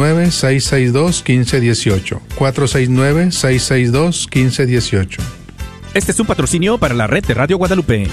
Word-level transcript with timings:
469-662-1518. 0.00 2.20
469-662-1518. 2.38 5.18
Este 5.92 6.12
es 6.12 6.20
un 6.20 6.26
patrocinio 6.26 6.78
para 6.78 6.94
la 6.94 7.06
red 7.06 7.22
de 7.24 7.34
Radio 7.34 7.58
Guadalupe. 7.58 8.06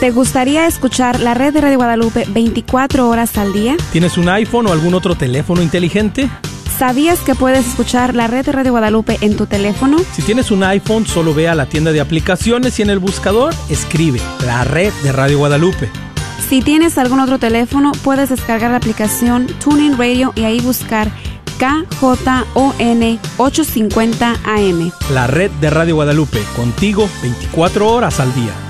¿Te 0.00 0.10
gustaría 0.10 0.66
escuchar 0.66 1.20
la 1.20 1.34
red 1.34 1.52
de 1.52 1.60
Radio 1.60 1.76
Guadalupe 1.76 2.24
24 2.28 3.08
horas 3.08 3.36
al 3.36 3.52
día? 3.52 3.76
¿Tienes 3.92 4.16
un 4.16 4.30
iPhone 4.30 4.66
o 4.66 4.72
algún 4.72 4.94
otro 4.94 5.14
teléfono 5.14 5.60
inteligente? 5.60 6.30
¿Sabías 6.78 7.18
que 7.20 7.34
puedes 7.34 7.66
escuchar 7.66 8.14
la 8.14 8.26
red 8.26 8.46
de 8.46 8.52
Radio 8.52 8.72
Guadalupe 8.72 9.18
en 9.20 9.36
tu 9.36 9.44
teléfono? 9.44 9.98
Si 10.14 10.22
tienes 10.22 10.50
un 10.50 10.64
iPhone, 10.64 11.06
solo 11.06 11.34
ve 11.34 11.48
a 11.48 11.54
la 11.54 11.66
tienda 11.66 11.92
de 11.92 12.00
aplicaciones 12.00 12.78
y 12.78 12.82
en 12.82 12.88
el 12.88 12.98
buscador 12.98 13.52
escribe 13.68 14.22
la 14.46 14.64
red 14.64 14.90
de 15.02 15.12
Radio 15.12 15.36
Guadalupe. 15.36 15.90
Si 16.50 16.62
tienes 16.62 16.98
algún 16.98 17.20
otro 17.20 17.38
teléfono, 17.38 17.92
puedes 18.02 18.30
descargar 18.30 18.72
la 18.72 18.78
aplicación 18.78 19.46
Tuning 19.62 19.96
Radio 19.96 20.32
y 20.34 20.42
ahí 20.42 20.58
buscar 20.58 21.08
KJON 21.60 23.20
850 23.36 24.32
AM. 24.44 24.90
La 25.12 25.28
red 25.28 25.52
de 25.60 25.70
Radio 25.70 25.94
Guadalupe, 25.94 26.42
contigo 26.56 27.08
24 27.22 27.88
horas 27.88 28.18
al 28.18 28.34
día. 28.34 28.69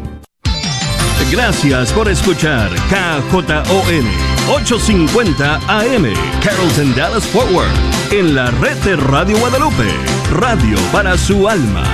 Gracias 1.31 1.93
por 1.93 2.09
escuchar 2.09 2.69
KJON 2.89 4.05
850 4.49 5.55
AM, 5.65 6.13
Carrollton 6.43 6.93
Dallas 6.93 7.25
Forward, 7.25 7.71
en 8.11 8.35
la 8.35 8.51
red 8.51 8.75
de 8.83 8.97
Radio 8.97 9.37
Guadalupe, 9.39 9.87
radio 10.29 10.77
para 10.91 11.17
su 11.17 11.47
alma. 11.47 11.85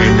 En 0.00 0.20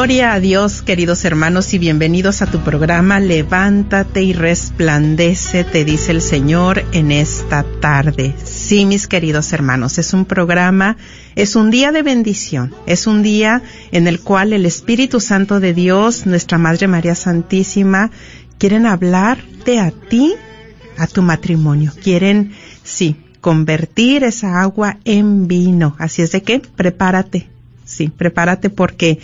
Gloria 0.00 0.32
a 0.32 0.40
Dios, 0.40 0.80
queridos 0.80 1.26
hermanos, 1.26 1.74
y 1.74 1.78
bienvenidos 1.78 2.40
a 2.40 2.46
tu 2.46 2.60
programa 2.60 3.20
Levántate 3.20 4.22
y 4.22 4.32
resplandece, 4.32 5.62
te 5.62 5.84
dice 5.84 6.12
el 6.12 6.22
Señor 6.22 6.82
en 6.92 7.12
esta 7.12 7.66
tarde. 7.82 8.34
Sí, 8.42 8.86
mis 8.86 9.06
queridos 9.06 9.52
hermanos, 9.52 9.98
es 9.98 10.14
un 10.14 10.24
programa, 10.24 10.96
es 11.36 11.54
un 11.54 11.70
día 11.70 11.92
de 11.92 12.02
bendición, 12.02 12.74
es 12.86 13.06
un 13.06 13.22
día 13.22 13.62
en 13.92 14.06
el 14.06 14.20
cual 14.20 14.54
el 14.54 14.64
Espíritu 14.64 15.20
Santo 15.20 15.60
de 15.60 15.74
Dios, 15.74 16.24
nuestra 16.24 16.56
Madre 16.56 16.88
María 16.88 17.14
Santísima, 17.14 18.10
quieren 18.56 18.86
hablarte 18.86 19.80
a 19.80 19.90
ti, 19.90 20.32
a 20.96 21.08
tu 21.08 21.20
matrimonio. 21.20 21.92
Quieren, 22.02 22.52
sí, 22.82 23.16
convertir 23.42 24.24
esa 24.24 24.62
agua 24.62 24.96
en 25.04 25.46
vino. 25.46 25.94
Así 25.98 26.22
es 26.22 26.32
de 26.32 26.42
que 26.42 26.60
prepárate, 26.60 27.50
sí, 27.84 28.08
prepárate 28.08 28.70
porque 28.70 29.18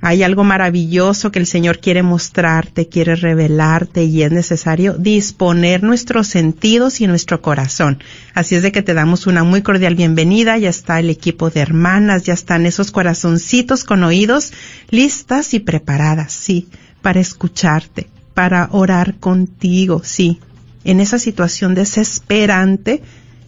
hay 0.00 0.22
algo 0.22 0.44
maravilloso 0.44 1.32
que 1.32 1.40
el 1.40 1.46
Señor 1.46 1.80
quiere 1.80 2.04
mostrarte, 2.04 2.88
quiere 2.88 3.16
revelarte 3.16 4.04
y 4.04 4.22
es 4.22 4.30
necesario 4.30 4.94
disponer 4.94 5.82
nuestros 5.82 6.28
sentidos 6.28 7.00
y 7.00 7.08
nuestro 7.08 7.42
corazón. 7.42 7.98
Así 8.32 8.54
es 8.54 8.62
de 8.62 8.70
que 8.70 8.82
te 8.82 8.94
damos 8.94 9.26
una 9.26 9.42
muy 9.42 9.62
cordial 9.62 9.96
bienvenida. 9.96 10.56
Ya 10.56 10.68
está 10.68 11.00
el 11.00 11.10
equipo 11.10 11.50
de 11.50 11.60
hermanas, 11.60 12.22
ya 12.22 12.34
están 12.34 12.64
esos 12.64 12.92
corazoncitos 12.92 13.82
con 13.82 14.04
oídos 14.04 14.52
listas 14.90 15.52
y 15.52 15.58
preparadas, 15.58 16.32
sí, 16.32 16.68
para 17.02 17.18
escucharte, 17.18 18.06
para 18.34 18.68
orar 18.70 19.16
contigo, 19.16 20.02
sí, 20.04 20.38
en 20.84 21.00
esa 21.00 21.18
situación 21.18 21.74
desesperante, 21.74 23.02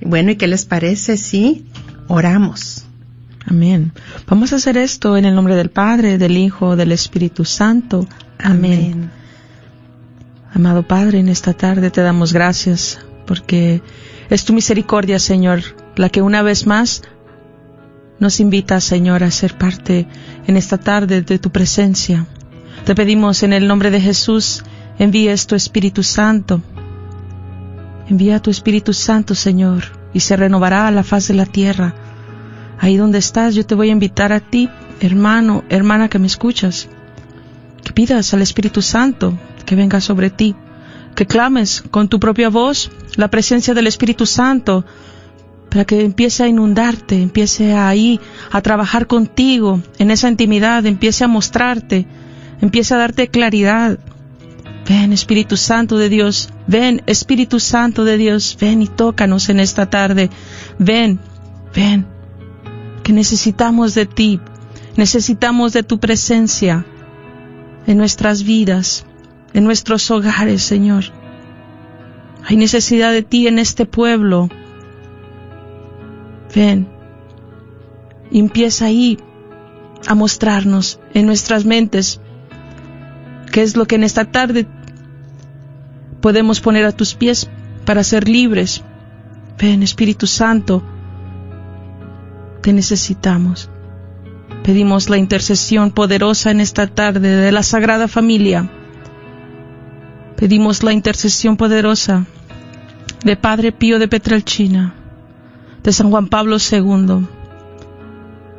Bueno, 0.02 0.32
¿y 0.32 0.36
qué 0.36 0.48
les 0.48 0.66
parece 0.66 1.18
si 1.18 1.66
oramos? 2.08 2.86
Amén. 3.46 3.92
Vamos 4.28 4.54
a 4.54 4.56
hacer 4.56 4.78
esto 4.78 5.18
en 5.18 5.26
el 5.26 5.36
nombre 5.36 5.56
del 5.56 5.70
Padre, 5.70 6.18
del 6.18 6.38
Hijo, 6.38 6.76
del 6.76 6.92
Espíritu 6.92 7.46
Santo. 7.46 8.08
Amén. 8.40 8.94
Amén. 8.94 9.12
Amado 10.54 10.88
Padre, 10.88 11.20
en 11.20 11.30
esta 11.30 11.54
tarde 11.54 11.90
te 11.90 12.02
damos 12.02 12.32
gracias 12.32 13.00
porque 13.26 13.82
es 14.30 14.46
tu 14.46 14.54
misericordia, 14.54 15.20
Señor, 15.20 15.62
la 15.96 16.10
que 16.10 16.22
una 16.22 16.42
vez 16.42 16.68
más 16.68 17.02
nos 18.20 18.40
invitas, 18.40 18.84
Señor, 18.84 19.24
a 19.24 19.32
ser 19.32 19.58
parte 19.58 20.08
en 20.48 20.56
esta 20.56 20.78
tarde 20.78 21.22
de 21.22 21.40
tu 21.40 21.52
presencia. 21.52 22.28
Te 22.86 22.96
pedimos 22.96 23.44
en 23.44 23.54
el 23.54 23.68
nombre 23.68 23.92
de 23.92 24.00
Jesús, 24.00 24.64
envíes 25.00 25.48
tu 25.48 25.56
Espíritu 25.56 26.04
Santo. 26.04 26.62
Envía 28.08 28.42
tu 28.42 28.52
Espíritu 28.52 28.94
Santo, 28.94 29.36
Señor, 29.36 29.84
y 30.14 30.20
se 30.20 30.36
renovará 30.36 30.90
la 30.92 31.04
faz 31.04 31.28
de 31.28 31.34
la 31.34 31.46
tierra. 31.46 31.94
Ahí 32.80 32.98
donde 32.98 33.18
estás, 33.18 33.56
yo 33.56 33.66
te 33.66 33.76
voy 33.76 33.90
a 33.90 33.94
invitar 33.94 34.34
a 34.34 34.40
ti, 34.40 34.70
hermano, 35.00 35.64
hermana 35.70 36.10
que 36.10 36.20
me 36.20 36.28
escuchas, 36.28 36.90
que 37.84 37.94
pidas 37.94 38.34
al 38.34 38.42
Espíritu 38.42 38.82
Santo 38.82 39.38
que 39.66 39.76
venga 39.76 40.02
sobre 40.02 40.30
ti, 40.30 40.56
que 41.16 41.26
clames 41.26 41.84
con 41.92 42.08
tu 42.10 42.20
propia 42.20 42.50
voz 42.50 42.92
la 43.16 43.30
presencia 43.30 43.74
del 43.74 43.88
Espíritu 43.88 44.26
Santo 44.26 44.86
para 45.70 45.86
que 45.86 46.02
empiece 46.02 46.44
a 46.44 46.48
inundarte, 46.48 47.20
empiece 47.22 47.74
ahí 47.74 48.20
a 48.52 48.62
trabajar 48.62 49.08
contigo 49.08 49.82
en 49.98 50.12
esa 50.12 50.30
intimidad, 50.30 50.86
empiece 50.86 51.24
a 51.24 51.28
mostrarte, 51.28 52.06
empiece 52.62 52.94
a 52.94 52.98
darte 52.98 53.28
claridad. 53.28 53.98
Ven 54.88 55.14
Espíritu 55.14 55.56
Santo 55.56 55.98
de 55.98 56.10
Dios, 56.10 56.50
ven 56.68 57.02
Espíritu 57.06 57.60
Santo 57.60 58.04
de 58.04 58.18
Dios, 58.18 58.58
ven 58.60 58.82
y 58.82 58.88
tócanos 58.88 59.48
en 59.50 59.60
esta 59.60 59.90
tarde, 59.90 60.30
ven, 60.78 61.20
ven, 61.74 62.06
que 63.02 63.14
necesitamos 63.14 63.96
de 63.96 64.06
ti, 64.06 64.42
necesitamos 64.98 65.72
de 65.72 65.84
tu 65.84 66.00
presencia 66.00 66.86
en 67.88 67.98
nuestras 67.98 68.44
vidas, 68.44 69.06
en 69.54 69.64
nuestros 69.64 70.10
hogares, 70.12 70.64
Señor. 70.64 71.06
Hay 72.46 72.58
necesidad 72.58 73.14
de 73.14 73.24
ti 73.24 73.48
en 73.48 73.60
este 73.60 73.86
pueblo. 73.86 74.50
Ven, 76.54 76.90
y 78.32 78.40
empieza 78.40 78.86
ahí 78.86 79.18
a 80.08 80.16
mostrarnos 80.16 81.00
en 81.14 81.26
nuestras 81.26 81.64
mentes 81.64 82.20
qué 83.54 83.62
es 83.62 83.78
lo 83.78 83.86
que 83.86 83.96
en 83.96 84.04
esta 84.04 84.26
tarde 84.26 84.66
podemos 86.22 86.60
poner 86.60 86.86
a 86.86 86.92
tus 86.92 87.14
pies 87.14 87.48
para 87.86 88.04
ser 88.04 88.28
libres. 88.28 88.82
Ven, 89.60 89.84
Espíritu 89.84 90.26
Santo, 90.26 90.82
te 92.62 92.74
necesitamos. 92.74 93.70
Pedimos 94.64 95.08
la 95.08 95.18
intercesión 95.18 95.92
poderosa 95.92 96.50
en 96.50 96.62
esta 96.62 96.88
tarde 96.88 97.30
de 97.30 97.52
la 97.52 97.62
Sagrada 97.62 98.08
Familia. 98.08 98.72
Pedimos 100.36 100.82
la 100.82 100.92
intercesión 100.92 101.56
poderosa 101.56 102.26
de 103.24 103.36
Padre 103.36 103.72
Pío 103.72 104.00
de 104.00 104.08
Petralchina, 104.08 104.96
de 105.84 105.92
San 105.92 106.10
Juan 106.10 106.28
Pablo 106.28 106.58
II, 106.58 107.28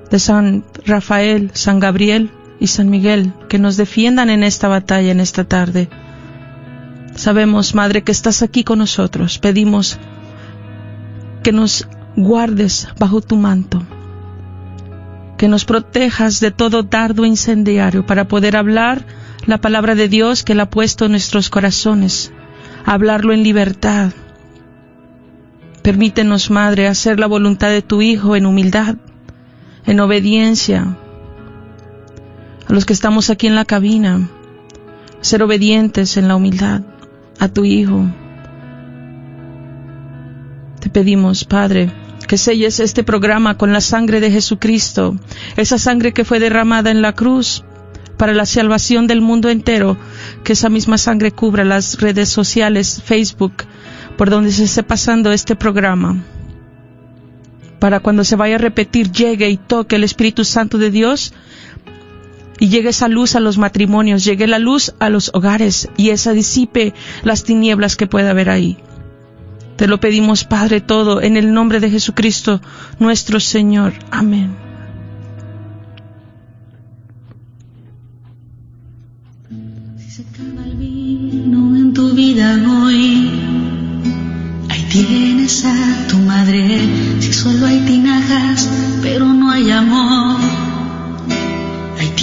de 0.09 0.19
San 0.21 0.65
Rafael, 0.87 1.51
San 1.53 1.81
Gabriel 1.81 2.31
y 2.61 2.69
San 2.69 2.91
Miguel, 2.91 3.33
que 3.49 3.59
nos 3.59 3.77
defiendan 3.77 4.31
en 4.31 4.43
esta 4.43 4.69
batalla, 4.69 5.11
en 5.11 5.21
esta 5.21 5.45
tarde. 5.45 5.89
Sabemos, 7.15 7.75
Madre, 7.75 8.03
que 8.03 8.13
estás 8.13 8.43
aquí 8.43 8.65
con 8.65 8.79
nosotros. 8.79 9.39
Pedimos 9.39 9.99
que 11.43 11.53
nos 11.53 11.87
guardes 12.17 12.89
bajo 12.99 13.21
tu 13.21 13.37
manto, 13.37 13.83
que 15.37 15.49
nos 15.49 15.65
protejas 15.65 16.41
de 16.41 16.51
todo 16.51 16.83
dardo 16.83 17.25
incendiario 17.25 18.07
para 18.07 18.27
poder 18.27 18.57
hablar 18.57 19.05
la 19.47 19.59
palabra 19.59 19.95
de 19.95 20.09
Dios 20.09 20.43
que 20.43 20.53
Él 20.53 20.61
ha 20.61 20.71
puesto 20.71 21.05
en 21.05 21.13
nuestros 21.13 21.51
corazones, 21.51 22.33
hablarlo 22.85 23.33
en 23.33 23.43
libertad. 23.43 24.13
Permítenos, 25.83 26.51
Madre, 26.51 26.89
hacer 26.89 27.21
la 27.21 27.27
voluntad 27.27 27.69
de 27.69 27.83
tu 27.83 28.01
Hijo 28.01 28.37
en 28.37 28.47
humildad, 28.47 28.97
en 29.87 30.01
obediencia. 30.01 30.97
A 32.69 32.73
los 32.73 32.87
que 32.87 32.93
estamos 32.93 33.31
aquí 33.31 33.47
en 33.47 33.55
la 33.55 33.65
cabina, 33.65 34.29
ser 35.21 35.43
obedientes 35.43 36.17
en 36.17 36.29
la 36.29 36.37
humildad 36.37 36.83
a 37.39 37.49
tu 37.49 37.65
Hijo. 37.65 38.07
Te 40.81 40.91
pedimos, 40.91 41.45
Padre, 41.45 41.91
que 42.27 42.39
selles 42.39 42.81
este 42.81 43.05
programa 43.05 43.57
con 43.57 43.73
la 43.73 43.81
sangre 43.81 44.21
de 44.21 44.31
Jesucristo, 44.31 45.17
esa 45.57 45.79
sangre 45.79 46.13
que 46.13 46.25
fue 46.25 46.41
derramada 46.41 46.91
en 46.91 47.03
la 47.03 47.13
cruz 47.13 47.65
para 48.17 48.33
la 48.33 48.47
salvación 48.47 49.07
del 49.07 49.21
mundo 49.21 49.51
entero, 49.51 49.97
que 50.45 50.53
esa 50.53 50.69
misma 50.69 50.99
sangre 50.99 51.33
cubra 51.33 51.65
las 51.65 52.01
redes 52.01 52.29
sociales, 52.29 53.03
Facebook, 53.05 53.65
por 54.17 54.31
donde 54.31 54.53
se 54.53 54.65
esté 54.65 54.83
pasando 54.83 55.33
este 55.33 55.57
programa, 55.57 56.23
para 57.79 58.01
cuando 58.01 58.25
se 58.25 58.37
vaya 58.37 58.55
a 58.55 58.59
repetir, 58.59 59.11
llegue 59.11 59.51
y 59.51 59.57
toque 59.57 59.97
el 59.97 60.05
Espíritu 60.05 60.45
Santo 60.45 60.79
de 60.79 60.91
Dios 60.91 61.35
y 62.59 62.69
llegue 62.69 62.91
esa 62.91 63.09
luz 63.09 63.35
a 63.35 63.41
los 63.41 63.59
matrimonios, 63.59 64.25
llegue 64.25 64.47
la 64.47 64.59
luz 64.59 64.95
a 64.99 65.11
los 65.11 65.31
hogares 65.35 65.89
y 65.97 66.11
esa 66.11 66.33
disipe 66.33 66.95
las 67.23 67.45
tinieblas 67.45 67.97
que 67.97 68.07
pueda 68.07 68.31
haber 68.31 68.51
ahí. 68.51 68.79
Te 69.77 69.89
lo 69.89 69.99
pedimos, 69.99 70.45
Padre, 70.45 70.81
todo 70.81 71.21
en 71.21 71.37
el 71.37 71.53
nombre 71.53 71.81
de 71.81 71.91
Jesucristo, 71.91 72.61
nuestro 73.01 73.41
Señor. 73.41 73.93
Amén. 74.11 74.55
Si 79.99 80.11
se 80.11 80.23
acaba 80.23 80.65
el 80.65 80.77
vino 80.77 81.77
en 81.77 81.93
tu 81.93 82.15
vida 82.15 82.55
hoy, 82.69 83.31
ahí 84.69 84.87
tienes 84.91 85.65
a 85.65 86.07
tu 86.09 86.19
madre. 86.19 86.79
Si 87.19 87.33
solo 87.33 87.67
hay 87.67 87.81
tinajas, 87.81 88.71
pero 89.03 89.27
no 89.27 89.51
hay 89.51 89.73
amor. 89.73 90.64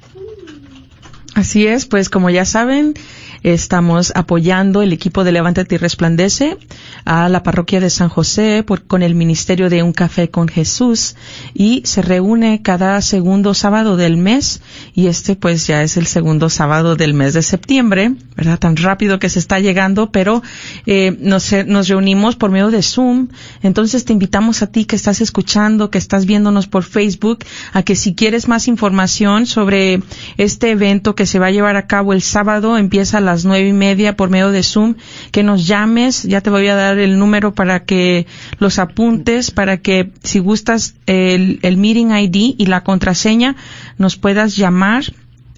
Así 1.35 1.67
es, 1.67 1.85
pues 1.85 2.09
como 2.09 2.31
ya 2.31 2.45
saben, 2.45 2.95
estamos 3.43 4.11
apoyando 4.15 4.81
el 4.81 4.93
equipo 4.93 5.23
de 5.23 5.33
Levántate 5.33 5.75
y 5.75 5.77
Resplandece 5.77 6.57
a 7.05 7.29
la 7.29 7.43
parroquia 7.43 7.79
de 7.79 7.89
San 7.89 8.09
José 8.09 8.63
por, 8.65 8.83
con 8.83 9.03
el 9.03 9.15
ministerio 9.15 9.69
de 9.69 9.83
Un 9.83 9.93
Café 9.93 10.29
con 10.29 10.47
Jesús 10.47 11.15
y 11.53 11.81
se 11.85 12.01
reúne 12.01 12.61
cada 12.61 13.01
segundo 13.01 13.53
sábado 13.53 13.97
del 13.97 14.17
mes 14.17 14.61
y 14.95 15.07
este 15.07 15.35
pues 15.35 15.67
ya 15.67 15.83
es 15.83 15.97
el 15.97 16.07
segundo 16.07 16.49
sábado 16.49 16.95
del 16.95 17.13
mes 17.13 17.33
de 17.33 17.41
septiembre, 17.41 18.13
¿verdad? 18.35 18.59
Tan 18.59 18.77
rápido 18.77 19.19
que 19.19 19.29
se 19.29 19.39
está 19.39 19.59
llegando, 19.59 20.11
pero 20.11 20.41
eh, 20.85 21.17
nos, 21.19 21.51
nos 21.67 21.87
reunimos 21.87 22.35
por 22.35 22.49
medio 22.51 22.71
de 22.71 22.81
Zoom. 22.81 23.27
Entonces 23.61 24.05
te 24.05 24.13
invitamos 24.13 24.61
a 24.61 24.67
ti 24.67 24.85
que 24.85 24.95
estás 24.95 25.21
escuchando, 25.21 25.89
que 25.89 25.97
estás 25.97 26.25
viéndonos 26.25 26.67
por 26.67 26.83
Facebook, 26.83 27.39
a 27.73 27.83
que 27.83 27.95
si 27.95 28.15
quieres 28.15 28.47
más 28.47 28.67
información 28.67 29.45
sobre 29.45 30.01
este 30.37 30.71
evento 30.71 31.15
que 31.15 31.25
se 31.25 31.39
va 31.39 31.47
a 31.47 31.51
llevar 31.51 31.75
a 31.75 31.87
cabo 31.87 32.13
el 32.13 32.21
sábado, 32.21 32.77
empieza 32.77 33.17
a 33.17 33.21
nueve 33.43 33.67
y 33.67 33.73
media 33.73 34.15
por 34.15 34.29
medio 34.29 34.51
de 34.51 34.63
Zoom, 34.63 34.95
que 35.31 35.43
nos 35.43 35.67
llames, 35.67 36.23
ya 36.23 36.41
te 36.41 36.49
voy 36.49 36.67
a 36.67 36.75
dar 36.75 36.99
el 36.99 37.17
número 37.17 37.53
para 37.53 37.83
que 37.83 38.27
los 38.59 38.79
apuntes, 38.79 39.51
para 39.51 39.77
que 39.77 40.11
si 40.23 40.39
gustas 40.39 40.95
el, 41.05 41.59
el 41.63 41.77
meeting 41.77 42.11
ID 42.11 42.55
y 42.57 42.65
la 42.67 42.83
contraseña, 42.83 43.55
nos 43.97 44.15
puedas 44.15 44.55
llamar 44.55 45.03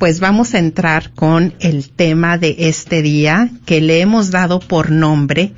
pues 0.00 0.18
vamos 0.18 0.54
a 0.54 0.58
entrar 0.58 1.12
con 1.12 1.54
el 1.60 1.90
tema 1.90 2.36
de 2.36 2.56
este 2.58 3.02
día 3.02 3.50
que 3.66 3.80
le 3.80 4.00
hemos 4.00 4.32
dado 4.32 4.58
por 4.58 4.90
nombre. 4.90 5.52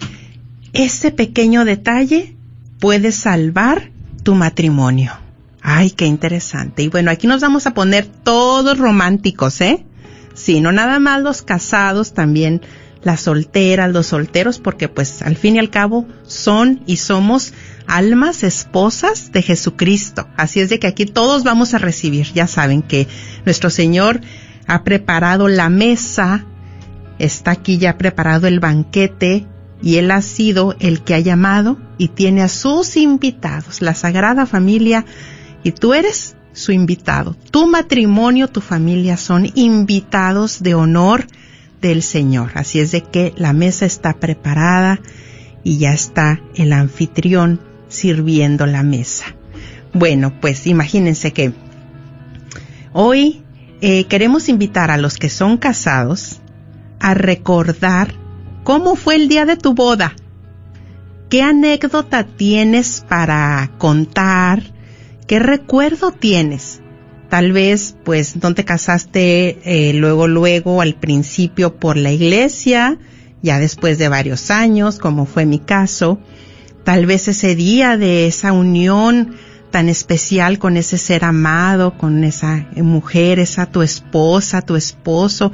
Ese 0.75 1.13
pequeño 1.13 1.65
detalle 1.65 2.37
puede 2.79 3.11
salvar 3.11 3.91
tu 4.23 4.35
matrimonio. 4.35 5.15
Ay, 5.63 5.93
qué 5.93 6.05
interesante. 6.05 6.83
Y 6.83 6.89
bueno, 6.89 7.11
aquí 7.11 7.27
nos 7.27 7.41
vamos 7.41 7.67
a 7.67 7.73
poner 7.73 8.05
todos 8.05 8.77
románticos, 8.77 9.59
¿eh? 9.63 9.87
Sí, 10.35 10.61
no 10.61 10.73
nada 10.73 10.99
más 10.99 11.23
los 11.23 11.41
casados, 11.41 12.13
también 12.13 12.61
las 13.03 13.23
solteras, 13.23 13.91
los 13.91 14.09
solteros, 14.09 14.59
porque 14.59 14.91
pues 14.91 15.23
al 15.23 15.37
fin 15.37 15.57
y 15.57 15.59
al 15.59 15.71
cabo 15.71 16.07
son 16.27 16.83
y 16.85 16.99
somos 16.99 17.55
almas 17.91 18.45
esposas 18.45 19.33
de 19.33 19.43
Jesucristo. 19.43 20.29
Así 20.37 20.61
es 20.61 20.69
de 20.71 20.79
que 20.79 20.87
aquí 20.87 21.07
todos 21.07 21.43
vamos 21.43 21.75
a 21.75 21.79
recibir. 21.79 22.33
Ya 22.33 22.47
saben 22.47 22.83
que 22.83 23.09
nuestro 23.45 23.69
Señor 23.69 24.21
ha 24.67 24.85
preparado 24.85 25.49
la 25.49 25.69
mesa, 25.69 26.47
está 27.19 27.51
aquí 27.51 27.79
ya 27.79 27.99
preparado 27.99 28.47
el 28.47 28.61
banquete 28.61 29.47
y 29.83 29.97
Él 29.97 30.11
ha 30.13 30.23
sido 30.23 30.77
el 30.79 31.03
que 31.03 31.15
ha 31.15 31.19
llamado 31.19 31.79
y 31.99 32.09
tiene 32.09 32.43
a 32.43 32.49
sus 32.49 32.97
invitados, 32.97 33.83
la 33.83 33.95
Sagrada 33.95 34.47
Familia, 34.47 35.05
y 35.65 35.73
tú 35.73 35.93
eres 35.93 36.37
su 36.53 36.73
invitado. 36.73 37.37
Tu 37.51 37.67
matrimonio, 37.67 38.49
tu 38.49 38.61
familia 38.61 39.17
son 39.17 39.51
invitados 39.55 40.63
de 40.63 40.75
honor 40.75 41.27
del 41.81 42.03
Señor. 42.03 42.53
Así 42.55 42.79
es 42.79 42.93
de 42.93 43.03
que 43.03 43.35
la 43.37 43.53
mesa 43.53 43.85
está 43.85 44.15
preparada 44.15 45.01
y 45.65 45.79
ya 45.79 45.93
está 45.93 46.41
el 46.55 46.73
anfitrión 46.73 47.70
sirviendo 47.91 48.65
la 48.65 48.83
mesa. 48.83 49.27
Bueno, 49.93 50.33
pues 50.41 50.67
imagínense 50.67 51.33
que 51.33 51.53
hoy 52.93 53.43
eh, 53.83 54.05
queremos 54.05 54.49
invitar 54.49 54.91
a 54.91 54.97
los 54.97 55.19
que 55.19 55.29
son 55.29 55.59
casados 55.59 56.41
a 57.01 57.13
recordar 57.15 58.15
cómo 58.65 58.97
fue 58.97 59.17
el 59.17 59.29
día 59.29 59.45
de 59.45 59.57
tu 59.57 59.75
boda. 59.75 60.15
¿Qué 61.29 61.43
anécdota 61.43 62.25
tienes 62.25 63.05
para 63.09 63.71
contar? 63.79 64.63
¿Qué 65.27 65.39
recuerdo 65.39 66.11
tienes? 66.11 66.81
Tal 67.29 67.53
vez, 67.53 67.97
pues, 68.05 68.35
no 68.43 68.53
te 68.55 68.65
casaste 68.65 69.61
eh, 69.65 69.93
luego, 69.95 70.27
luego, 70.27 70.83
al 70.83 70.97
principio 70.97 71.77
por 71.77 71.97
la 71.97 72.11
iglesia, 72.11 72.99
ya 73.41 73.61
después 73.61 73.99
de 73.99 74.09
varios 74.09 74.51
años, 74.51 74.99
como 74.99 75.27
fue 75.27 75.47
mi 75.47 75.61
caso. 75.61 76.19
Tal 76.85 77.07
vez 77.07 77.29
ese 77.29 77.55
día 77.55 77.97
de 77.97 78.27
esa 78.27 78.53
unión 78.53 79.35
tan 79.71 79.89
especial 79.89 80.59
con 80.59 80.77
ese 80.77 80.99
ser 80.99 81.25
amado, 81.25 81.97
con 81.97 82.25
esa 82.25 82.67
mujer, 82.77 83.39
esa 83.39 83.67
tu 83.67 83.83
esposa, 83.83 84.63
tu 84.63 84.77
esposo, 84.77 85.53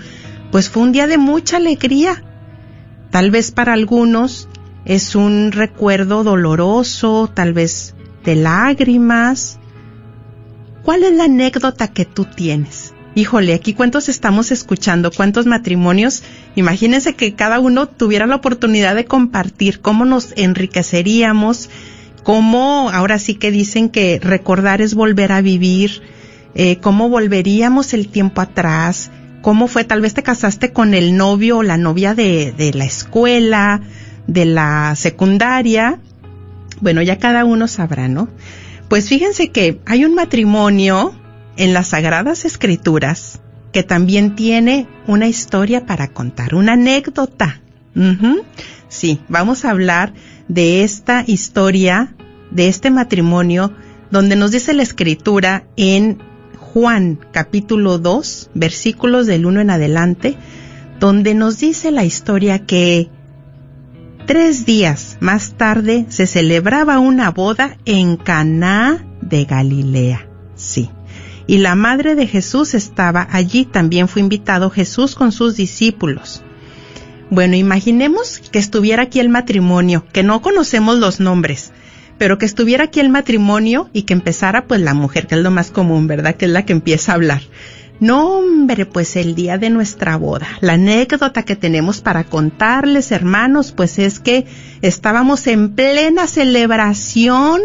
pues 0.51 0.71
fue 0.71 0.85
un 0.85 0.93
día 0.93 1.07
de 1.07 1.19
mucha 1.19 1.59
alegría. 1.59 2.23
Tal 3.11 3.31
vez 3.31 3.51
para 3.51 3.73
algunos 3.73 4.49
es 4.85 5.15
un 5.15 5.53
recuerdo 5.53 6.25
doloroso, 6.25 7.31
tal 7.33 7.53
vez 7.53 7.95
de 8.25 8.37
lágrimas. 8.37 9.59
¿Cuál 10.83 11.03
es 11.03 11.13
la 11.13 11.25
anécdota 11.25 11.89
que 11.89 12.05
tú 12.05 12.25
tienes? 12.25 12.95
Híjole, 13.17 13.55
aquí 13.55 13.73
cuántos 13.73 14.11
estamos 14.11 14.53
escuchando, 14.53 15.11
cuántos 15.11 15.47
matrimonios. 15.47 16.23
Imagínense 16.55 17.15
que 17.15 17.35
cada 17.35 17.61
uno 17.61 17.89
tuviera 17.89 18.27
la 18.27 18.37
oportunidad 18.37 18.95
de 18.95 19.07
compartir 19.07 19.81
cómo 19.81 20.05
nos 20.05 20.35
enriqueceríamos, 20.37 21.71
cómo 22.25 22.91
ahora 22.91 23.19
sí 23.19 23.35
que 23.35 23.51
dicen 23.51 23.89
que 23.89 24.21
recordar 24.23 24.83
es 24.83 24.93
volver 24.93 25.33
a 25.33 25.41
vivir, 25.41 26.03
eh, 26.55 26.77
cómo 26.77 27.09
volveríamos 27.09 27.95
el 27.95 28.09
tiempo 28.09 28.43
atrás, 28.43 29.11
cómo 29.41 29.67
fue, 29.67 29.85
tal 29.85 30.03
vez 30.03 30.13
te 30.13 30.23
casaste 30.23 30.75
con 30.75 30.93
el 30.93 31.17
novio 31.17 31.57
o 31.57 31.63
la 31.63 31.79
novia 31.79 32.15
de, 32.15 32.53
de 32.53 32.75
la 32.75 32.85
escuela, 32.85 33.81
de 34.27 34.45
la 34.45 34.95
secundaria. 34.95 36.01
Bueno, 36.83 37.01
ya 37.01 37.19
cada 37.19 37.47
uno 37.47 37.67
sabrá, 37.67 38.09
¿no? 38.09 38.29
Pues 38.91 39.09
fíjense 39.09 39.49
que 39.49 39.81
hay 39.87 40.05
un 40.05 40.15
matrimonio 40.15 41.15
en 41.57 41.73
las 41.73 41.89
Sagradas 41.89 42.45
Escrituras 42.45 43.41
que 43.77 43.83
también 43.83 44.37
tiene 44.37 44.89
una 45.07 45.29
historia 45.29 45.85
para 45.85 46.09
contar, 46.09 46.55
una 46.55 46.73
anécdota. 46.73 47.61
Sí, 48.89 49.21
vamos 49.29 49.67
a 49.67 49.71
hablar 49.71 50.15
de 50.49 50.83
esta 50.83 51.25
historia, 51.27 52.15
de 52.51 52.69
este 52.69 52.91
matrimonio, 52.91 53.75
donde 54.11 54.35
nos 54.35 54.53
dice 54.53 54.73
la 54.73 54.83
escritura 54.83 55.65
en 55.77 56.23
Juan 56.59 57.19
capítulo 57.33 57.99
2, 57.99 58.51
versículos 58.55 59.27
del 59.27 59.45
1 59.45 59.61
en 59.61 59.69
adelante, 59.71 60.39
donde 60.99 61.35
nos 61.35 61.59
dice 61.59 61.91
la 61.91 62.07
historia 62.07 62.65
que 62.65 63.11
tres 64.27 64.65
días 64.65 65.19
más 65.21 65.53
tarde 65.59 66.07
se 66.09 66.27
celebraba 66.27 66.99
una 66.99 67.31
boda 67.31 67.77
en 67.85 68.17
Caná 68.17 69.07
de 69.21 69.45
Galilea. 69.45 70.31
Sí 70.55 70.89
y 71.47 71.59
la 71.59 71.75
madre 71.75 72.15
de 72.15 72.27
Jesús 72.27 72.75
estaba 72.75 73.29
allí. 73.31 73.65
También 73.65 74.09
fue 74.09 74.21
invitado 74.21 74.71
Jesús 74.71 75.15
con 75.15 75.33
sus 75.33 75.57
discípulos. 75.57 76.43
Bueno, 77.31 77.57
imaginemos 77.57 78.41
que 78.51 78.59
estuviera 78.59 79.05
aquí 79.05 79.21
el 79.21 79.29
matrimonio, 79.29 80.05
que 80.13 80.23
no 80.23 80.43
conocemos 80.43 80.99
los 80.99 81.19
nombres, 81.19 81.73
pero 82.19 82.39
que 82.39 82.47
estuviera 82.47 82.85
aquí 82.85 83.01
el 83.01 83.09
matrimonio 83.09 83.91
y 83.93 84.03
que 84.03 84.15
empezara 84.15 84.67
pues 84.67 84.81
la 84.81 84.95
mujer, 84.95 85.27
que 85.27 85.35
es 85.35 85.41
lo 85.41 85.51
más 85.51 85.71
común, 85.71 86.07
¿verdad? 86.07 86.37
Que 86.37 86.45
es 86.45 86.51
la 86.51 86.65
que 86.65 86.73
empieza 86.73 87.13
a 87.13 87.17
hablar. 87.17 87.43
No, 87.99 88.39
hombre, 88.39 88.85
pues 88.85 89.17
el 89.17 89.35
día 89.35 89.57
de 89.57 89.71
nuestra 89.71 90.17
boda. 90.17 90.47
La 90.61 90.75
anécdota 90.75 91.45
que 91.45 91.57
tenemos 91.57 92.01
para 92.01 92.25
contarles, 92.25 93.11
hermanos, 93.11 93.73
pues 93.73 93.99
es 93.99 94.21
que 94.21 94.45
estábamos 94.83 95.47
en 95.47 95.71
plena 95.71 96.27
celebración 96.27 97.63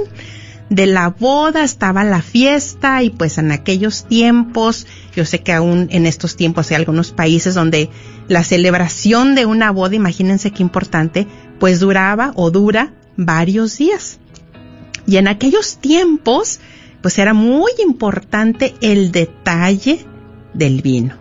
de 0.72 0.86
la 0.86 1.10
boda, 1.10 1.66
estaba 1.66 2.06
la 2.06 2.22
fiesta 2.22 3.04
y 3.04 3.10
pues 3.10 3.38
en 3.38 3.52
aquellos 3.52 4.06
tiempos, 4.06 4.88
yo 5.14 5.26
sé 5.26 5.40
que 5.40 5.52
aún 5.52 5.90
en 5.92 6.06
estos 6.06 6.38
tiempos 6.38 6.72
hay 6.72 6.78
algunos 6.78 7.12
países 7.12 7.56
donde 7.56 7.90
la 8.30 8.42
celebración 8.46 9.36
de 9.36 9.46
una 9.46 9.72
boda, 9.72 9.96
imagínense 9.96 10.52
qué 10.52 10.64
importante, 10.64 11.28
pues 11.60 11.82
duraba 11.82 12.32
o 12.36 12.52
dura 12.52 12.94
varios 13.18 13.78
días. 13.78 14.20
Y 15.06 15.18
en 15.18 15.28
aquellos 15.28 15.76
tiempos, 15.76 16.62
pues 17.02 17.20
era 17.20 17.34
muy 17.34 17.72
importante 17.84 18.74
el 18.80 19.12
detalle 19.12 20.06
del 20.54 20.82
vino. 20.82 21.16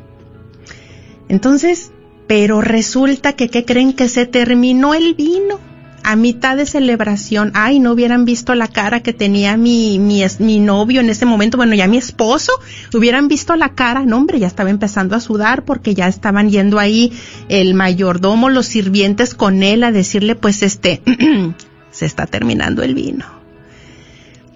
Entonces, 1.28 1.90
pero 2.28 2.60
resulta 2.60 3.32
que, 3.32 3.48
¿qué 3.48 3.64
creen? 3.64 3.94
Que 3.94 4.08
se 4.08 4.26
terminó 4.26 4.94
el 4.94 5.14
vino 5.14 5.58
a 6.02 6.16
mitad 6.16 6.56
de 6.56 6.66
celebración. 6.66 7.52
Ay, 7.54 7.78
no 7.80 7.92
hubieran 7.92 8.24
visto 8.24 8.54
la 8.54 8.68
cara 8.68 9.00
que 9.00 9.12
tenía 9.12 9.56
mi, 9.56 9.98
mi, 9.98 10.22
mi 10.38 10.60
novio 10.60 11.00
en 11.00 11.10
ese 11.10 11.26
momento, 11.26 11.56
bueno, 11.56 11.74
ya 11.74 11.86
mi 11.88 11.96
esposo, 11.96 12.52
hubieran 12.94 13.28
visto 13.28 13.56
la 13.56 13.74
cara, 13.74 14.04
no 14.04 14.16
hombre, 14.16 14.38
ya 14.38 14.46
estaba 14.46 14.70
empezando 14.70 15.16
a 15.16 15.20
sudar 15.20 15.64
porque 15.64 15.94
ya 15.94 16.08
estaban 16.08 16.50
yendo 16.50 16.78
ahí 16.78 17.12
el 17.48 17.74
mayordomo, 17.74 18.48
los 18.48 18.66
sirvientes 18.66 19.34
con 19.34 19.62
él 19.62 19.84
a 19.84 19.92
decirle, 19.92 20.34
pues 20.34 20.62
este, 20.62 21.02
se 21.90 22.06
está 22.06 22.26
terminando 22.26 22.82
el 22.82 22.94
vino. 22.94 23.24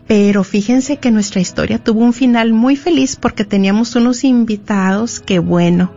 Pero 0.07 0.45
fíjense 0.45 0.99
que 0.99 1.11
nuestra 1.11 1.41
historia 1.41 1.79
tuvo 1.79 2.01
un 2.01 2.13
final 2.13 2.53
muy 2.53 2.77
feliz 2.77 3.17
porque 3.17 3.45
teníamos 3.45 3.97
unos 3.97 4.23
invitados 4.25 5.21
que, 5.21 5.39
bueno, 5.39 5.93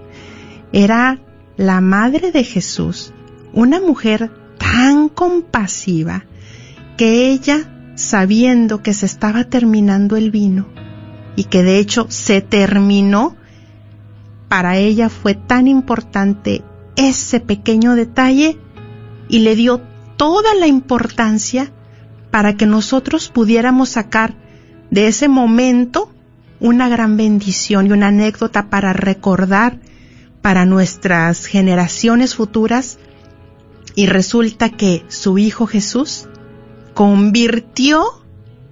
era 0.72 1.20
la 1.58 1.82
madre 1.82 2.32
de 2.32 2.44
Jesús, 2.44 3.14
una 3.52 3.82
mujer 3.82 4.32
tan 4.58 5.10
compasiva 5.10 6.26
que 6.98 7.30
ella, 7.32 7.92
sabiendo 7.96 8.82
que 8.82 8.94
se 8.94 9.06
estaba 9.06 9.44
terminando 9.46 10.16
el 10.16 10.32
vino 10.32 10.68
y 11.36 11.46
que 11.46 11.64
de 11.64 11.80
hecho 11.80 12.08
se 12.10 12.42
terminó, 12.42 13.36
para 14.48 14.78
ella 14.78 15.10
fue 15.10 15.36
tan 15.36 15.68
importante 15.68 16.64
ese 16.96 17.40
pequeño 17.40 17.96
detalle 17.96 18.58
y 19.30 19.40
le 19.40 19.56
dio 19.56 19.82
toda 20.16 20.56
la 20.56 20.68
importancia 20.68 21.72
para 22.32 22.56
que 22.56 22.66
nosotros 22.66 23.30
pudiéramos 23.30 23.90
sacar 23.90 24.36
de 24.90 25.08
ese 25.08 25.28
momento 25.28 26.12
una 26.60 26.90
gran 26.90 27.18
bendición 27.18 27.88
y 27.88 27.92
una 27.92 28.08
anécdota 28.08 28.70
para 28.70 28.94
recordar 28.94 29.80
para 30.42 30.66
nuestras 30.66 31.46
generaciones 31.46 32.36
futuras. 32.36 32.98
Y 33.98 34.06
resulta 34.06 34.70
que 34.70 35.04
su 35.08 35.40
Hijo 35.40 35.66
Jesús 35.66 36.28
convirtió 36.94 38.04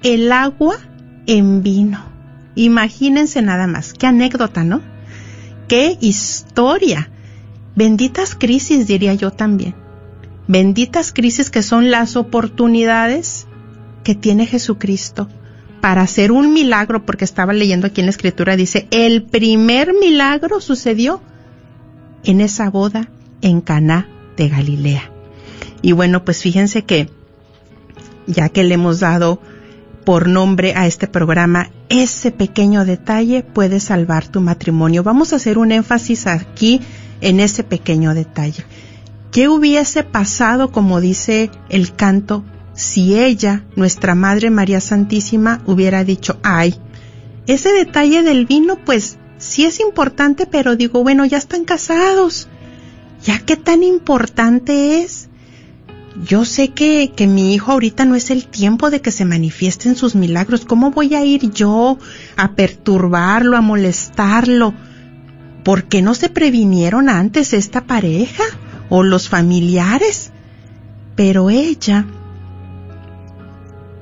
el 0.04 0.32
agua 0.32 0.78
en 1.26 1.64
vino. 1.64 2.06
Imagínense 2.54 3.42
nada 3.42 3.66
más, 3.66 3.94
qué 3.94 4.06
anécdota, 4.06 4.64
¿no? 4.64 4.84
Qué 5.68 5.98
historia. 6.00 7.10
Benditas 7.76 8.36
crisis, 8.36 8.86
diría 8.86 9.16
yo 9.16 9.32
también. 9.32 9.74
Benditas 10.48 11.12
crisis 11.12 11.50
que 11.50 11.64
son 11.64 11.90
las 11.90 12.16
oportunidades 12.18 13.48
que 14.04 14.14
tiene 14.14 14.46
Jesucristo 14.46 15.28
para 15.82 16.04
hacer 16.04 16.32
un 16.32 16.54
milagro, 16.54 17.04
porque 17.04 17.26
estaba 17.26 17.52
leyendo 17.52 17.88
aquí 17.88 18.02
en 18.02 18.06
la 18.06 18.12
escritura, 18.12 18.56
dice, 18.56 18.88
el 18.92 19.24
primer 19.24 19.92
milagro 20.00 20.62
sucedió 20.62 21.20
en 22.24 22.42
esa 22.42 22.70
boda 22.70 23.10
en 23.42 23.62
Caná 23.62 24.08
de 24.38 24.50
Galilea. 24.50 25.15
Y 25.86 25.92
bueno, 25.92 26.26
pues 26.26 26.42
fíjense 26.42 26.84
que 26.84 27.12
ya 28.26 28.50
que 28.50 28.64
le 28.64 28.74
hemos 28.74 29.02
dado 29.02 29.40
por 30.04 30.28
nombre 30.28 30.74
a 30.76 30.88
este 30.88 31.06
programa, 31.06 31.70
ese 31.90 32.32
pequeño 32.32 32.86
detalle 32.86 33.44
puede 33.44 33.80
salvar 33.80 34.28
tu 34.28 34.42
matrimonio. 34.42 35.04
Vamos 35.04 35.32
a 35.32 35.36
hacer 35.36 35.60
un 35.60 35.72
énfasis 35.72 36.26
aquí 36.26 36.82
en 37.22 37.40
ese 37.40 37.64
pequeño 37.64 38.16
detalle. 38.16 38.66
¿Qué 39.32 39.48
hubiese 39.48 40.02
pasado, 40.02 40.72
como 40.72 41.02
dice 41.02 41.52
el 41.70 41.96
canto, 41.96 42.44
si 42.74 43.20
ella, 43.20 43.64
nuestra 43.76 44.16
Madre 44.16 44.50
María 44.50 44.82
Santísima, 44.82 45.62
hubiera 45.68 46.04
dicho, 46.04 46.40
ay, 46.42 46.74
ese 47.46 47.72
detalle 47.74 48.24
del 48.24 48.48
vino, 48.48 48.80
pues 48.84 49.20
sí 49.38 49.66
es 49.66 49.80
importante, 49.80 50.48
pero 50.48 50.76
digo, 50.76 51.04
bueno, 51.04 51.26
ya 51.26 51.38
están 51.38 51.64
casados, 51.64 52.48
ya 53.24 53.38
qué 53.38 53.56
tan 53.56 53.84
importante 53.84 55.04
es. 55.04 55.25
Yo 56.24 56.46
sé 56.46 56.70
que, 56.70 57.12
que 57.16 57.28
mi 57.28 57.54
hijo 57.54 57.74
ahorita 57.74 58.06
no 58.06 58.16
es 58.16 58.32
el 58.32 58.46
tiempo 58.46 58.90
de 58.90 59.02
que 59.02 59.12
se 59.12 59.26
manifiesten 59.26 59.96
sus 59.96 60.16
milagros. 60.16 60.66
¿Cómo 60.66 60.92
voy 60.92 61.14
a 61.14 61.26
ir 61.26 61.52
yo 61.52 61.98
a 62.38 62.52
perturbarlo, 62.54 63.58
a 63.58 63.62
molestarlo? 63.62 64.74
¿Por 65.64 65.86
qué 65.86 66.02
no 66.02 66.14
se 66.14 66.30
previnieron 66.30 67.10
antes 67.10 67.54
esta 67.54 67.82
pareja 67.82 68.44
o 68.90 69.04
los 69.04 69.28
familiares? 69.28 70.32
Pero 71.16 71.50
ella 71.50 72.06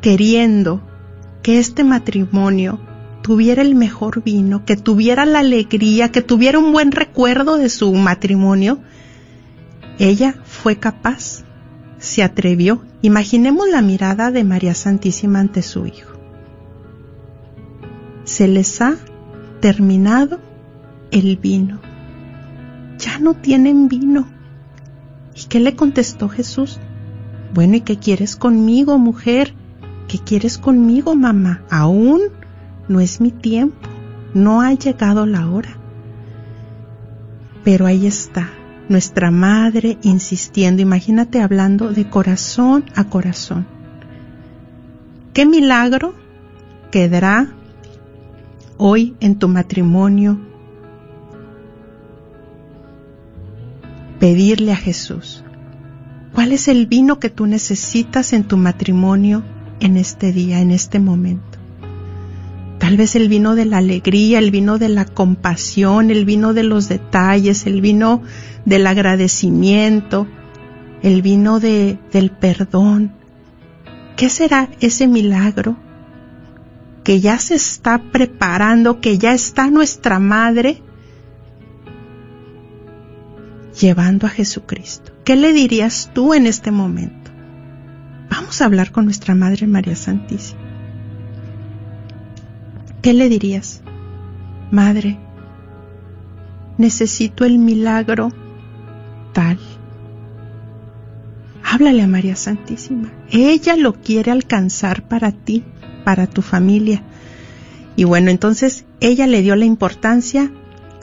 queriendo 0.04 0.82
que 1.42 1.58
este 1.58 1.84
matrimonio 1.84 2.80
tuviera 3.24 3.62
el 3.62 3.74
mejor 3.74 4.22
vino, 4.22 4.66
que 4.66 4.76
tuviera 4.76 5.26
la 5.26 5.40
alegría, 5.40 6.12
que 6.12 6.22
tuviera 6.22 6.60
un 6.60 6.74
buen 6.74 6.92
recuerdo 6.92 7.58
de 7.58 7.70
su 7.70 7.94
matrimonio, 7.94 8.80
ella 9.98 10.36
fue 10.44 10.76
capaz, 10.76 11.44
se 12.04 12.22
atrevió. 12.22 12.82
Imaginemos 13.02 13.70
la 13.70 13.82
mirada 13.82 14.30
de 14.30 14.44
María 14.44 14.74
Santísima 14.74 15.40
ante 15.40 15.62
su 15.62 15.88
hijo. 15.88 16.12
Se 18.26 18.46
les 18.50 18.82
ha 18.82 18.96
terminado 19.62 20.42
el 21.12 21.38
vino. 21.38 21.80
Ya 23.00 23.20
no 23.20 23.36
tienen 23.36 23.88
vino. 23.88 24.28
¿Y 25.34 25.48
qué 25.48 25.62
le 25.62 25.78
contestó 25.78 26.28
Jesús? 26.28 26.78
Bueno, 27.54 27.78
¿y 27.78 27.82
qué 27.82 27.98
quieres 27.98 28.36
conmigo, 28.36 28.98
mujer? 28.98 29.54
¿Qué 30.10 30.20
quieres 30.20 30.58
conmigo, 30.58 31.16
mamá? 31.16 31.64
Aún 31.70 32.20
no 32.90 33.00
es 33.00 33.22
mi 33.22 33.32
tiempo, 33.32 33.88
no 34.34 34.62
ha 34.62 34.74
llegado 34.74 35.26
la 35.26 35.50
hora. 35.50 35.78
Pero 37.64 37.86
ahí 37.86 38.08
está, 38.08 38.50
nuestra 38.90 39.32
madre 39.32 39.98
insistiendo, 40.04 40.82
imagínate 40.82 41.42
hablando 41.42 41.92
de 41.92 42.10
corazón 42.10 42.86
a 42.96 43.06
corazón. 43.06 43.66
¿Qué 45.34 45.46
milagro 45.46 46.14
quedará 46.92 47.54
hoy 48.78 49.16
en 49.20 49.40
tu 49.40 49.48
matrimonio? 49.48 50.40
Pedirle 54.20 54.72
a 54.72 54.78
Jesús, 54.78 55.44
¿cuál 56.34 56.52
es 56.52 56.68
el 56.68 56.88
vino 56.88 57.20
que 57.20 57.30
tú 57.30 57.46
necesitas 57.46 58.34
en 58.34 58.44
tu 58.44 58.58
matrimonio 58.58 59.44
en 59.84 59.98
este 59.98 60.32
día, 60.32 60.62
en 60.62 60.72
este 60.72 61.00
momento. 61.00 61.53
Tal 62.84 62.98
vez 62.98 63.16
el 63.16 63.30
vino 63.30 63.56
de 63.56 63.64
la 63.64 63.78
alegría, 63.78 64.40
el 64.40 64.52
vino 64.52 64.78
de 64.78 64.90
la 64.90 65.06
compasión, 65.06 66.12
el 66.12 66.26
vino 66.26 66.54
de 66.54 66.64
los 66.64 66.90
detalles, 66.90 67.66
el 67.66 67.80
vino 67.80 68.22
del 68.66 68.86
agradecimiento, 68.88 70.28
el 71.02 71.22
vino 71.22 71.62
de, 71.62 71.98
del 72.12 72.30
perdón. 72.30 73.14
¿Qué 74.18 74.28
será 74.28 74.68
ese 74.82 75.08
milagro 75.08 75.78
que 77.06 77.22
ya 77.22 77.38
se 77.38 77.56
está 77.56 78.00
preparando, 78.12 79.00
que 79.00 79.18
ya 79.18 79.34
está 79.34 79.70
nuestra 79.70 80.20
madre 80.20 80.82
llevando 83.80 84.28
a 84.28 84.30
Jesucristo? 84.30 85.14
¿Qué 85.24 85.38
le 85.38 85.54
dirías 85.54 86.12
tú 86.14 86.34
en 86.34 86.48
este 86.48 86.72
momento? 86.72 87.32
Vamos 88.30 88.62
a 88.62 88.66
hablar 88.66 88.92
con 88.92 89.06
nuestra 89.06 89.36
Madre 89.36 89.68
María 89.68 89.96
Santísima. 89.96 90.63
¿Qué 93.04 93.12
le 93.12 93.28
dirías? 93.28 93.82
Madre, 94.72 95.20
necesito 96.78 97.44
el 97.44 97.58
milagro 97.58 98.30
tal. 99.34 99.60
Háblale 101.66 102.02
a 102.02 102.08
María 102.08 102.38
Santísima. 102.38 103.12
Ella 103.30 103.76
lo 103.76 103.92
quiere 104.02 104.32
alcanzar 104.32 105.06
para 105.06 105.34
ti, 105.34 105.66
para 106.06 106.28
tu 106.28 106.42
familia. 106.42 107.04
Y 107.98 108.06
bueno, 108.06 108.32
entonces 108.32 108.86
ella 109.02 109.28
le 109.28 109.42
dio 109.42 109.58
la 109.58 109.66
importancia 109.66 110.50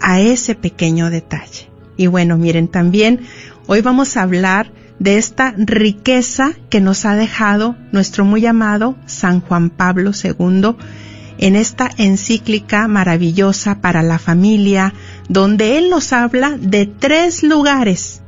a 0.01 0.21
ese 0.21 0.55
pequeño 0.55 1.11
detalle. 1.11 1.69
Y 1.99 2.07
bueno, 2.07 2.39
miren, 2.39 2.69
también 2.69 3.21
hoy 3.67 3.83
vamos 3.83 4.17
a 4.17 4.23
hablar 4.23 4.73
de 4.99 5.19
esta 5.19 5.53
riqueza 5.55 6.53
que 6.71 6.81
nos 6.81 7.05
ha 7.05 7.15
dejado 7.15 7.77
nuestro 7.93 8.25
muy 8.25 8.47
amado 8.47 8.97
San 9.05 9.43
Juan 9.43 9.69
Pablo 9.69 10.13
II 10.13 10.77
en 11.41 11.57
esta 11.57 11.91
encíclica 11.97 12.87
maravillosa 12.87 13.81
para 13.81 14.03
la 14.03 14.19
familia, 14.19 14.93
donde 15.29 15.79
él 15.79 15.89
nos 15.89 16.13
habla 16.13 16.59
de 16.59 16.85
tres 16.85 17.43
lugares 17.43 18.21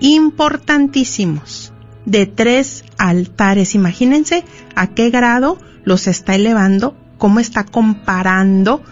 importantísimos, 0.00 1.74
de 2.06 2.24
tres 2.24 2.84
altares. 2.96 3.74
Imagínense 3.74 4.44
a 4.74 4.86
qué 4.86 5.10
grado 5.10 5.58
los 5.84 6.06
está 6.06 6.36
elevando, 6.36 6.96
cómo 7.18 7.38
está 7.38 7.64
comparando 7.64 8.82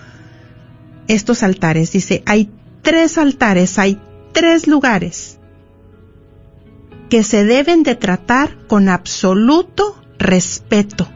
estos 1.08 1.42
altares. 1.42 1.92
Dice, 1.92 2.22
hay 2.26 2.50
tres 2.82 3.16
altares, 3.16 3.78
hay 3.78 3.98
tres 4.32 4.66
lugares 4.66 5.38
que 7.08 7.22
se 7.22 7.46
deben 7.46 7.84
de 7.84 7.94
tratar 7.94 8.66
con 8.66 8.90
absoluto 8.90 9.98
respeto, 10.18 11.08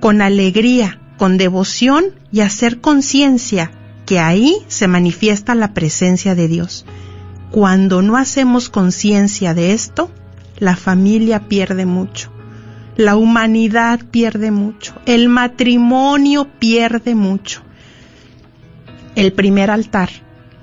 con 0.00 0.22
alegría, 0.22 1.01
con 1.18 1.38
devoción 1.38 2.04
y 2.30 2.40
hacer 2.40 2.80
conciencia 2.80 3.70
que 4.06 4.18
ahí 4.18 4.56
se 4.68 4.88
manifiesta 4.88 5.54
la 5.54 5.74
presencia 5.74 6.34
de 6.34 6.48
Dios. 6.48 6.84
Cuando 7.50 8.02
no 8.02 8.16
hacemos 8.16 8.68
conciencia 8.68 9.54
de 9.54 9.72
esto, 9.72 10.10
la 10.58 10.76
familia 10.76 11.48
pierde 11.48 11.86
mucho, 11.86 12.32
la 12.96 13.16
humanidad 13.16 14.00
pierde 14.10 14.50
mucho, 14.50 14.94
el 15.06 15.28
matrimonio 15.28 16.48
pierde 16.58 17.14
mucho. 17.14 17.62
El 19.14 19.32
primer 19.32 19.70
altar, 19.70 20.10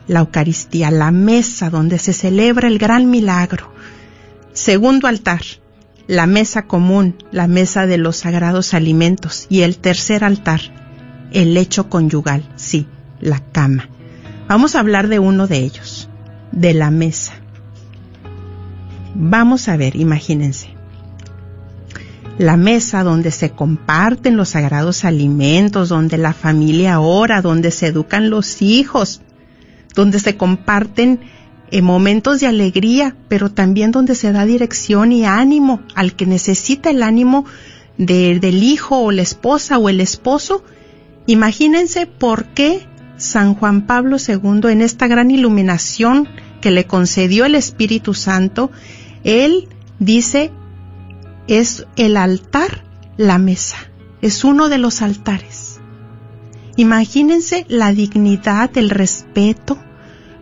la 0.07 0.21
Eucaristía, 0.21 0.89
la 0.89 1.12
mesa 1.12 1.69
donde 1.69 1.99
se 1.99 2.13
celebra 2.13 2.67
el 2.67 2.79
gran 2.79 3.09
milagro. 3.09 3.71
Segundo 4.53 5.07
altar, 5.07 5.41
la 6.09 6.25
mesa 6.25 6.63
común, 6.63 7.23
la 7.31 7.45
mesa 7.47 7.85
de 7.85 7.99
los 7.99 8.17
sagrados 8.17 8.73
alimentos. 8.73 9.45
Y 9.47 9.61
el 9.61 9.77
tercer 9.77 10.23
altar, 10.23 10.59
el 11.31 11.53
lecho 11.53 11.87
conyugal, 11.87 12.49
sí, 12.55 12.87
la 13.21 13.39
cama. 13.51 13.87
Vamos 14.47 14.73
a 14.73 14.79
hablar 14.79 15.07
de 15.07 15.19
uno 15.19 15.45
de 15.45 15.59
ellos, 15.59 16.09
de 16.51 16.73
la 16.73 16.89
mesa. 16.89 17.33
Vamos 19.13 19.69
a 19.69 19.77
ver, 19.77 19.95
imagínense. 19.95 20.73
La 22.39 22.57
mesa 22.57 23.03
donde 23.03 23.29
se 23.29 23.51
comparten 23.51 24.35
los 24.35 24.49
sagrados 24.49 25.05
alimentos, 25.05 25.89
donde 25.89 26.17
la 26.17 26.33
familia 26.33 26.99
ora, 27.01 27.43
donde 27.43 27.69
se 27.69 27.85
educan 27.85 28.31
los 28.31 28.63
hijos, 28.63 29.21
donde 29.93 30.19
se 30.19 30.37
comparten 30.37 31.19
en 31.71 31.86
momentos 31.86 32.39
de 32.39 32.47
alegría, 32.47 33.15
pero 33.27 33.51
también 33.51 33.91
donde 33.91 34.15
se 34.15 34.32
da 34.32 34.45
dirección 34.45 35.12
y 35.12 35.25
ánimo 35.25 35.82
al 35.95 36.15
que 36.15 36.25
necesita 36.25 36.89
el 36.89 37.03
ánimo 37.03 37.45
del 37.97 38.63
hijo 38.63 38.99
o 38.99 39.12
la 39.12 39.21
esposa 39.21 39.77
o 39.77 39.89
el 39.89 40.01
esposo. 40.01 40.63
Imagínense 41.27 42.08
por 42.08 42.45
qué 42.53 42.88
San 43.17 43.53
Juan 43.53 43.86
Pablo 43.86 44.17
II 44.25 44.71
en 44.71 44.82
esta 44.82 45.08
gran 45.08 45.29
iluminación 45.32 46.27
que 46.62 46.71
le 46.71 46.86
concedió 46.86 47.45
el 47.45 47.55
Espíritu 47.55 48.13
Santo, 48.13 48.71
él 49.23 49.67
dice, 49.99 50.51
es 51.47 51.86
el 51.95 52.17
altar 52.17 52.86
la 53.17 53.38
mesa, 53.38 53.77
es 54.21 54.43
uno 54.43 54.69
de 54.69 54.77
los 54.77 55.01
altares. 55.01 55.79
Imagínense 56.77 57.65
la 57.67 57.91
dignidad, 57.91 58.77
el 58.77 58.89
respeto, 58.89 59.77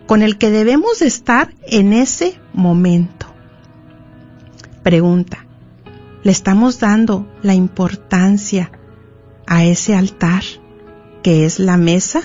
con 0.07 0.23
el 0.23 0.37
que 0.37 0.49
debemos 0.49 1.01
estar 1.01 1.53
en 1.67 1.93
ese 1.93 2.39
momento. 2.53 3.27
Pregunta, 4.81 5.45
¿le 6.23 6.31
estamos 6.31 6.79
dando 6.79 7.27
la 7.43 7.53
importancia 7.53 8.71
a 9.45 9.65
ese 9.65 9.95
altar 9.95 10.43
que 11.21 11.45
es 11.45 11.59
la 11.59 11.75
mesa? 11.75 12.21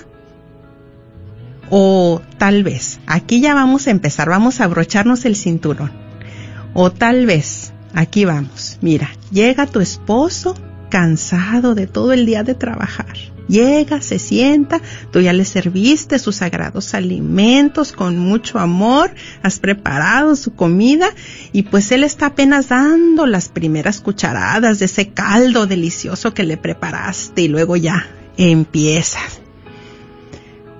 O 1.69 2.21
tal 2.37 2.63
vez, 2.63 2.99
aquí 3.05 3.41
ya 3.41 3.53
vamos 3.53 3.87
a 3.87 3.91
empezar, 3.91 4.29
vamos 4.29 4.61
a 4.61 4.63
abrocharnos 4.63 5.25
el 5.25 5.35
cinturón. 5.35 5.91
O 6.73 6.91
tal 6.91 7.25
vez, 7.25 7.73
aquí 7.93 8.23
vamos, 8.23 8.77
mira, 8.81 9.09
llega 9.29 9.67
tu 9.67 9.81
esposo 9.81 10.55
cansado 10.89 11.75
de 11.75 11.87
todo 11.87 12.13
el 12.13 12.25
día 12.25 12.43
de 12.43 12.55
trabajar 12.55 13.32
Llega, 13.53 14.01
se 14.01 14.17
sienta, 14.17 14.81
tú 15.11 15.21
ya 15.21 15.31
le 15.31 15.45
serviste 15.45 16.17
sus 16.17 16.37
sagrados 16.37 16.95
alimentos 16.95 17.91
con 17.91 18.17
mucho 18.17 18.57
amor, 18.57 19.13
has 19.43 19.59
preparado 19.59 20.35
su 20.35 20.55
comida 20.55 21.09
y 21.51 21.61
pues 21.61 21.91
él 21.91 22.03
está 22.03 22.25
apenas 22.25 22.69
dando 22.69 23.27
las 23.27 23.49
primeras 23.49 24.01
cucharadas 24.01 24.79
de 24.79 24.85
ese 24.85 25.09
caldo 25.09 25.67
delicioso 25.67 26.33
que 26.33 26.41
le 26.41 26.57
preparaste 26.57 27.43
y 27.43 27.47
luego 27.47 27.75
ya 27.75 28.07
empiezas. 28.37 29.39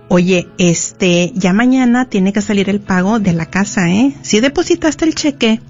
Oye, 0.08 0.48
este, 0.58 1.32
ya 1.36 1.54
mañana 1.54 2.10
tiene 2.10 2.34
que 2.34 2.42
salir 2.42 2.72
el 2.72 2.80
pago 2.80 3.20
de 3.20 3.34
la 3.34 3.46
casa, 3.46 3.92
¿eh? 3.92 4.16
Si 4.24 4.40
depositaste 4.40 5.06
el 5.06 5.14
cheque. 5.14 5.62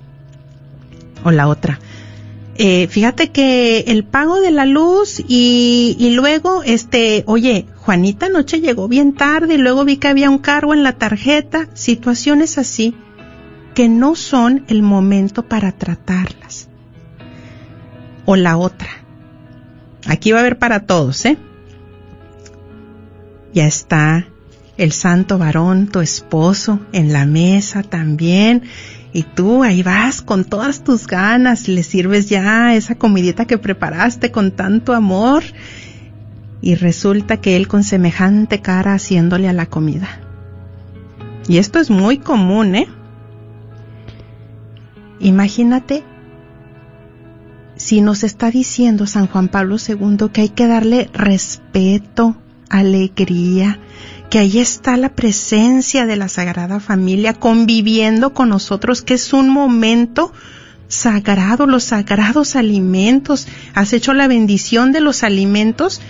O 1.25 1.31
la 1.31 1.49
otra 1.49 1.81
eh, 2.55 2.87
fíjate 2.87 3.31
que 3.31 3.79
el 3.87 4.03
pago 4.03 4.39
de 4.39 4.51
la 4.51 4.65
luz 4.65 5.19
y, 5.27 5.95
y, 5.99 6.11
luego, 6.11 6.61
este, 6.63 7.23
oye, 7.25 7.65
Juanita 7.77 8.27
anoche 8.27 8.61
llegó 8.61 8.87
bien 8.87 9.15
tarde 9.15 9.55
y 9.55 9.57
luego 9.57 9.85
vi 9.85 9.97
que 9.97 10.07
había 10.07 10.29
un 10.29 10.37
cargo 10.37 10.73
en 10.73 10.83
la 10.83 10.93
tarjeta, 10.93 11.67
situaciones 11.73 12.57
así 12.57 12.95
que 13.73 13.89
no 13.89 14.15
son 14.15 14.65
el 14.67 14.83
momento 14.83 15.47
para 15.47 15.71
tratarlas. 15.71 16.69
O 18.25 18.35
la 18.35 18.57
otra. 18.57 18.89
Aquí 20.05 20.31
va 20.31 20.37
a 20.37 20.41
haber 20.41 20.59
para 20.59 20.85
todos, 20.85 21.25
¿eh? 21.25 21.37
Ya 23.53 23.65
está 23.65 24.27
el 24.77 24.91
santo 24.91 25.37
varón, 25.37 25.87
tu 25.87 25.99
esposo, 25.99 26.79
en 26.91 27.13
la 27.13 27.25
mesa 27.25 27.83
también 27.83 28.63
y 29.13 29.23
tú 29.23 29.63
ahí 29.63 29.83
vas 29.83 30.23
con 30.23 30.43
todas 30.43 30.83
tus 30.83 31.05
ganas, 31.05 31.67
le 31.67 31.83
sirves 31.83 32.29
ya 32.29 32.73
esa 32.73 32.95
comidita 32.95 33.45
que 33.45 33.59
preparaste 33.59 34.31
con 34.31 34.51
tanto 34.51 34.93
amor 34.93 35.43
y 36.61 36.75
resulta 36.75 37.37
que 37.37 37.55
él 37.55 37.67
con 37.67 37.83
semejante 37.83 38.59
cara 38.61 38.95
haciéndole 38.95 39.47
a 39.47 39.53
la 39.53 39.67
comida. 39.67 40.07
Y 41.47 41.57
esto 41.57 41.79
es 41.79 41.91
muy 41.91 42.17
común, 42.17 42.75
¿eh? 42.75 42.87
Imagínate 45.19 46.03
si 47.75 48.01
nos 48.01 48.23
está 48.23 48.49
diciendo 48.49 49.05
San 49.05 49.27
Juan 49.27 49.47
Pablo 49.47 49.75
II 49.77 50.29
que 50.31 50.41
hay 50.41 50.49
que 50.49 50.67
darle 50.67 51.09
respeto, 51.13 52.35
alegría, 52.69 53.79
que 54.33 54.39
ahí 54.39 54.57
está 54.57 54.97
la 54.97 55.09
presencia 55.09 56.07
de 56.07 56.15
la 56.15 56.27
Sagrada 56.27 56.79
Familia 56.79 57.35
conviviendo 57.35 58.33
con 58.33 58.49
nosotros, 58.49 59.03
que 59.03 59.13
es 59.13 59.31
un 59.31 59.47
momento 59.49 60.33
sagrado, 60.87 61.67
los 61.67 61.83
sagrados 61.83 62.55
alimentos. 62.55 63.47
Has 63.75 63.93
hecho 63.93 64.11
la 64.15 64.27
bendición 64.27 64.91
de 64.91 65.01
los 65.01 65.21
alimentos 65.21 66.01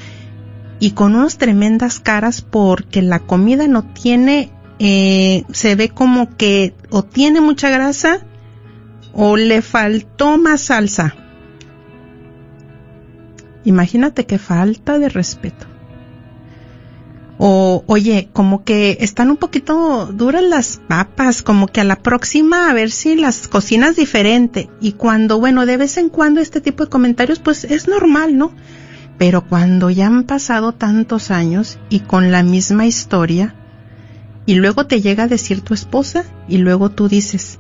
y 0.80 0.92
con 0.92 1.16
unas 1.16 1.38
tremendas 1.38 2.00
caras 2.00 2.42
porque 2.42 3.02
la 3.02 3.20
comida 3.20 3.68
no 3.68 3.84
tiene, 3.84 4.54
eh, 4.80 5.44
se 5.52 5.76
ve 5.76 5.90
como 5.90 6.38
que 6.38 6.74
o 6.92 7.04
tiene 7.04 7.42
mucha 7.42 7.70
grasa 7.70 8.26
o 9.12 9.36
le 9.36 9.62
faltó 9.62 10.38
más 10.38 10.62
salsa. 10.62 11.14
Imagínate 13.66 14.26
qué 14.26 14.40
falta 14.40 14.98
de 14.98 15.10
respeto. 15.10 15.73
O, 17.38 17.84
oye, 17.88 18.30
como 18.32 18.64
que 18.64 18.98
están 19.02 19.30
un 19.32 19.38
poquito 19.38 20.06
duras 20.06 20.44
las 20.44 20.82
papas, 20.88 21.42
como 21.42 21.68
que 21.68 21.82
a 21.82 21.84
la 21.84 21.98
próxima 21.98 22.70
a 22.70 22.74
ver 22.74 22.92
si 22.92 23.16
las 23.16 23.48
cocinas 23.48 23.96
diferente. 23.96 24.70
Y 24.80 24.94
cuando, 24.94 25.40
bueno, 25.40 25.66
de 25.66 25.78
vez 25.78 25.98
en 25.98 26.10
cuando 26.10 26.42
este 26.42 26.62
tipo 26.62 26.84
de 26.84 26.90
comentarios, 26.90 27.40
pues 27.40 27.64
es 27.64 27.88
normal, 27.88 28.38
¿no? 28.38 28.54
Pero 29.18 29.48
cuando 29.48 29.90
ya 29.90 30.08
han 30.08 30.24
pasado 30.24 30.74
tantos 30.74 31.32
años 31.32 31.80
y 31.90 32.02
con 32.02 32.32
la 32.32 32.44
misma 32.44 32.86
historia, 32.86 33.56
y 34.46 34.56
luego 34.56 34.86
te 34.86 35.02
llega 35.02 35.24
a 35.24 35.28
decir 35.28 35.62
tu 35.62 35.74
esposa, 35.74 36.26
y 36.48 36.58
luego 36.58 36.92
tú 36.92 37.08
dices, 37.08 37.60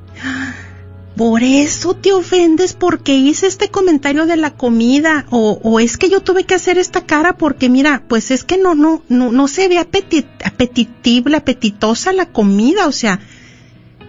por 1.15 1.43
eso 1.43 1.95
te 1.95 2.11
ofendes 2.11 2.73
porque 2.73 3.15
hice 3.15 3.45
este 3.45 3.69
comentario 3.69 4.25
de 4.25 4.35
la 4.35 4.51
comida 4.51 5.25
o, 5.29 5.59
o, 5.61 5.79
es 5.79 5.97
que 5.97 6.09
yo 6.09 6.21
tuve 6.21 6.45
que 6.45 6.55
hacer 6.55 6.77
esta 6.79 7.05
cara 7.05 7.37
porque 7.37 7.69
mira, 7.69 8.03
pues 8.07 8.31
es 8.31 8.43
que 8.43 8.57
no, 8.57 8.73
no, 8.73 9.03
no, 9.09 9.31
no 9.31 9.47
se 9.47 9.67
ve 9.67 9.77
apetit, 9.77 10.25
apetitible, 10.43 11.37
apetitosa 11.37 12.13
la 12.13 12.25
comida, 12.25 12.87
o 12.87 12.91
sea, 12.91 13.19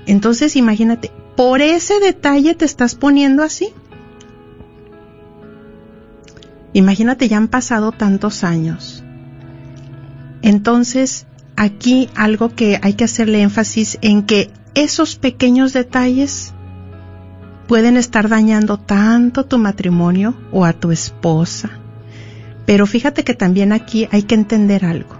entonces 0.06 0.56
imagínate, 0.56 1.12
por 1.36 1.60
ese 1.60 2.00
detalle 2.00 2.54
te 2.54 2.64
estás 2.64 2.94
poniendo 2.94 3.42
así. 3.42 3.68
Imagínate, 6.72 7.28
ya 7.28 7.36
han 7.36 7.48
pasado 7.48 7.92
tantos 7.92 8.44
años. 8.44 9.04
Entonces, 10.42 11.26
aquí 11.56 12.08
algo 12.14 12.54
que 12.54 12.78
hay 12.82 12.94
que 12.94 13.04
hacerle 13.04 13.42
énfasis 13.42 13.98
en 14.02 14.24
que 14.24 14.50
esos 14.74 15.16
pequeños 15.16 15.72
detalles 15.72 16.52
pueden 17.66 17.96
estar 17.96 18.28
dañando 18.28 18.78
tanto 18.78 19.44
tu 19.44 19.58
matrimonio 19.58 20.34
o 20.52 20.64
a 20.64 20.72
tu 20.72 20.92
esposa. 20.92 21.70
Pero 22.66 22.86
fíjate 22.86 23.24
que 23.24 23.34
también 23.34 23.72
aquí 23.72 24.08
hay 24.10 24.22
que 24.22 24.34
entender 24.34 24.84
algo, 24.84 25.16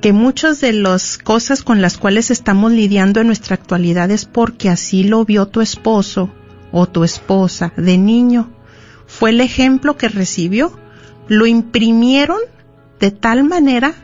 que 0.00 0.12
muchas 0.12 0.60
de 0.60 0.72
las 0.72 1.18
cosas 1.18 1.62
con 1.62 1.80
las 1.80 1.96
cuales 1.96 2.30
estamos 2.30 2.72
lidiando 2.72 3.20
en 3.20 3.26
nuestra 3.26 3.54
actualidad 3.54 4.10
es 4.10 4.24
porque 4.24 4.68
así 4.68 5.04
lo 5.04 5.24
vio 5.24 5.46
tu 5.46 5.60
esposo 5.60 6.30
o 6.72 6.86
tu 6.86 7.04
esposa 7.04 7.72
de 7.76 7.98
niño. 7.98 8.50
Fue 9.06 9.30
el 9.30 9.40
ejemplo 9.40 9.96
que 9.96 10.08
recibió. 10.08 10.78
Lo 11.28 11.46
imprimieron 11.46 12.38
de 13.00 13.10
tal 13.10 13.44
manera 13.44 13.94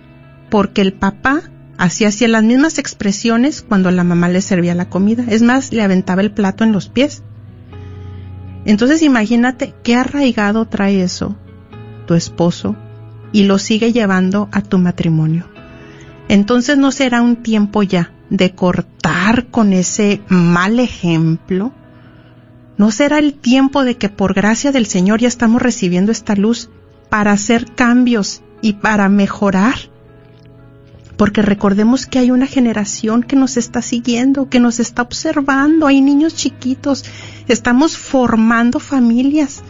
porque 0.50 0.80
el 0.80 0.92
papá 0.92 1.42
hacía 1.78 2.10
las 2.28 2.42
mismas 2.42 2.78
expresiones 2.78 3.62
cuando 3.62 3.90
la 3.90 4.04
mamá 4.04 4.28
le 4.28 4.40
servía 4.40 4.74
la 4.74 4.88
comida. 4.88 5.24
Es 5.28 5.42
más, 5.42 5.72
le 5.72 5.82
aventaba 5.82 6.22
el 6.22 6.32
plato 6.32 6.64
en 6.64 6.72
los 6.72 6.88
pies. 6.88 7.22
Entonces 8.66 9.00
imagínate 9.02 9.74
qué 9.82 9.94
arraigado 9.94 10.66
trae 10.66 11.02
eso 11.02 11.36
tu 12.06 12.14
esposo 12.14 12.76
y 13.32 13.44
lo 13.44 13.58
sigue 13.58 13.92
llevando 13.92 14.48
a 14.52 14.60
tu 14.60 14.78
matrimonio. 14.78 15.48
Entonces 16.28 16.76
no 16.76 16.90
será 16.90 17.22
un 17.22 17.36
tiempo 17.36 17.82
ya 17.82 18.12
de 18.30 18.54
cortar 18.54 19.46
con 19.46 19.72
ese 19.72 20.20
mal 20.28 20.80
ejemplo. 20.80 21.72
No 22.76 22.90
será 22.90 23.18
el 23.18 23.34
tiempo 23.34 23.84
de 23.84 23.96
que 23.96 24.08
por 24.08 24.34
gracia 24.34 24.72
del 24.72 24.86
Señor 24.86 25.20
ya 25.20 25.28
estamos 25.28 25.62
recibiendo 25.62 26.12
esta 26.12 26.34
luz 26.34 26.68
para 27.08 27.32
hacer 27.32 27.72
cambios 27.74 28.42
y 28.62 28.74
para 28.74 29.08
mejorar. 29.08 29.76
Porque 31.16 31.40
recordemos 31.40 32.06
que 32.06 32.18
hay 32.18 32.30
una 32.30 32.46
generación 32.46 33.22
que 33.22 33.36
nos 33.36 33.56
está 33.56 33.80
siguiendo, 33.80 34.48
que 34.50 34.60
nos 34.60 34.80
está 34.80 35.02
observando, 35.02 35.86
hay 35.86 36.00
niños 36.00 36.34
chiquitos, 36.34 37.04
estamos 37.48 37.96
formando 37.96 38.80
familias. 38.80 39.62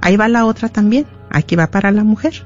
Ahí 0.00 0.16
va 0.16 0.28
la 0.28 0.46
otra 0.46 0.68
también, 0.68 1.06
aquí 1.30 1.56
va 1.56 1.66
para 1.68 1.90
la 1.90 2.04
mujer. 2.04 2.44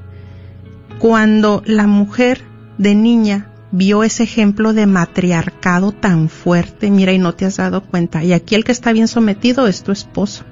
Cuando 0.97 1.61
la 1.65 1.85
mujer 1.85 2.41
de 2.77 2.95
niña 2.95 3.49
vio 3.71 4.03
ese 4.03 4.23
ejemplo 4.23 4.73
de 4.73 4.87
matriarcado 4.87 5.91
tan 5.91 6.29
fuerte, 6.29 6.89
mira 6.89 7.11
y 7.11 7.19
no 7.19 7.35
te 7.35 7.45
has 7.45 7.57
dado 7.57 7.83
cuenta, 7.83 8.23
y 8.23 8.33
aquí 8.33 8.55
el 8.55 8.63
que 8.63 8.71
está 8.71 8.91
bien 8.93 9.07
sometido 9.07 9.67
es 9.67 9.83
tu 9.83 9.91
esposo. 9.91 10.43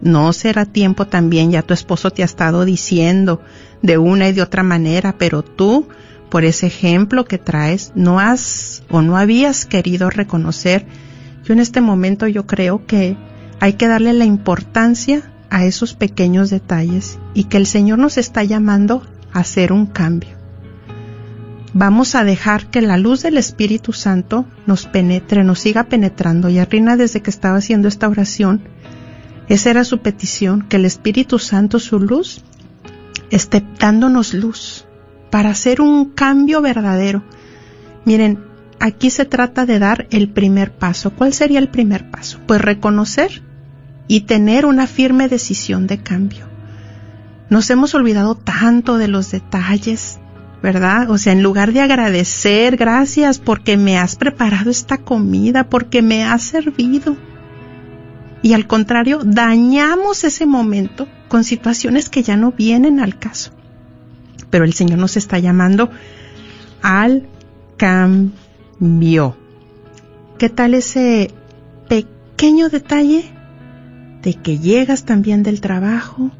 No 0.00 0.32
será 0.32 0.64
tiempo 0.64 1.06
también, 1.06 1.50
ya 1.50 1.62
tu 1.62 1.74
esposo 1.74 2.10
te 2.10 2.22
ha 2.22 2.24
estado 2.24 2.64
diciendo 2.64 3.42
de 3.82 3.98
una 3.98 4.28
y 4.28 4.32
de 4.32 4.42
otra 4.42 4.62
manera, 4.62 5.16
pero 5.18 5.42
tú, 5.42 5.88
por 6.28 6.44
ese 6.44 6.66
ejemplo 6.66 7.24
que 7.24 7.38
traes, 7.38 7.92
no 7.94 8.20
has 8.20 8.82
o 8.90 9.02
no 9.02 9.16
habías 9.16 9.66
querido 9.66 10.10
reconocer. 10.10 10.86
Yo 11.44 11.54
en 11.54 11.60
este 11.60 11.80
momento 11.80 12.26
yo 12.26 12.46
creo 12.46 12.86
que 12.86 13.16
hay 13.60 13.74
que 13.74 13.88
darle 13.88 14.12
la 14.12 14.24
importancia 14.24 15.32
a 15.50 15.64
esos 15.64 15.94
pequeños 15.94 16.50
detalles 16.50 17.18
y 17.34 17.44
que 17.44 17.56
el 17.56 17.66
Señor 17.66 17.98
nos 17.98 18.18
está 18.18 18.44
llamando 18.44 19.02
a 19.32 19.40
hacer 19.40 19.72
un 19.72 19.86
cambio. 19.86 20.36
Vamos 21.72 22.14
a 22.14 22.24
dejar 22.24 22.66
que 22.66 22.82
la 22.82 22.96
luz 22.96 23.22
del 23.22 23.38
Espíritu 23.38 23.92
Santo 23.92 24.46
nos 24.66 24.86
penetre, 24.86 25.44
nos 25.44 25.60
siga 25.60 25.84
penetrando. 25.84 26.48
Y 26.48 26.62
Rina, 26.64 26.96
desde 26.96 27.22
que 27.22 27.30
estaba 27.30 27.58
haciendo 27.58 27.88
esta 27.88 28.08
oración, 28.08 28.62
esa 29.48 29.70
era 29.70 29.84
su 29.84 30.00
petición, 30.00 30.62
que 30.62 30.76
el 30.76 30.84
Espíritu 30.84 31.38
Santo, 31.38 31.78
su 31.78 32.00
luz, 32.00 32.42
esté 33.30 33.64
dándonos 33.78 34.34
luz 34.34 34.87
para 35.30 35.50
hacer 35.50 35.80
un 35.80 36.06
cambio 36.06 36.60
verdadero. 36.60 37.22
Miren, 38.04 38.38
aquí 38.80 39.10
se 39.10 39.24
trata 39.24 39.66
de 39.66 39.78
dar 39.78 40.06
el 40.10 40.28
primer 40.28 40.72
paso. 40.72 41.12
¿Cuál 41.12 41.32
sería 41.32 41.58
el 41.58 41.68
primer 41.68 42.10
paso? 42.10 42.40
Pues 42.46 42.60
reconocer 42.60 43.42
y 44.06 44.22
tener 44.22 44.66
una 44.66 44.86
firme 44.86 45.28
decisión 45.28 45.86
de 45.86 45.98
cambio. 45.98 46.46
Nos 47.50 47.70
hemos 47.70 47.94
olvidado 47.94 48.34
tanto 48.34 48.98
de 48.98 49.08
los 49.08 49.30
detalles, 49.30 50.18
¿verdad? 50.62 51.10
O 51.10 51.18
sea, 51.18 51.32
en 51.32 51.42
lugar 51.42 51.72
de 51.72 51.80
agradecer, 51.80 52.76
gracias 52.76 53.38
porque 53.38 53.76
me 53.76 53.98
has 53.98 54.16
preparado 54.16 54.70
esta 54.70 54.98
comida, 54.98 55.68
porque 55.68 56.02
me 56.02 56.24
has 56.24 56.42
servido, 56.42 57.16
y 58.42 58.52
al 58.52 58.66
contrario, 58.66 59.20
dañamos 59.24 60.24
ese 60.24 60.46
momento 60.46 61.08
con 61.28 61.44
situaciones 61.44 62.08
que 62.08 62.22
ya 62.22 62.36
no 62.36 62.52
vienen 62.52 63.00
al 63.00 63.18
caso. 63.18 63.50
Pero 64.50 64.64
el 64.64 64.72
Señor 64.72 64.98
nos 64.98 65.16
está 65.16 65.38
llamando 65.38 65.90
al 66.82 67.26
cambio. 67.76 69.36
¿Qué 70.38 70.48
tal 70.48 70.74
ese 70.74 71.32
pequeño 71.88 72.68
detalle 72.68 73.24
de 74.22 74.34
que 74.34 74.58
llegas 74.58 75.04
también 75.04 75.42
del 75.42 75.60
trabajo 75.60 76.30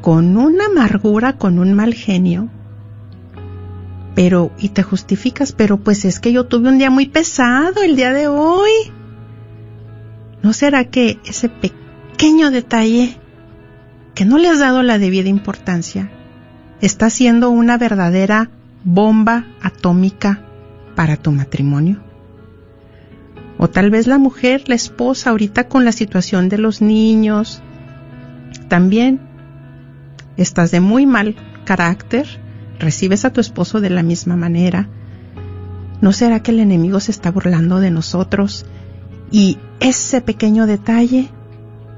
con 0.00 0.36
una 0.36 0.66
amargura, 0.66 1.34
con 1.34 1.58
un 1.58 1.74
mal 1.74 1.94
genio? 1.94 2.48
Pero, 4.14 4.50
y 4.58 4.70
te 4.70 4.82
justificas, 4.82 5.52
pero 5.52 5.78
pues 5.78 6.04
es 6.04 6.20
que 6.20 6.32
yo 6.32 6.46
tuve 6.46 6.68
un 6.68 6.78
día 6.78 6.90
muy 6.90 7.06
pesado 7.06 7.82
el 7.82 7.96
día 7.96 8.12
de 8.12 8.28
hoy 8.28 8.70
¿No 10.42 10.52
será 10.52 10.84
que 10.84 11.18
ese 11.24 11.48
pequeño 11.48 12.50
detalle 12.50 13.16
que 14.14 14.24
no 14.24 14.38
le 14.38 14.48
has 14.48 14.60
dado 14.60 14.82
la 14.82 14.98
debida 14.98 15.28
importancia 15.28 16.10
está 16.80 17.10
siendo 17.10 17.50
una 17.50 17.78
verdadera 17.78 18.50
bomba 18.84 19.46
atómica 19.62 20.42
para 20.94 21.16
tu 21.16 21.32
matrimonio? 21.32 22.00
O 23.58 23.68
tal 23.68 23.90
vez 23.90 24.06
la 24.06 24.18
mujer, 24.18 24.64
la 24.68 24.74
esposa, 24.74 25.30
ahorita 25.30 25.68
con 25.68 25.84
la 25.84 25.92
situación 25.92 26.48
de 26.48 26.58
los 26.58 26.80
niños, 26.80 27.62
también 28.68 29.20
estás 30.36 30.70
de 30.70 30.80
muy 30.80 31.04
mal 31.04 31.36
carácter, 31.64 32.26
recibes 32.78 33.24
a 33.24 33.32
tu 33.32 33.40
esposo 33.40 33.80
de 33.80 33.90
la 33.90 34.02
misma 34.02 34.36
manera. 34.36 34.88
¿No 36.00 36.12
será 36.12 36.42
que 36.42 36.52
el 36.52 36.60
enemigo 36.60 37.00
se 37.00 37.10
está 37.10 37.30
burlando 37.30 37.80
de 37.80 37.90
nosotros 37.90 38.64
y 39.30 39.58
ese 39.80 40.22
pequeño 40.22 40.66
detalle 40.66 41.28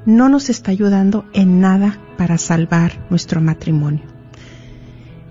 no 0.04 0.28
nos 0.28 0.50
está 0.50 0.70
ayudando 0.70 1.24
en 1.32 1.60
nada 1.60 1.98
para 2.16 2.38
salvar 2.38 3.06
nuestro 3.10 3.40
matrimonio. 3.40 4.11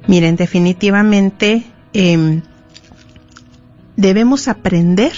Miren, 0.07 0.35
definitivamente 0.35 1.63
em, 1.93 2.41
debemos 3.95 4.47
aprender 4.47 5.13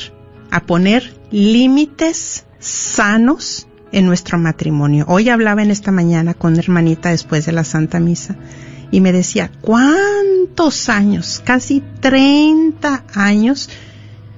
a 0.51 0.61
poner 0.61 1.15
límites 1.31 2.45
sanos 2.59 3.67
en 3.91 4.05
nuestro 4.05 4.37
matrimonio. 4.37 5.05
Hoy 5.07 5.29
hablaba 5.29 5.63
en 5.63 5.71
esta 5.71 5.91
mañana 5.91 6.33
con 6.33 6.53
una 6.53 6.61
hermanita 6.61 7.09
después 7.09 7.45
de 7.45 7.53
la 7.53 7.63
Santa 7.63 7.99
Misa 7.99 8.35
y 8.91 9.01
me 9.01 9.11
decía, 9.11 9.51
¿cuántos 9.61 10.89
años? 10.89 11.41
Casi 11.43 11.81
30 12.01 13.05
años, 13.15 13.69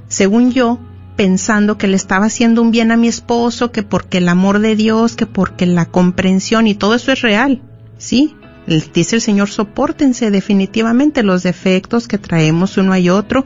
según 0.08 0.52
yo, 0.52 0.80
pensando 1.16 1.78
que 1.78 1.88
le 1.88 1.96
estaba 1.96 2.26
haciendo 2.26 2.62
un 2.62 2.72
bien 2.72 2.92
a 2.92 2.98
mi 2.98 3.08
esposo, 3.08 3.72
que 3.72 3.84
porque 3.84 4.20
el 4.20 4.30
amor 4.30 4.60
de 4.60 4.76
Dios, 4.76 5.16
que 5.16 5.26
porque 5.26 5.66
la 5.66 5.86
comprensión 5.86 6.68
y 6.68 6.76
todo 6.76 6.96
eso 6.96 7.12
es 7.12 7.22
real, 7.22 7.62
¿sí? 7.98 8.36
Dice 8.68 9.18
el 9.18 9.22
Señor, 9.22 9.50
soportense 9.50 10.32
definitivamente 10.32 11.24
los 11.24 11.44
defectos 11.44 12.08
que 12.08 12.18
traemos 12.18 12.78
uno 12.78 12.98
y 12.98 13.10
otro. 13.10 13.46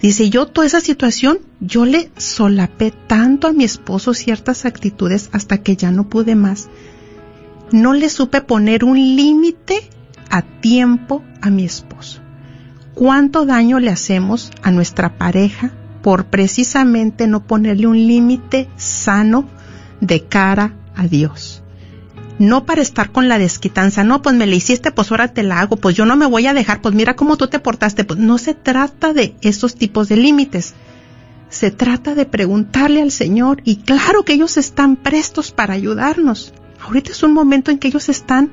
Dice, 0.00 0.30
yo 0.30 0.46
toda 0.46 0.66
esa 0.66 0.80
situación, 0.80 1.40
yo 1.60 1.84
le 1.84 2.10
solapé 2.16 2.92
tanto 3.08 3.48
a 3.48 3.52
mi 3.52 3.64
esposo 3.64 4.14
ciertas 4.14 4.64
actitudes 4.64 5.28
hasta 5.32 5.58
que 5.58 5.76
ya 5.76 5.90
no 5.90 6.08
pude 6.08 6.36
más. 6.36 6.68
No 7.72 7.92
le 7.94 8.08
supe 8.08 8.40
poner 8.40 8.84
un 8.84 8.96
límite 8.96 9.90
a 10.30 10.42
tiempo 10.42 11.24
a 11.42 11.50
mi 11.50 11.64
esposo. 11.64 12.20
¿Cuánto 12.94 13.44
daño 13.44 13.80
le 13.80 13.90
hacemos 13.90 14.52
a 14.62 14.70
nuestra 14.70 15.18
pareja 15.18 15.72
por 16.02 16.26
precisamente 16.26 17.26
no 17.26 17.44
ponerle 17.44 17.86
un 17.86 17.98
límite 17.98 18.68
sano 18.76 19.48
de 20.00 20.24
cara 20.24 20.74
a 20.94 21.06
Dios. 21.06 21.62
No 22.38 22.64
para 22.64 22.82
estar 22.82 23.10
con 23.10 23.28
la 23.28 23.38
desquitanza, 23.38 24.04
no, 24.04 24.22
pues 24.22 24.36
me 24.36 24.46
la 24.46 24.54
hiciste, 24.54 24.92
pues 24.92 25.10
ahora 25.10 25.28
te 25.28 25.42
la 25.42 25.60
hago, 25.60 25.76
pues 25.76 25.96
yo 25.96 26.06
no 26.06 26.16
me 26.16 26.26
voy 26.26 26.46
a 26.46 26.54
dejar, 26.54 26.80
pues 26.80 26.94
mira 26.94 27.16
cómo 27.16 27.36
tú 27.36 27.48
te 27.48 27.58
portaste, 27.58 28.04
pues 28.04 28.20
no 28.20 28.38
se 28.38 28.54
trata 28.54 29.12
de 29.12 29.34
esos 29.40 29.74
tipos 29.74 30.08
de 30.08 30.16
límites. 30.16 30.74
Se 31.48 31.70
trata 31.70 32.14
de 32.14 32.26
preguntarle 32.26 33.02
al 33.02 33.10
Señor 33.10 33.62
y 33.64 33.76
claro 33.76 34.24
que 34.24 34.34
ellos 34.34 34.56
están 34.56 34.96
prestos 34.96 35.50
para 35.50 35.74
ayudarnos. 35.74 36.52
Ahorita 36.80 37.10
es 37.10 37.22
un 37.22 37.32
momento 37.32 37.70
en 37.70 37.78
que 37.78 37.88
ellos 37.88 38.08
están 38.08 38.52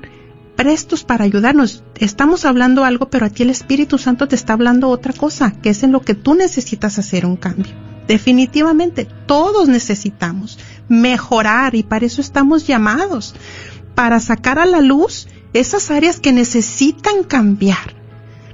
prestos 0.55 1.03
para 1.03 1.25
ayudarnos. 1.25 1.83
Estamos 1.97 2.45
hablando 2.45 2.85
algo, 2.85 3.09
pero 3.09 3.25
aquí 3.25 3.43
el 3.43 3.49
Espíritu 3.49 3.97
Santo 3.97 4.27
te 4.27 4.35
está 4.35 4.53
hablando 4.53 4.89
otra 4.89 5.13
cosa, 5.13 5.51
que 5.51 5.69
es 5.69 5.83
en 5.83 5.91
lo 5.91 6.01
que 6.01 6.15
tú 6.15 6.33
necesitas 6.33 6.97
hacer 6.97 7.25
un 7.25 7.35
cambio. 7.35 7.73
Definitivamente, 8.07 9.07
todos 9.25 9.67
necesitamos 9.67 10.59
mejorar 10.87 11.75
y 11.75 11.83
para 11.83 12.05
eso 12.05 12.21
estamos 12.21 12.67
llamados, 12.67 13.33
para 13.95 14.19
sacar 14.19 14.59
a 14.59 14.65
la 14.65 14.81
luz 14.81 15.27
esas 15.53 15.89
áreas 15.89 16.19
que 16.19 16.33
necesitan 16.33 17.23
cambiar, 17.23 17.95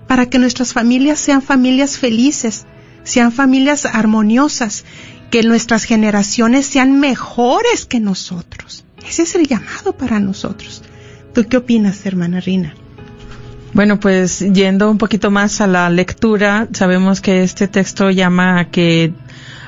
para 0.07 0.27
que 0.27 0.39
nuestras 0.39 0.73
familias 0.73 1.19
sean 1.19 1.41
familias 1.41 1.97
felices, 1.97 2.65
sean 3.03 3.31
familias 3.31 3.85
armoniosas, 3.85 4.85
que 5.31 5.43
nuestras 5.43 5.83
generaciones 5.83 6.65
sean 6.67 6.99
mejores 6.99 7.85
que 7.85 7.99
nosotros. 7.99 8.85
Ese 9.07 9.23
es 9.23 9.35
el 9.35 9.47
llamado 9.47 9.93
para 9.93 10.19
nosotros 10.19 10.83
¿Tú 11.33 11.45
qué 11.47 11.57
opinas, 11.57 12.05
hermana 12.05 12.41
Rina? 12.41 12.73
Bueno, 13.73 13.99
pues 13.99 14.39
yendo 14.39 14.91
un 14.91 14.97
poquito 14.97 15.31
más 15.31 15.61
a 15.61 15.67
la 15.67 15.89
lectura, 15.89 16.67
sabemos 16.73 17.21
que 17.21 17.43
este 17.43 17.69
texto 17.69 18.09
llama 18.09 18.59
a 18.59 18.69
que 18.69 19.13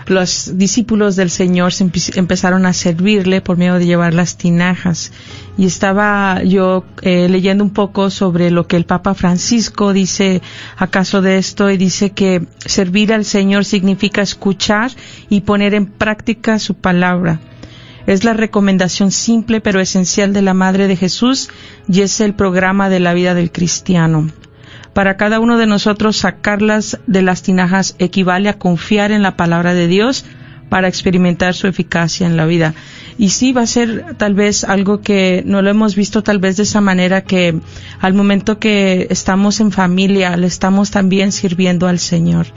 los 0.06 0.58
discípulos 0.58 1.16
del 1.16 1.30
Señor 1.30 1.74
se 1.74 1.90
empezaron 2.16 2.66
a 2.66 2.74
servirle 2.74 3.42
por 3.42 3.58
medio 3.58 3.76
de 3.76 3.86
llevar 3.86 4.14
las 4.14 4.38
tinajas. 4.38 5.12
Y 5.58 5.66
estaba 5.66 6.44
yo 6.44 6.84
eh, 7.02 7.28
leyendo 7.30 7.64
un 7.64 7.72
poco 7.72 8.10
sobre 8.10 8.52
lo 8.52 8.68
que 8.68 8.76
el 8.76 8.86
Papa 8.86 9.14
Francisco 9.14 9.94
dice 9.94 10.42
acaso 10.78 11.22
de 11.22 11.38
esto 11.38 11.70
y 11.70 11.78
dice 11.78 12.12
que 12.12 12.46
servir 12.66 13.14
al 13.14 13.26
Señor 13.26 13.66
significa 13.66 14.22
escuchar 14.22 14.92
y 15.30 15.42
poner 15.42 15.74
en 15.74 15.86
práctica 15.86 16.60
su 16.60 16.76
palabra. 16.76 17.40
Es 18.06 18.26
la 18.26 18.34
recomendación 18.34 19.12
simple 19.12 19.62
pero 19.62 19.80
esencial 19.80 20.34
de 20.34 20.42
la 20.42 20.54
Madre 20.54 20.88
de 20.88 20.98
Jesús 20.98 21.50
y 21.88 22.02
es 22.02 22.20
el 22.20 22.34
programa 22.34 22.90
de 22.90 23.00
la 23.00 23.14
vida 23.14 23.34
del 23.34 23.52
cristiano. 23.52 24.30
Para 24.94 25.18
cada 25.18 25.40
uno 25.40 25.58
de 25.58 25.66
nosotros 25.66 26.18
sacarlas 26.18 27.00
de 27.08 27.24
las 27.24 27.42
tinajas 27.42 27.96
equivale 27.98 28.50
a 28.50 28.60
confiar 28.60 29.12
en 29.12 29.24
la 29.24 29.36
palabra 29.36 29.74
de 29.74 29.88
Dios 29.88 30.26
para 30.70 30.88
experimentar 30.88 31.54
su 31.54 31.68
eficacia 31.68 32.28
en 32.28 32.38
la 32.38 32.46
vida. 32.46 32.74
Y 33.18 33.30
sí 33.30 33.54
va 33.54 33.62
a 33.62 33.68
ser 33.68 34.16
tal 34.18 34.34
vez 34.34 34.64
algo 34.64 35.02
que 35.02 35.44
no 35.46 35.62
lo 35.62 35.70
hemos 35.70 35.96
visto 35.96 36.24
tal 36.24 36.40
vez 36.40 36.58
de 36.58 36.64
esa 36.64 36.82
manera 36.82 37.22
que 37.22 37.60
al 38.00 38.14
momento 38.14 38.58
que 38.58 39.08
estamos 39.12 39.60
en 39.60 39.72
familia 39.72 40.36
le 40.36 40.48
estamos 40.48 40.90
también 40.90 41.32
sirviendo 41.32 41.88
al 41.88 42.00
Señor. 42.00 42.48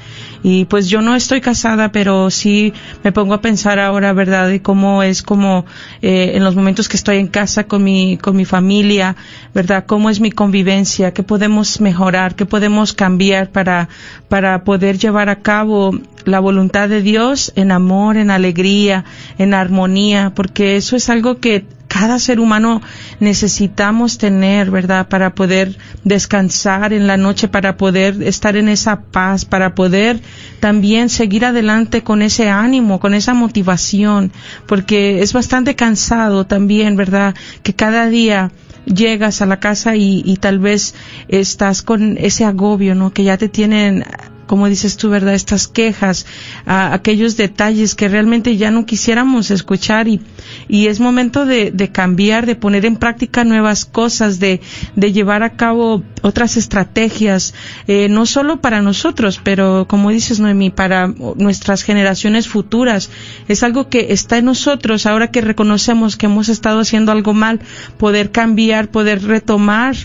Y 0.42 0.64
pues 0.66 0.88
yo 0.88 1.02
no 1.02 1.14
estoy 1.14 1.40
casada, 1.40 1.92
pero 1.92 2.30
sí 2.30 2.72
me 3.04 3.12
pongo 3.12 3.34
a 3.34 3.40
pensar 3.40 3.78
ahora, 3.78 4.12
¿verdad? 4.12 4.48
Y 4.50 4.60
cómo 4.60 5.02
es 5.02 5.22
como 5.22 5.66
eh, 6.02 6.32
en 6.34 6.44
los 6.44 6.56
momentos 6.56 6.88
que 6.88 6.96
estoy 6.96 7.18
en 7.18 7.28
casa 7.28 7.64
con 7.64 7.84
mi, 7.84 8.16
con 8.16 8.36
mi 8.36 8.44
familia, 8.44 9.16
¿verdad? 9.54 9.84
¿Cómo 9.86 10.08
es 10.08 10.20
mi 10.20 10.30
convivencia? 10.30 11.12
¿Qué 11.12 11.22
podemos 11.22 11.80
mejorar? 11.80 12.34
¿Qué 12.34 12.46
podemos 12.46 12.92
cambiar 12.92 13.50
para, 13.50 13.88
para 14.28 14.64
poder 14.64 14.98
llevar 14.98 15.28
a 15.28 15.40
cabo 15.42 15.98
la 16.26 16.40
voluntad 16.40 16.88
de 16.88 17.00
Dios 17.00 17.52
en 17.56 17.70
amor, 17.70 18.16
en 18.16 18.30
alegría, 18.30 19.04
en 19.38 19.54
armonía, 19.54 20.32
porque 20.34 20.76
eso 20.76 20.96
es 20.96 21.08
algo 21.08 21.38
que 21.38 21.64
cada 21.86 22.18
ser 22.18 22.40
humano 22.40 22.82
necesitamos 23.20 24.18
tener, 24.18 24.70
¿verdad? 24.70 25.08
Para 25.08 25.34
poder 25.34 25.78
descansar 26.02 26.92
en 26.92 27.06
la 27.06 27.16
noche, 27.16 27.48
para 27.48 27.76
poder 27.76 28.22
estar 28.22 28.56
en 28.56 28.68
esa 28.68 29.02
paz, 29.02 29.44
para 29.44 29.74
poder 29.74 30.20
también 30.60 31.08
seguir 31.08 31.44
adelante 31.44 32.02
con 32.02 32.22
ese 32.22 32.50
ánimo, 32.50 32.98
con 32.98 33.14
esa 33.14 33.32
motivación, 33.32 34.32
porque 34.66 35.22
es 35.22 35.32
bastante 35.32 35.76
cansado 35.76 36.44
también, 36.44 36.96
¿verdad? 36.96 37.36
Que 37.62 37.72
cada 37.72 38.08
día 38.08 38.50
llegas 38.84 39.40
a 39.40 39.46
la 39.46 39.60
casa 39.60 39.94
y, 39.94 40.22
y 40.24 40.36
tal 40.36 40.58
vez 40.58 40.94
estás 41.28 41.82
con 41.82 42.18
ese 42.18 42.44
agobio, 42.44 42.96
¿no? 42.96 43.12
Que 43.12 43.22
ya 43.22 43.38
te 43.38 43.48
tienen 43.48 44.04
como 44.46 44.68
dices 44.68 44.96
tú, 44.96 45.10
¿verdad? 45.10 45.34
Estas 45.34 45.68
quejas, 45.68 46.26
aquellos 46.64 47.36
detalles 47.36 47.94
que 47.94 48.08
realmente 48.08 48.56
ya 48.56 48.70
no 48.70 48.86
quisiéramos 48.86 49.50
escuchar 49.50 50.08
y, 50.08 50.20
y 50.68 50.86
es 50.86 51.00
momento 51.00 51.46
de, 51.46 51.70
de 51.70 51.90
cambiar, 51.90 52.46
de 52.46 52.56
poner 52.56 52.84
en 52.84 52.96
práctica 52.96 53.44
nuevas 53.44 53.84
cosas, 53.84 54.38
de, 54.38 54.60
de 54.94 55.12
llevar 55.12 55.42
a 55.42 55.56
cabo 55.56 56.02
otras 56.22 56.56
estrategias, 56.56 57.54
eh, 57.86 58.08
no 58.08 58.26
solo 58.26 58.60
para 58.60 58.82
nosotros, 58.82 59.40
pero 59.42 59.86
como 59.88 60.10
dices, 60.10 60.40
Noemí, 60.40 60.70
para 60.70 61.08
nuestras 61.36 61.82
generaciones 61.82 62.48
futuras. 62.48 63.10
Es 63.48 63.62
algo 63.62 63.88
que 63.88 64.12
está 64.12 64.38
en 64.38 64.46
nosotros 64.46 65.06
ahora 65.06 65.30
que 65.30 65.40
reconocemos 65.40 66.16
que 66.16 66.26
hemos 66.26 66.48
estado 66.48 66.80
haciendo 66.80 67.12
algo 67.12 67.34
mal, 67.34 67.60
poder 67.98 68.30
cambiar, 68.30 68.90
poder 68.90 69.22
retomar, 69.22 69.96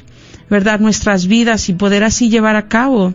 ¿verdad? 0.50 0.80
Nuestras 0.80 1.28
vidas 1.28 1.70
y 1.70 1.74
poder 1.74 2.04
así 2.04 2.30
llevar 2.30 2.56
a 2.56 2.68
cabo 2.68 3.14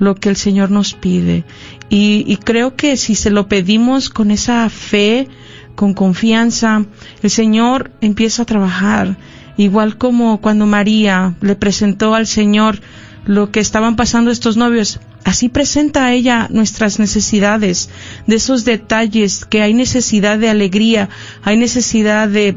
lo 0.00 0.16
que 0.16 0.30
el 0.30 0.36
Señor 0.36 0.72
nos 0.72 0.94
pide. 0.94 1.44
Y, 1.88 2.36
creo 2.38 2.74
que 2.74 2.96
si 2.96 3.14
se 3.14 3.30
lo 3.30 3.46
pedimos 3.46 4.08
con 4.08 4.32
esa 4.32 4.68
fe, 4.68 5.28
con 5.76 5.94
confianza, 5.94 6.84
el 7.22 7.30
Señor 7.30 7.92
empieza 8.00 8.42
a 8.42 8.46
trabajar. 8.46 9.16
Igual 9.56 9.98
como 9.98 10.40
cuando 10.40 10.66
María 10.66 11.36
le 11.40 11.54
presentó 11.54 12.14
al 12.14 12.26
Señor 12.26 12.80
lo 13.26 13.50
que 13.52 13.60
estaban 13.60 13.96
pasando 13.96 14.30
estos 14.30 14.56
novios, 14.56 15.00
así 15.24 15.50
presenta 15.50 16.06
a 16.06 16.12
ella 16.14 16.48
nuestras 16.50 16.98
necesidades, 16.98 17.90
de 18.26 18.36
esos 18.36 18.64
detalles, 18.64 19.44
que 19.44 19.60
hay 19.60 19.74
necesidad 19.74 20.38
de 20.38 20.48
alegría, 20.48 21.10
hay 21.42 21.58
necesidad 21.58 22.28
de 22.28 22.56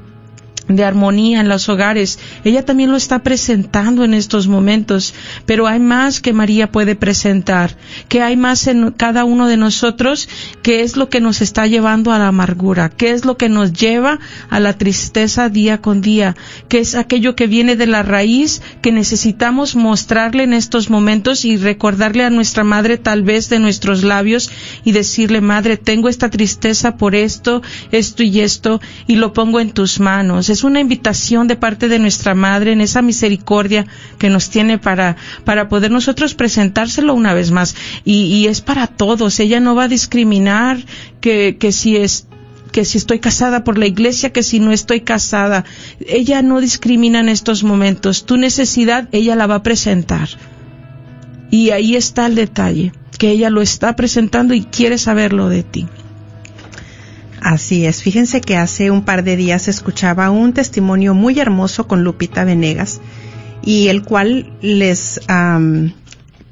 de 0.67 0.83
armonía 0.83 1.41
en 1.41 1.49
los 1.49 1.67
hogares. 1.69 2.19
Ella 2.43 2.63
también 2.65 2.91
lo 2.91 2.97
está 2.97 3.23
presentando 3.23 4.03
en 4.03 4.13
estos 4.13 4.47
momentos, 4.47 5.13
pero 5.45 5.67
hay 5.67 5.79
más 5.79 6.21
que 6.21 6.33
María 6.33 6.71
puede 6.71 6.95
presentar, 6.95 7.75
que 8.07 8.21
hay 8.21 8.37
más 8.37 8.67
en 8.67 8.91
cada 8.91 9.25
uno 9.25 9.47
de 9.47 9.57
nosotros, 9.57 10.29
que 10.61 10.81
es 10.81 10.95
lo 10.95 11.09
que 11.09 11.19
nos 11.19 11.41
está 11.41 11.67
llevando 11.67 12.11
a 12.11 12.19
la 12.19 12.27
amargura, 12.27 12.89
que 12.89 13.11
es 13.11 13.25
lo 13.25 13.37
que 13.37 13.49
nos 13.49 13.73
lleva 13.73 14.19
a 14.49 14.59
la 14.59 14.77
tristeza 14.77 15.49
día 15.49 15.81
con 15.81 16.01
día, 16.01 16.35
que 16.69 16.79
es 16.79 16.95
aquello 16.95 17.35
que 17.35 17.47
viene 17.47 17.75
de 17.75 17.87
la 17.87 18.03
raíz 18.03 18.61
que 18.81 18.91
necesitamos 18.91 19.75
mostrarle 19.75 20.43
en 20.43 20.53
estos 20.53 20.89
momentos 20.89 21.45
y 21.45 21.57
recordarle 21.57 22.23
a 22.23 22.29
nuestra 22.29 22.63
madre 22.63 22.97
tal 22.97 23.23
vez 23.23 23.49
de 23.49 23.59
nuestros 23.59 24.03
labios 24.03 24.49
y 24.83 24.91
decirle, 24.91 25.41
madre, 25.41 25.77
tengo 25.77 26.09
esta 26.09 26.29
tristeza 26.29 26.97
por 26.97 27.15
esto, 27.15 27.61
esto 27.91 28.23
y 28.23 28.39
esto, 28.39 28.81
y 29.07 29.15
lo 29.15 29.33
pongo 29.33 29.59
en 29.59 29.71
tus 29.71 29.99
manos 29.99 30.52
es 30.53 30.63
una 30.63 30.79
invitación 30.79 31.47
de 31.47 31.55
parte 31.55 31.87
de 31.87 31.99
nuestra 31.99 32.33
Madre 32.35 32.71
en 32.71 32.81
esa 32.81 33.01
misericordia 33.01 33.85
que 34.17 34.29
nos 34.29 34.49
tiene 34.49 34.77
para, 34.77 35.17
para 35.43 35.67
poder 35.67 35.91
nosotros 35.91 36.35
presentárselo 36.35 37.13
una 37.13 37.33
vez 37.33 37.51
más. 37.51 37.75
Y, 38.05 38.45
es 38.47 38.61
para 38.61 38.87
todos. 38.87 39.39
Ella 39.39 39.59
no 39.59 39.75
va 39.75 39.83
a 39.83 39.87
discriminar 39.87 40.77
que, 41.19 41.57
que 41.59 41.71
si 41.71 41.97
es 41.97 42.27
que 42.71 42.85
si 42.85 42.97
estoy 42.97 43.19
casada 43.19 43.63
por 43.63 43.77
la 43.77 43.85
iglesia, 43.85 44.33
que 44.33 44.41
si 44.41 44.59
no 44.59 44.71
estoy 44.71 45.01
casada. 45.01 45.63
Ella 45.99 46.41
no 46.41 46.59
discrimina 46.59 47.19
en 47.19 47.29
estos 47.29 47.63
momentos. 47.63 48.25
Tu 48.25 48.35
necesidad, 48.35 49.07
ella 49.11 49.35
la 49.35 49.45
va 49.45 49.55
a 49.55 49.63
presentar. 49.63 50.27
Y 51.51 51.69
ahí 51.69 51.95
está 51.95 52.25
el 52.25 52.33
detalle, 52.33 52.91
que 53.19 53.29
ella 53.29 53.51
lo 53.51 53.61
está 53.61 53.95
presentando 53.95 54.55
y 54.55 54.63
quiere 54.63 54.97
saberlo 54.97 55.49
de 55.49 55.61
ti. 55.61 55.85
Así 57.43 57.85
es, 57.85 58.01
fíjense 58.01 58.39
que 58.39 58.55
hace 58.55 58.89
un 58.89 59.03
par 59.03 59.25
de 59.25 59.35
días 59.35 59.67
escuchaba 59.67 60.29
un 60.29 60.53
testimonio 60.53 61.13
muy 61.13 61.41
hermoso 61.41 61.89
con 61.89 62.01
Lupita 62.01 62.45
Venegas 62.45 63.01
y 63.61 63.89
el 63.89 64.03
cual 64.03 64.53
les, 64.61 65.19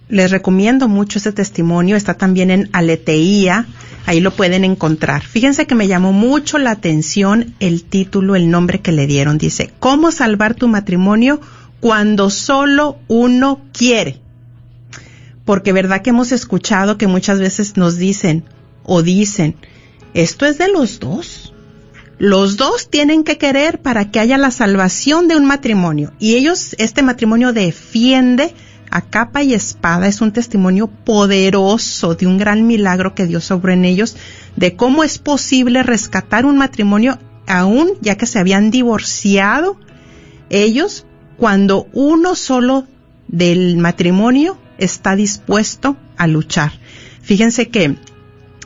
les 0.10 0.32
recomiendo 0.32 0.90
mucho 0.90 1.20
ese 1.20 1.32
testimonio, 1.32 1.96
está 1.96 2.16
también 2.16 2.52
en 2.52 2.70
Aleteía, 2.74 3.68
ahí 4.06 4.20
lo 4.20 4.32
pueden 4.32 4.66
encontrar. 4.66 5.24
Fíjense 5.24 5.66
que 5.66 5.76
me 5.76 5.88
llamó 5.88 6.12
mucho 6.12 6.58
la 6.58 6.72
atención 6.72 7.56
el 7.62 7.86
título, 7.86 8.36
el 8.36 8.50
nombre 8.50 8.82
que 8.82 8.92
le 8.92 9.08
dieron, 9.08 9.38
dice, 9.38 9.72
¿Cómo 9.80 10.12
salvar 10.12 10.56
tu 10.56 10.68
matrimonio 10.68 11.40
cuando 11.80 12.30
solo 12.30 13.00
uno 13.08 13.62
quiere? 13.72 14.20
Porque 15.46 15.72
verdad 15.72 16.02
que 16.02 16.10
hemos 16.10 16.34
escuchado 16.34 16.98
que 16.98 17.08
muchas 17.08 17.40
veces 17.40 17.78
nos 17.78 17.96
dicen 17.96 18.44
o 18.84 19.02
dicen, 19.04 19.56
esto 20.14 20.46
es 20.46 20.58
de 20.58 20.70
los 20.70 21.00
dos. 21.00 21.54
Los 22.18 22.58
dos 22.58 22.90
tienen 22.90 23.24
que 23.24 23.38
querer 23.38 23.82
para 23.82 24.12
que 24.12 24.20
haya 24.20 24.38
la 24.38 24.52
salvación 24.52 25.28
de 25.28 25.36
un 25.36 25.46
matrimonio. 25.46 26.14
Y 26.20 26.36
ellos, 26.36 26.76
este 26.78 27.02
matrimonio 27.02 27.52
defiende 27.52 28.54
a 28.92 29.02
capa 29.02 29.42
y 29.42 29.54
espada. 29.54 30.08
Es 30.08 30.22
un 30.22 30.32
testimonio 30.32 30.88
poderoso 30.88 32.14
de 32.14 32.28
un 32.28 32.38
gran 32.38 32.68
milagro 32.68 33.16
que 33.16 33.26
Dios 33.26 33.50
obró 33.50 33.72
en 33.72 33.86
ellos, 33.86 34.18
de 34.56 34.76
cómo 34.76 35.04
es 35.04 35.18
posible 35.18 35.82
rescatar 35.82 36.46
un 36.46 36.58
matrimonio 36.58 37.18
aún 37.48 37.94
ya 38.02 38.16
que 38.18 38.28
se 38.28 38.40
habían 38.40 38.70
divorciado 38.70 39.78
ellos 40.50 41.06
cuando 41.38 41.88
uno 41.94 42.36
solo 42.36 42.86
del 43.28 43.78
matrimonio 43.78 44.58
está 44.78 45.16
dispuesto 45.16 45.98
a 46.18 46.28
luchar. 46.28 46.72
Fíjense 47.22 47.70
que 47.70 47.96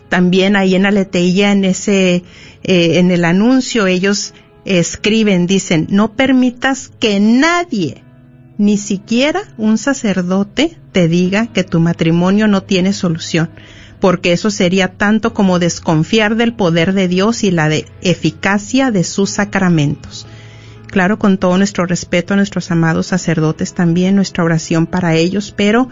también 0.10 0.56
ahí 0.56 0.76
en 0.76 0.86
Aleteía, 0.86 1.52
en 1.52 1.66
ese, 1.66 2.24
eh, 2.64 3.00
en 3.00 3.12
el 3.12 3.26
anuncio, 3.26 3.88
ellos 3.88 4.34
escriben, 4.66 5.48
dicen, 5.48 5.88
no 5.90 6.14
permitas 6.14 6.92
que 7.00 7.20
nadie, 7.20 8.04
ni 8.58 8.78
siquiera 8.78 9.42
un 9.58 9.78
sacerdote, 9.78 10.78
te 10.92 11.08
diga 11.08 11.48
que 11.48 11.64
tu 11.64 11.80
matrimonio 11.80 12.48
no 12.48 12.64
tiene 12.64 12.94
solución, 12.94 13.50
porque 14.00 14.32
eso 14.32 14.50
sería 14.50 14.94
tanto 14.94 15.34
como 15.34 15.60
desconfiar 15.60 16.36
del 16.36 16.54
poder 16.54 16.94
de 16.94 17.08
Dios 17.08 17.44
y 17.44 17.52
la 17.52 17.70
de 17.70 17.86
eficacia 18.02 18.92
de 18.92 19.04
sus 19.04 19.30
sacramentos. 19.30 20.26
Claro, 20.88 21.20
con 21.20 21.38
todo 21.38 21.58
nuestro 21.58 21.86
respeto 21.86 22.34
a 22.34 22.38
nuestros 22.38 22.72
amados 22.72 23.08
sacerdotes 23.08 23.74
también, 23.74 24.16
nuestra 24.16 24.44
oración 24.44 24.88
para 24.88 25.16
ellos, 25.16 25.54
pero 25.56 25.90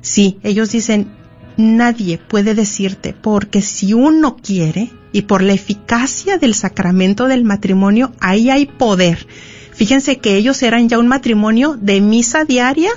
sí, 0.00 0.38
ellos 0.42 0.70
dicen, 0.70 1.08
nadie 1.56 2.18
puede 2.18 2.54
decirte, 2.54 3.14
porque 3.14 3.62
si 3.62 3.94
uno 3.94 4.36
quiere 4.36 4.92
y 5.12 5.22
por 5.22 5.42
la 5.42 5.52
eficacia 5.52 6.38
del 6.38 6.54
sacramento 6.54 7.28
del 7.28 7.44
matrimonio, 7.44 8.12
ahí 8.20 8.50
hay 8.50 8.66
poder. 8.66 9.26
Fíjense 9.72 10.18
que 10.18 10.36
ellos 10.36 10.62
eran 10.62 10.88
ya 10.88 10.98
un 10.98 11.08
matrimonio 11.08 11.76
de 11.80 12.00
misa 12.00 12.44
diaria, 12.44 12.90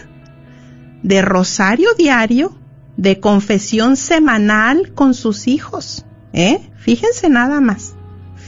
de 1.04 1.22
rosario 1.22 1.90
diario, 1.98 2.58
de 2.98 3.20
confesión 3.20 3.98
semanal 3.98 4.94
con 4.94 5.14
sus 5.14 5.48
hijos. 5.48 6.06
¿Eh? 6.34 6.70
Fíjense 6.78 7.30
nada 7.30 7.62
más. 7.62 7.96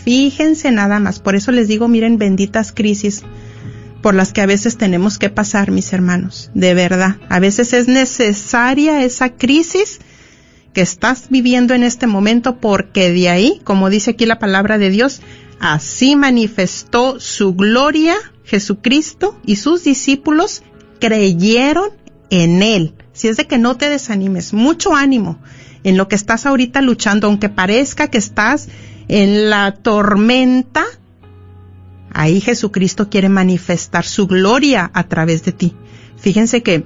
Fíjense 0.03 0.71
nada 0.71 0.99
más. 0.99 1.19
Por 1.19 1.35
eso 1.35 1.51
les 1.51 1.67
digo, 1.67 1.87
miren, 1.87 2.17
benditas 2.17 2.71
crisis 2.71 3.23
por 4.01 4.15
las 4.15 4.33
que 4.33 4.41
a 4.41 4.45
veces 4.45 4.77
tenemos 4.77 5.17
que 5.17 5.29
pasar, 5.29 5.71
mis 5.71 5.91
hermanos. 5.93 6.51
De 6.53 6.73
verdad. 6.73 7.17
A 7.29 7.39
veces 7.39 7.73
es 7.73 7.87
necesaria 7.87 9.03
esa 9.03 9.29
crisis 9.29 9.99
que 10.73 10.81
estás 10.81 11.27
viviendo 11.29 11.73
en 11.73 11.83
este 11.83 12.07
momento 12.07 12.59
porque 12.59 13.11
de 13.11 13.29
ahí, 13.29 13.61
como 13.63 13.89
dice 13.89 14.11
aquí 14.11 14.25
la 14.25 14.39
palabra 14.39 14.77
de 14.77 14.89
Dios, 14.89 15.21
así 15.59 16.15
manifestó 16.15 17.19
su 17.19 17.53
gloria 17.55 18.15
Jesucristo 18.45 19.39
y 19.45 19.57
sus 19.57 19.83
discípulos 19.83 20.63
creyeron 20.99 21.89
en 22.29 22.63
Él. 22.63 22.93
Si 23.13 23.27
es 23.27 23.37
de 23.37 23.47
que 23.47 23.57
no 23.57 23.75
te 23.75 23.89
desanimes, 23.89 24.53
mucho 24.53 24.95
ánimo 24.95 25.39
en 25.83 25.97
lo 25.97 26.07
que 26.07 26.15
estás 26.15 26.45
ahorita 26.45 26.81
luchando, 26.81 27.27
aunque 27.27 27.49
parezca 27.49 28.07
que 28.07 28.17
estás 28.17 28.69
en 29.07 29.49
la 29.49 29.73
tormenta, 29.73 30.85
ahí 32.13 32.41
Jesucristo 32.41 33.09
quiere 33.09 33.29
manifestar 33.29 34.05
su 34.05 34.27
gloria 34.27 34.89
a 34.93 35.07
través 35.07 35.43
de 35.43 35.51
ti. 35.51 35.75
Fíjense 36.17 36.63
que, 36.63 36.85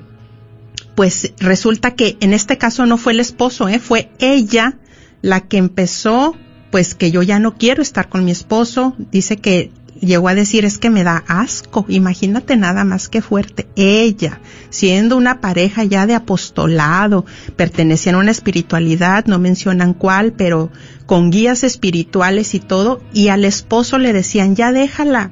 pues 0.95 1.34
resulta 1.39 1.95
que 1.95 2.17
en 2.19 2.34
este 2.34 2.57
caso 2.57 2.86
no 2.86 2.97
fue 2.97 3.13
el 3.13 3.19
esposo, 3.19 3.67
¿eh? 3.67 3.80
fue 3.80 4.11
ella 4.19 4.78
la 5.21 5.41
que 5.41 5.57
empezó, 5.57 6.36
pues 6.71 6.95
que 6.95 7.11
yo 7.11 7.24
ya 7.24 7.39
no 7.39 7.57
quiero 7.57 7.82
estar 7.82 8.09
con 8.09 8.26
mi 8.26 8.32
esposo. 8.32 8.95
Dice 9.11 9.38
que 9.38 9.71
llegó 10.06 10.28
a 10.28 10.36
decir 10.36 10.66
es 10.66 10.78
que 10.78 10.89
me 10.89 11.04
da 11.04 11.24
asco. 11.28 11.86
Imagínate 11.88 12.56
nada 12.56 12.84
más 12.84 13.10
que 13.10 13.22
fuerte. 13.22 13.68
Ella, 13.76 14.39
siendo 14.70 15.18
una 15.18 15.41
pareja 15.41 15.84
ya 15.84 16.06
de 16.06 16.16
apostolado, 16.16 17.26
pertenecían 17.56 18.16
a 18.16 18.20
una 18.20 18.32
espiritualidad, 18.32 19.26
no 19.26 19.39
mencionan 19.39 19.93
cuál, 19.93 20.34
pero 20.34 20.72
con 21.06 21.32
guías 21.32 21.64
espirituales 21.64 22.56
y 22.56 22.60
todo, 22.60 23.01
y 23.14 23.28
al 23.28 23.45
esposo 23.45 23.97
le 23.97 24.14
decían, 24.14 24.56
ya 24.56 24.72
déjala, 24.72 25.32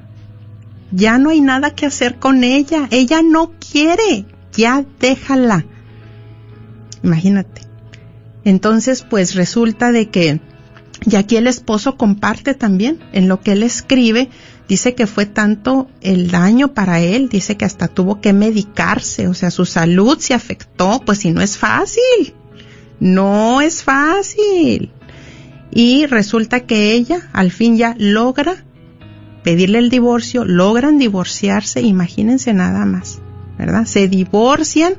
ya 0.92 1.18
no 1.18 1.30
hay 1.30 1.42
nada 1.42 1.74
que 1.74 1.86
hacer 1.86 2.20
con 2.20 2.44
ella, 2.44 2.88
ella 2.92 3.22
no 3.22 3.54
quiere, 3.72 4.26
ya 4.54 4.86
déjala. 5.00 5.66
Imagínate. 7.04 7.62
Entonces, 8.44 9.06
pues 9.08 9.36
resulta 9.36 9.92
de 9.92 10.10
que, 10.10 10.42
y 11.06 11.16
aquí 11.16 11.38
el 11.38 11.48
esposo 11.48 11.98
comparte 11.98 12.54
también 12.54 13.00
en 13.14 13.28
lo 13.28 13.40
que 13.42 13.54
él 13.54 13.64
escribe, 13.64 14.30
dice 14.68 14.96
que 14.96 15.08
fue 15.08 15.26
tanto 15.26 15.90
el 16.02 16.32
daño 16.32 16.74
para 16.74 17.00
él, 17.02 17.30
dice 17.30 17.58
que 17.58 17.66
hasta 17.66 17.88
tuvo 17.88 18.22
que 18.22 18.34
medicarse, 18.34 19.28
o 19.28 19.34
sea, 19.34 19.52
su 19.52 19.66
salud 19.66 20.18
se 20.20 20.34
afectó, 20.34 21.02
pues 21.06 21.20
si 21.20 21.32
no 21.32 21.42
es 21.42 21.58
fácil, 21.58 22.34
no 23.00 23.62
es 23.62 23.84
fácil 23.84 24.92
y 25.72 26.06
resulta 26.06 26.62
que 26.62 26.94
ella 26.94 27.30
al 27.32 27.52
fin 27.52 27.78
ya 27.78 27.96
logra 27.98 28.64
pedirle 29.44 29.80
el 29.80 29.90
divorcio, 29.90 30.46
logran 30.46 31.00
divorciarse, 31.00 31.82
imagínense 31.82 32.54
nada 32.54 32.86
más, 32.86 33.20
¿verdad? 33.58 33.86
Se 33.86 34.08
divorcian, 34.08 34.96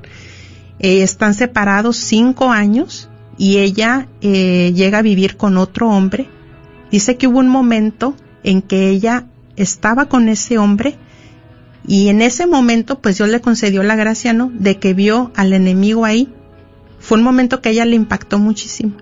eh, 0.81 1.03
están 1.03 1.35
separados 1.35 1.97
cinco 1.97 2.51
años 2.51 3.09
y 3.39 3.59
ella 3.59 4.09
eh, 4.21 4.73
llega 4.75 4.99
a 4.99 5.03
vivir 5.03 5.37
con 5.37 5.59
otro 5.59 5.91
hombre. 5.91 6.29
Dice 6.91 7.17
que 7.17 7.29
hubo 7.29 7.39
un 7.39 7.49
momento 7.49 8.17
en 8.43 8.63
que 8.63 8.89
ella 8.89 9.27
estaba 9.57 10.07
con 10.07 10.29
ese 10.29 10.59
hombre 10.59 10.97
y 11.87 12.09
en 12.09 12.23
ese 12.23 12.47
momento 12.47 13.01
pues 13.01 13.19
Dios 13.19 13.29
le 13.29 13.41
concedió 13.41 13.83
la 13.83 13.97
gracia, 13.97 14.33
¿no? 14.33 14.51
De 14.55 14.79
que 14.79 14.95
vio 14.95 15.33
al 15.35 15.53
enemigo 15.53 16.05
ahí. 16.05 16.33
Fue 17.01 17.19
un 17.19 17.25
momento 17.25 17.61
que 17.61 17.71
a 17.71 17.73
ella 17.73 17.85
le 17.85 17.97
impactó 17.97 18.39
muchísimo 18.39 18.95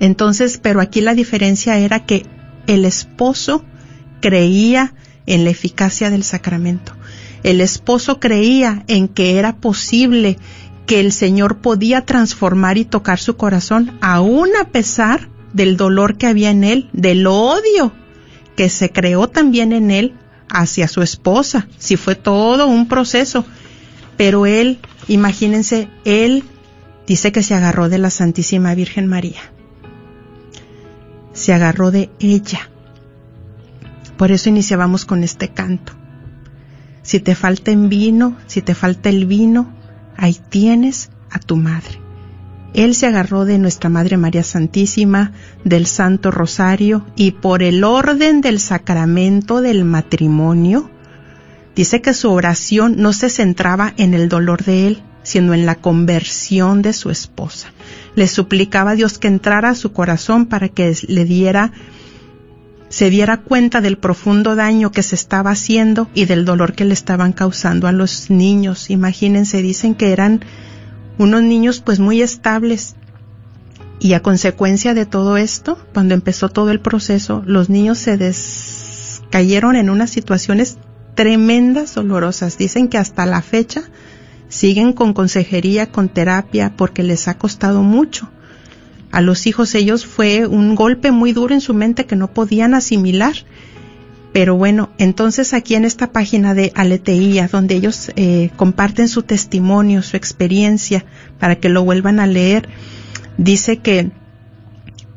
entonces, 0.00 0.58
pero 0.58 0.80
aquí 0.80 1.00
la 1.00 1.14
diferencia 1.14 1.78
era 1.78 2.04
que 2.04 2.26
el 2.66 2.84
esposo 2.84 3.64
creía 4.20 4.94
en 5.26 5.44
la 5.44 5.50
eficacia 5.50 6.10
del 6.10 6.24
sacramento. 6.24 6.92
El 7.42 7.60
esposo 7.60 8.20
creía 8.20 8.84
en 8.88 9.08
que 9.08 9.38
era 9.38 9.56
posible 9.56 10.38
que 10.86 11.00
el 11.00 11.12
Señor 11.12 11.58
podía 11.58 12.04
transformar 12.04 12.78
y 12.78 12.84
tocar 12.84 13.18
su 13.18 13.36
corazón, 13.36 13.98
aún 14.00 14.48
a 14.60 14.68
pesar 14.68 15.28
del 15.52 15.76
dolor 15.76 16.16
que 16.16 16.26
había 16.26 16.50
en 16.50 16.64
él, 16.64 16.88
del 16.92 17.26
odio 17.26 17.92
que 18.58 18.68
se 18.68 18.90
creó 18.90 19.28
también 19.28 19.72
en 19.72 19.90
él 19.90 20.14
hacia 20.50 20.86
su 20.86 21.00
esposa. 21.00 21.66
Si 21.78 21.96
fue 21.96 22.14
todo 22.14 22.66
un 22.66 22.88
proceso. 22.88 23.46
Pero 24.18 24.44
él, 24.44 24.80
imagínense, 25.06 25.88
él 26.04 26.44
dice 27.06 27.32
que 27.32 27.42
se 27.42 27.54
agarró 27.54 27.88
de 27.88 27.96
la 27.96 28.10
Santísima 28.10 28.74
Virgen 28.74 29.06
María 29.06 29.40
se 31.38 31.52
agarró 31.52 31.90
de 31.90 32.10
ella. 32.18 32.68
Por 34.16 34.32
eso 34.32 34.48
iniciábamos 34.48 35.04
con 35.04 35.22
este 35.22 35.48
canto. 35.48 35.92
Si 37.02 37.20
te 37.20 37.34
falta 37.34 37.70
el 37.70 37.88
vino, 37.88 38.36
si 38.46 38.60
te 38.60 38.74
falta 38.74 39.08
el 39.08 39.24
vino, 39.26 39.72
ahí 40.16 40.36
tienes 40.50 41.10
a 41.30 41.38
tu 41.38 41.56
madre. 41.56 42.07
Él 42.74 42.94
se 42.94 43.06
agarró 43.06 43.44
de 43.44 43.58
nuestra 43.58 43.90
Madre 43.90 44.16
María 44.16 44.42
Santísima, 44.42 45.32
del 45.64 45.86
Santo 45.86 46.30
Rosario, 46.30 47.06
y 47.16 47.32
por 47.32 47.62
el 47.62 47.82
orden 47.84 48.40
del 48.40 48.60
sacramento 48.60 49.60
del 49.60 49.84
matrimonio, 49.84 50.90
dice 51.74 52.02
que 52.02 52.14
su 52.14 52.30
oración 52.30 52.96
no 52.98 53.12
se 53.12 53.30
centraba 53.30 53.94
en 53.96 54.14
el 54.14 54.28
dolor 54.28 54.64
de 54.64 54.86
él, 54.86 55.02
sino 55.22 55.54
en 55.54 55.66
la 55.66 55.74
conversión 55.74 56.82
de 56.82 56.92
su 56.92 57.10
esposa 57.10 57.68
le 58.18 58.26
suplicaba 58.26 58.90
a 58.90 58.94
Dios 58.96 59.18
que 59.18 59.28
entrara 59.28 59.70
a 59.70 59.74
su 59.76 59.92
corazón 59.92 60.46
para 60.46 60.68
que 60.68 60.92
le 61.06 61.24
diera, 61.24 61.70
se 62.88 63.10
diera 63.10 63.36
cuenta 63.36 63.80
del 63.80 63.96
profundo 63.96 64.56
daño 64.56 64.90
que 64.90 65.04
se 65.04 65.14
estaba 65.14 65.52
haciendo 65.52 66.08
y 66.14 66.24
del 66.24 66.44
dolor 66.44 66.72
que 66.72 66.84
le 66.84 66.94
estaban 66.94 67.32
causando 67.32 67.86
a 67.86 67.92
los 67.92 68.28
niños. 68.28 68.90
Imagínense, 68.90 69.62
dicen 69.62 69.94
que 69.94 70.10
eran 70.12 70.40
unos 71.18 71.42
niños 71.42 71.80
pues 71.80 71.98
muy 71.98 72.22
estables. 72.22 72.94
Y 74.00 74.12
a 74.12 74.22
consecuencia 74.22 74.94
de 74.94 75.06
todo 75.06 75.36
esto, 75.36 75.76
cuando 75.92 76.14
empezó 76.14 76.48
todo 76.48 76.70
el 76.70 76.80
proceso, 76.80 77.42
los 77.46 77.68
niños 77.68 77.98
se 77.98 78.32
cayeron 79.30 79.74
en 79.74 79.90
unas 79.90 80.10
situaciones 80.10 80.78
tremendas, 81.16 81.96
dolorosas. 81.96 82.56
Dicen 82.56 82.88
que 82.88 82.96
hasta 82.96 83.26
la 83.26 83.42
fecha 83.42 83.82
siguen 84.48 84.92
con 84.92 85.12
consejería, 85.14 85.90
con 85.90 86.08
terapia, 86.08 86.74
porque 86.76 87.02
les 87.02 87.26
ha 87.26 87.38
costado 87.38 87.82
mucho. 87.82 88.30
A 89.10 89.20
los 89.20 89.46
hijos 89.46 89.74
ellos 89.74 90.06
fue 90.06 90.46
un 90.46 90.74
golpe 90.74 91.10
muy 91.10 91.32
duro 91.32 91.54
en 91.54 91.60
su 91.60 91.74
mente 91.74 92.06
que 92.06 92.16
no 92.16 92.28
podían 92.28 92.74
asimilar. 92.74 93.34
Pero 94.32 94.56
bueno, 94.56 94.90
entonces 94.98 95.54
aquí 95.54 95.74
en 95.74 95.84
esta 95.84 96.12
página 96.12 96.54
de 96.54 96.72
Aleteía, 96.74 97.48
donde 97.48 97.76
ellos 97.76 98.12
eh, 98.16 98.50
comparten 98.56 99.08
su 99.08 99.22
testimonio, 99.22 100.02
su 100.02 100.16
experiencia, 100.16 101.04
para 101.38 101.56
que 101.56 101.68
lo 101.68 101.84
vuelvan 101.84 102.20
a 102.20 102.26
leer, 102.26 102.68
dice 103.38 103.78
que 103.78 104.10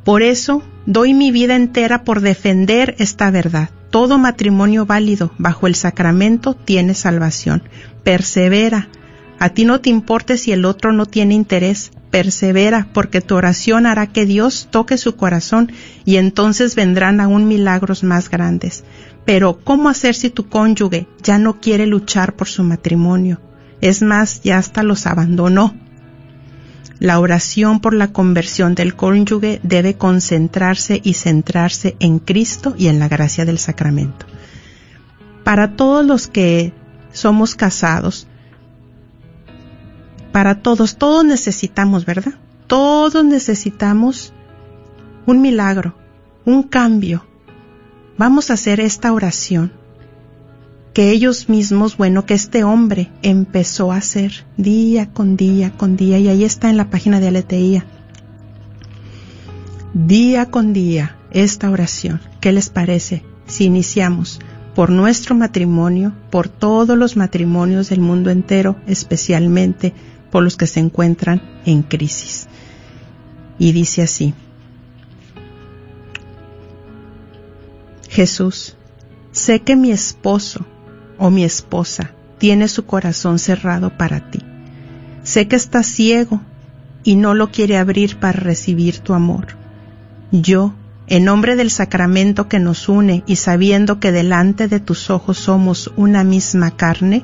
por 0.04 0.24
eso 0.24 0.64
doy 0.86 1.14
mi 1.14 1.32
vida 1.32 1.56
entera 1.56 2.04
por 2.04 2.22
defender 2.22 2.96
esta 3.00 3.30
verdad. 3.32 3.70
Todo 3.92 4.18
matrimonio 4.18 4.86
válido 4.86 5.32
bajo 5.38 5.68
el 5.68 5.76
sacramento 5.76 6.54
tiene 6.54 6.94
salvación. 6.94 7.64
Persevera, 8.04 8.88
a 9.38 9.50
ti 9.50 9.66
no 9.66 9.82
te 9.82 9.90
importe 9.90 10.38
si 10.38 10.52
el 10.52 10.66
otro 10.66 10.94
no 10.94 11.06
tiene 11.06 11.34
interés. 11.34 11.92
Persevera, 12.10 12.88
porque 12.94 13.22
tu 13.22 13.36
oración 13.36 13.86
hará 13.86 14.08
que 14.08 14.26
Dios 14.26 14.68
toque 14.70 14.98
su 14.98 15.16
corazón 15.16 15.72
y 16.06 16.18
entonces 16.18 16.76
vendrán 16.76 17.20
aún 17.20 17.48
milagros 17.48 18.04
más 18.04 18.30
grandes. 18.30 18.84
Pero, 19.26 19.60
¿cómo 19.64 19.90
hacer 19.90 20.16
si 20.16 20.30
tu 20.30 20.50
cónyuge 20.50 21.08
ya 21.22 21.38
no 21.38 21.60
quiere 21.60 21.86
luchar 21.86 22.36
por 22.36 22.48
su 22.48 22.64
matrimonio? 22.64 23.40
Es 23.80 24.02
más, 24.02 24.42
ya 24.42 24.58
hasta 24.58 24.84
los 24.84 25.06
abandonó. 25.08 25.74
La 27.00 27.20
oración 27.20 27.80
por 27.80 27.96
la 27.96 28.14
conversión 28.14 28.76
del 28.76 28.96
cónyuge 28.96 29.60
debe 29.64 29.96
concentrarse 29.96 31.02
y 31.04 31.14
centrarse 31.14 31.96
en 32.00 32.20
Cristo 32.20 32.76
y 32.78 32.88
en 32.88 33.00
la 33.00 33.08
gracia 33.08 33.44
del 33.44 33.58
sacramento. 33.58 34.26
Para 35.44 35.76
todos 35.76 36.06
los 36.06 36.28
que 36.28 36.74
somos 37.12 37.56
casados, 37.56 38.28
para 40.32 40.62
todos, 40.62 40.98
todos 40.98 41.26
necesitamos, 41.26 42.06
¿verdad? 42.06 42.36
Todos 42.68 43.26
necesitamos 43.26 44.32
un 45.26 45.42
milagro, 45.42 45.96
un 46.46 46.64
cambio. 46.64 47.26
Vamos 48.18 48.50
a 48.50 48.54
hacer 48.54 48.80
esta 48.80 49.14
oración 49.14 49.72
que 50.94 51.12
ellos 51.12 51.48
mismos, 51.48 51.96
bueno, 51.96 52.26
que 52.26 52.34
este 52.34 52.64
hombre 52.64 53.10
empezó 53.22 53.92
a 53.92 53.98
hacer 53.98 54.46
día 54.58 55.12
con 55.12 55.38
día 55.38 55.72
con 55.72 55.96
día, 55.96 56.20
y 56.20 56.28
ahí 56.28 56.44
está 56.44 56.70
en 56.70 56.78
la 56.78 56.90
página 56.90 57.20
de 57.20 57.30
Aleteía. 57.30 57.86
Día 59.94 60.48
con 60.48 60.74
día 60.74 61.18
esta 61.32 61.70
oración. 61.70 62.20
¿Qué 62.42 62.52
les 62.52 62.70
parece 62.70 63.24
si 63.48 63.66
iniciamos? 63.66 64.40
por 64.76 64.90
nuestro 64.90 65.36
matrimonio, 65.36 66.14
por 66.30 66.48
todos 66.48 66.98
los 66.98 67.18
matrimonios 67.18 67.90
del 67.90 68.00
mundo 68.00 68.30
entero, 68.30 68.78
especialmente 68.88 69.94
por 70.32 70.44
los 70.44 70.56
que 70.56 70.68
se 70.68 70.80
encuentran 70.80 71.42
en 71.66 71.84
crisis. 71.84 72.48
Y 73.60 73.74
dice 73.74 74.02
así, 74.02 74.34
Jesús, 78.12 78.76
sé 79.32 79.62
que 79.62 79.78
mi 79.78 79.90
esposo 79.90 80.66
o 81.18 81.30
mi 81.30 81.46
esposa 81.46 82.12
tiene 82.40 82.68
su 82.68 82.86
corazón 82.86 83.40
cerrado 83.40 83.98
para 83.98 84.30
ti. 84.30 84.42
Sé 85.24 85.48
que 85.48 85.56
está 85.56 85.82
ciego 85.82 86.42
y 87.06 87.16
no 87.16 87.34
lo 87.34 87.52
quiere 87.52 87.78
abrir 87.78 88.18
para 88.18 88.34
recibir 88.34 89.00
tu 89.00 89.14
amor. 89.14 89.56
Yo, 90.30 90.74
en 91.08 91.24
nombre 91.24 91.56
del 91.56 91.72
sacramento 91.72 92.50
que 92.50 92.60
nos 92.60 92.90
une 92.90 93.24
y 93.28 93.38
sabiendo 93.38 94.02
que 94.02 94.12
delante 94.12 94.68
de 94.68 94.82
tus 94.82 95.10
ojos 95.10 95.38
somos 95.38 95.90
una 95.96 96.26
misma 96.26 96.72
carne, 96.72 97.24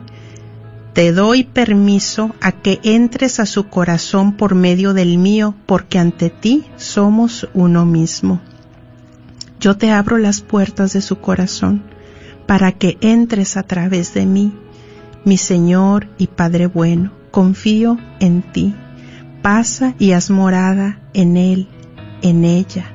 te 0.93 1.11
doy 1.11 1.43
permiso 1.43 2.33
a 2.39 2.53
que 2.53 2.79
entres 2.83 3.41
a 3.41 3.45
su 3.45 3.67
corazón 3.67 4.38
por 4.38 4.55
medio 4.55 4.93
del 4.93 5.17
mío, 5.17 5.53
porque 5.65 5.99
ante 5.99 6.29
ti 6.29 6.63
somos 6.77 7.49
uno 7.53 7.85
mismo. 7.85 8.39
Yo 9.68 9.76
te 9.76 9.91
abro 9.91 10.18
las 10.18 10.39
puertas 10.39 10.93
de 10.93 11.01
su 11.01 11.18
corazón 11.18 11.84
para 12.45 12.72
que 12.72 12.97
entres 13.01 13.57
a 13.57 13.63
través 13.63 14.13
de 14.13 14.26
mí. 14.26 14.53
Mi 15.26 15.38
Señor 15.38 16.07
y 16.18 16.28
Padre 16.28 16.68
bueno, 16.68 17.11
confío 17.32 17.97
en 18.22 18.43
ti. 18.43 18.74
Pasa 19.41 19.93
y 19.99 20.13
haz 20.13 20.30
morada 20.30 21.01
en 21.13 21.36
Él, 21.36 21.68
en 22.22 22.45
ella 22.45 22.93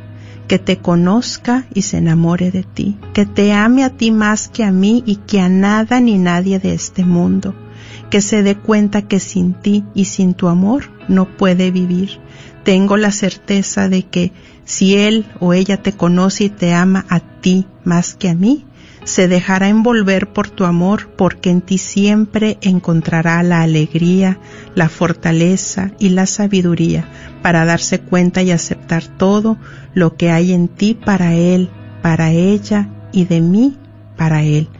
que 0.49 0.59
te 0.59 0.79
conozca 0.79 1.67
y 1.75 1.83
se 1.83 1.99
enamore 1.99 2.51
de 2.51 2.63
ti, 2.63 2.99
que 3.13 3.27
te 3.27 3.53
ame 3.53 3.85
a 3.85 3.91
ti 3.91 4.11
más 4.11 4.49
que 4.49 4.65
a 4.65 4.73
mí 4.73 5.03
y 5.07 5.17
que 5.17 5.41
a 5.41 5.51
nada 5.51 6.01
ni 6.01 6.17
nadie 6.17 6.59
de 6.59 6.73
este 6.73 7.05
mundo, 7.05 7.55
que 8.11 8.23
se 8.23 8.43
dé 8.43 8.57
cuenta 8.57 9.03
que 9.03 9.21
sin 9.21 9.53
ti 9.53 9.85
y 9.95 10.07
sin 10.07 10.33
tu 10.33 10.49
amor 10.49 10.91
no 11.09 11.37
puede 11.37 11.71
vivir. 11.71 12.19
Tengo 12.65 12.97
la 12.97 13.13
certeza 13.13 13.89
de 13.89 14.05
que 14.05 14.33
si 14.73 14.97
él 14.97 15.27
o 15.39 15.53
ella 15.53 15.83
te 15.83 15.93
conoce 15.93 16.45
y 16.45 16.49
te 16.49 16.73
ama 16.73 17.05
a 17.11 17.21
ti 17.21 17.67
más 17.85 18.15
que 18.15 18.31
a 18.31 18.35
mí, 18.35 18.65
se 19.05 19.29
dejará 19.29 19.69
envolver 19.69 20.33
por 20.33 20.49
tu 20.49 20.65
amor 20.65 21.11
porque 21.15 21.51
en 21.51 21.61
ti 21.61 21.77
siempre 21.77 22.57
encontrará 22.63 23.43
la 23.43 23.61
alegría, 23.61 24.39
la 24.75 24.89
fortaleza 24.89 25.91
y 25.99 26.09
la 26.09 26.25
sabiduría 26.25 27.07
para 27.43 27.67
darse 27.67 28.01
cuenta 28.01 28.41
y 28.41 28.51
aceptar 28.51 29.05
todo 29.05 29.59
lo 29.93 30.17
que 30.17 30.31
hay 30.31 30.55
en 30.55 30.69
ti 30.69 30.95
para 30.95 31.35
él, 31.35 31.69
para 32.01 32.31
ella 32.31 32.89
y 33.13 33.27
de 33.27 33.43
mí 33.43 33.77
para 34.17 34.43
él. 34.43 34.71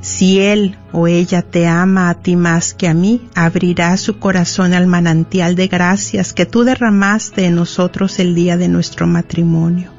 Si 0.00 0.38
él 0.38 0.76
o 0.92 1.08
ella 1.08 1.42
te 1.42 1.66
ama 1.66 2.08
a 2.08 2.14
ti 2.14 2.36
más 2.36 2.72
que 2.72 2.86
a 2.86 2.94
mí, 2.94 3.28
abrirá 3.34 3.96
su 3.96 4.18
corazón 4.18 4.72
al 4.72 4.86
manantial 4.86 5.56
de 5.56 5.66
gracias 5.66 6.32
que 6.32 6.46
tú 6.46 6.62
derramaste 6.62 7.46
en 7.46 7.56
nosotros 7.56 8.18
el 8.20 8.34
día 8.34 8.56
de 8.56 8.68
nuestro 8.68 9.06
matrimonio. 9.06 9.90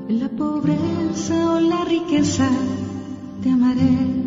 En 0.09 0.19
la 0.19 0.29
pobreza 0.29 1.51
o 1.51 1.59
la 1.59 1.83
riqueza 1.85 2.49
te 3.41 3.49
amaré 3.49 4.26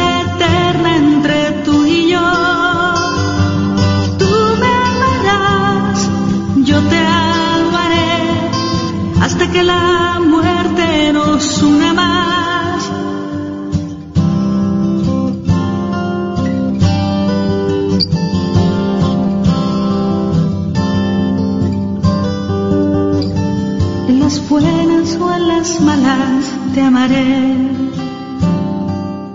malas 25.81 26.45
te 26.73 26.81
amaré. 26.81 27.21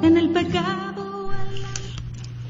En 0.02 0.16
el 0.16 0.30
pecado. 0.30 0.76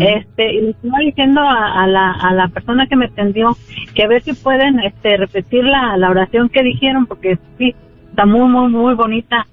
Este, 0.00 0.52
y 0.52 0.60
le 0.62 0.70
estaba 0.70 0.98
diciendo 0.98 1.40
a, 1.42 1.84
a 1.84 1.86
la, 1.86 2.10
a 2.10 2.34
la 2.34 2.48
persona 2.48 2.88
que 2.88 2.96
me 2.96 3.04
atendió 3.04 3.56
que 3.94 4.02
a 4.02 4.08
ver 4.08 4.20
si 4.22 4.32
pueden 4.32 4.80
este, 4.80 5.16
repetir 5.16 5.62
la, 5.62 5.96
la 5.96 6.10
oración 6.10 6.48
que 6.48 6.64
dijeron 6.64 7.06
porque 7.06 7.38
sí, 7.56 7.76
está 8.10 8.26
muy, 8.26 8.48
muy, 8.48 8.68
muy 8.68 8.94
bonita. 8.94 9.46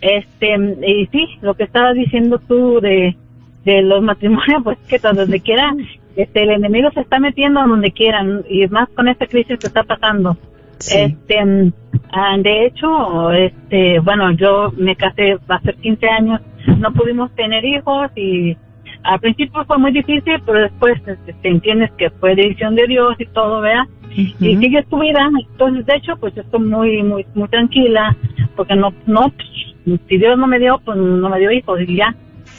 Este, 0.00 0.56
y 0.86 1.06
sí, 1.06 1.38
lo 1.42 1.54
que 1.54 1.64
estabas 1.64 1.94
diciendo 1.94 2.40
tú 2.46 2.80
de, 2.80 3.16
de 3.64 3.82
los 3.82 4.02
matrimonios, 4.02 4.62
pues 4.64 4.78
que 4.88 4.98
donde 4.98 5.40
quiera, 5.40 5.74
este, 6.16 6.42
el 6.42 6.50
enemigo 6.50 6.90
se 6.92 7.00
está 7.00 7.18
metiendo 7.18 7.60
donde 7.66 7.92
quieran, 7.92 8.44
y 8.48 8.66
más 8.68 8.88
con 8.90 9.08
esta 9.08 9.26
crisis 9.26 9.58
que 9.58 9.66
está 9.66 9.84
pasando. 9.84 10.36
Este, 10.78 11.44
mm, 11.44 11.72
ah, 12.12 12.36
de 12.38 12.66
hecho, 12.66 13.32
este, 13.32 13.98
bueno, 14.00 14.30
yo 14.32 14.72
me 14.76 14.94
casé 14.94 15.36
hace 15.48 15.74
15 15.74 16.08
años, 16.08 16.40
no 16.78 16.92
pudimos 16.92 17.34
tener 17.34 17.64
hijos 17.64 18.10
y 18.16 18.56
al 19.02 19.18
principio 19.20 19.64
fue 19.64 19.78
muy 19.78 19.92
difícil, 19.92 20.40
pero 20.46 20.60
después 20.60 20.98
este, 21.06 21.32
te 21.32 21.48
entiendes 21.48 21.90
que 21.92 22.10
fue 22.10 22.36
decisión 22.36 22.76
de 22.76 22.86
Dios 22.86 23.16
y 23.18 23.26
todo, 23.26 23.60
¿verdad? 23.60 23.84
Y 24.14 24.56
sigue 24.56 24.82
tu 24.84 24.98
vida. 24.98 25.28
Entonces, 25.52 25.86
de 25.86 25.96
hecho, 25.96 26.16
pues 26.16 26.36
estoy 26.36 26.60
muy, 26.60 27.02
muy, 27.02 27.26
muy 27.34 27.48
tranquila, 27.48 28.16
porque 28.56 28.74
no, 28.74 28.92
no, 29.06 29.30
pues, 29.30 30.00
si 30.08 30.18
Dios 30.18 30.38
no 30.38 30.46
me 30.46 30.58
dio, 30.58 30.80
pues 30.84 30.96
no 30.96 31.28
me 31.28 31.38
dio 31.38 31.50
hijos 31.50 31.80
y 31.80 31.96
ya. 31.96 32.14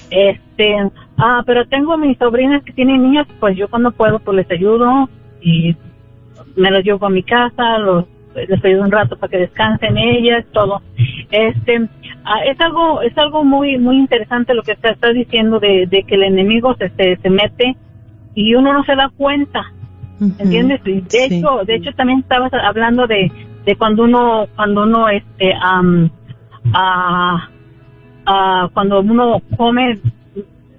Este, 0.10 0.90
ah, 1.18 1.44
pero 1.46 1.68
tengo 1.68 1.98
mis 1.98 2.18
sobrinas 2.18 2.64
que 2.64 2.74
tienen 2.74 3.04
niños, 3.04 3.28
pues 3.40 3.56
yo 3.56 3.68
cuando 3.68 3.92
puedo, 3.92 4.20
pues 4.20 4.38
les 4.38 4.52
ayudo 4.52 5.10
y 5.42 5.76
me 6.56 6.72
los 6.72 6.84
llevo 6.84 7.06
a 7.06 7.12
mi 7.12 7.24
casa, 7.24 7.78
los, 7.78 8.06
les 8.36 8.64
ayudo 8.64 8.84
un 8.84 8.92
rato 8.92 9.18
para 9.18 9.30
que 9.30 9.38
descansen 9.38 9.98
ellas, 9.98 10.46
todo. 10.52 10.82
Este, 11.30 11.88
ah, 12.26 12.44
es 12.46 12.60
algo, 12.60 13.02
es 13.02 13.16
algo 13.18 13.44
muy, 13.44 13.78
muy 13.78 13.98
interesante 13.98 14.54
lo 14.54 14.64
que 14.64 14.72
está, 14.72 14.90
está 14.90 15.12
diciendo 15.12 15.60
de, 15.60 15.86
de 15.88 16.04
que 16.04 16.16
el 16.16 16.24
enemigo 16.24 16.76
se, 16.76 16.90
se, 16.90 17.18
se 17.18 17.30
mete 17.30 17.76
y 18.34 18.56
uno 18.56 18.74
no 18.74 18.84
se 18.84 18.96
da 18.96 19.12
cuenta, 19.16 19.72
¿entiendes? 20.20 20.82
Y 20.86 21.02
de 21.02 21.26
hecho, 21.26 21.62
de 21.66 21.76
hecho 21.76 21.92
también 21.94 22.20
estabas 22.20 22.54
hablando 22.54 23.08
de, 23.08 23.32
de 23.66 23.76
cuando 23.76 24.04
uno, 24.04 24.48
cuando 24.56 24.84
uno, 24.84 25.10
este, 25.10 25.54
am, 25.62 26.10
ah, 26.74 27.50
ah, 28.26 28.70
cuando 28.74 29.02
uno 29.02 29.42
come 29.58 30.00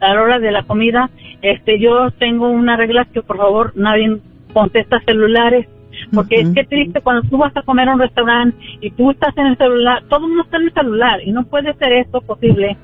a 0.00 0.14
la 0.14 0.22
hora 0.22 0.38
de 0.38 0.50
la 0.50 0.62
comida, 0.64 1.10
este, 1.42 1.78
yo 1.78 2.10
tengo 2.12 2.48
una 2.48 2.76
regla 2.76 3.04
que 3.06 3.22
por 3.22 3.38
favor 3.38 3.72
nadie 3.74 4.18
contesta 4.52 5.00
celulares, 5.00 5.66
porque 6.12 6.36
es 6.36 6.50
que 6.50 6.64
triste 6.64 7.00
cuando 7.00 7.28
tú 7.28 7.38
vas 7.38 7.56
a 7.56 7.62
comer 7.62 7.88
a 7.88 7.94
un 7.94 8.00
restaurante 8.00 8.56
y 8.80 8.90
tú 8.90 9.10
estás 9.10 9.36
en 9.36 9.46
el 9.46 9.56
celular, 9.56 10.02
todo 10.08 10.20
el 10.20 10.28
mundo 10.28 10.44
está 10.44 10.56
en 10.56 10.64
el 10.64 10.72
celular 10.72 11.20
y 11.24 11.32
no 11.32 11.44
puede 11.44 11.74
ser 11.74 11.92
esto 11.92 12.20
posible. 12.20 12.76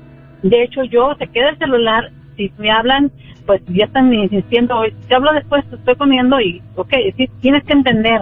De 0.43 0.63
hecho, 0.63 0.83
yo 0.83 1.15
se 1.17 1.27
queda 1.27 1.49
el 1.49 1.57
celular, 1.57 2.11
si 2.37 2.51
me 2.57 2.71
hablan, 2.71 3.11
pues 3.45 3.61
ya 3.67 3.85
están 3.85 4.13
insistiendo, 4.13 4.81
te 5.07 5.15
hablo 5.15 5.33
después, 5.33 5.65
estoy 5.71 5.95
comiendo 5.95 6.39
y, 6.39 6.61
ok, 6.75 6.93
sí, 7.17 7.29
tienes 7.41 7.63
que 7.63 7.73
entender. 7.73 8.21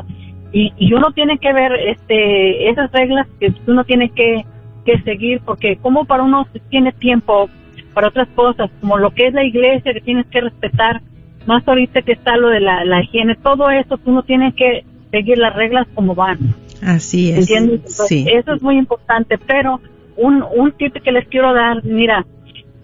Y, 0.52 0.74
y 0.78 0.94
uno 0.94 1.12
tiene 1.12 1.38
que 1.38 1.52
ver 1.52 1.74
este 1.74 2.70
esas 2.70 2.92
reglas 2.92 3.28
que 3.40 3.54
uno 3.68 3.84
tiene 3.84 4.10
que, 4.10 4.46
que 4.86 5.02
seguir, 5.02 5.42
porque 5.46 5.78
como 5.78 6.06
para 6.06 6.24
uno 6.24 6.48
tiene 6.70 6.94
tiempo 6.94 7.50
para 7.94 8.08
otras 8.08 8.28
cosas, 8.36 8.70
como 8.80 8.98
lo 8.98 9.12
que 9.12 9.28
es 9.28 9.34
la 9.34 9.44
iglesia, 9.44 9.94
que 9.94 10.02
tienes 10.02 10.28
que 10.28 10.42
respetar, 10.42 11.02
más 11.46 11.68
ahorita 11.68 12.02
que 12.02 12.14
está 12.14 12.38
lo 12.38 12.50
de 12.50 12.60
la, 12.60 12.86
la 12.86 13.02
higiene, 13.02 13.36
todo 13.36 13.70
eso, 13.70 13.98
tú 13.98 14.12
no 14.12 14.24
tienes 14.24 14.54
que 14.56 14.84
seguir 15.12 15.38
las 15.38 15.56
reglas 15.56 15.88
como 15.94 16.16
van. 16.16 16.38
Así 16.82 17.32
es. 17.32 17.40
¿Entiendes? 17.40 17.80
Entonces, 17.80 18.08
Sí. 18.08 18.26
Eso 18.30 18.54
es 18.54 18.62
muy 18.62 18.78
importante, 18.78 19.38
pero 19.38 19.80
un, 20.18 20.44
un 20.56 20.72
tip 20.74 20.94
que 20.94 21.12
les 21.12 21.28
quiero 21.28 21.54
dar, 21.54 21.84
mira, 21.84 22.26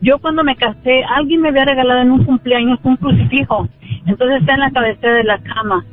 yo 0.01 0.19
cuando 0.19 0.43
me 0.43 0.55
casé, 0.55 1.03
alguien 1.03 1.41
me 1.41 1.49
había 1.49 1.65
regalado 1.65 2.01
en 2.01 2.11
un 2.11 2.25
cumpleaños 2.25 2.79
un 2.83 2.97
crucifijo, 2.97 3.69
entonces 4.07 4.41
está 4.41 4.55
en 4.55 4.59
la 4.61 4.71
cabecera 4.71 5.13
de 5.13 5.23
la 5.23 5.39
cama. 5.39 5.85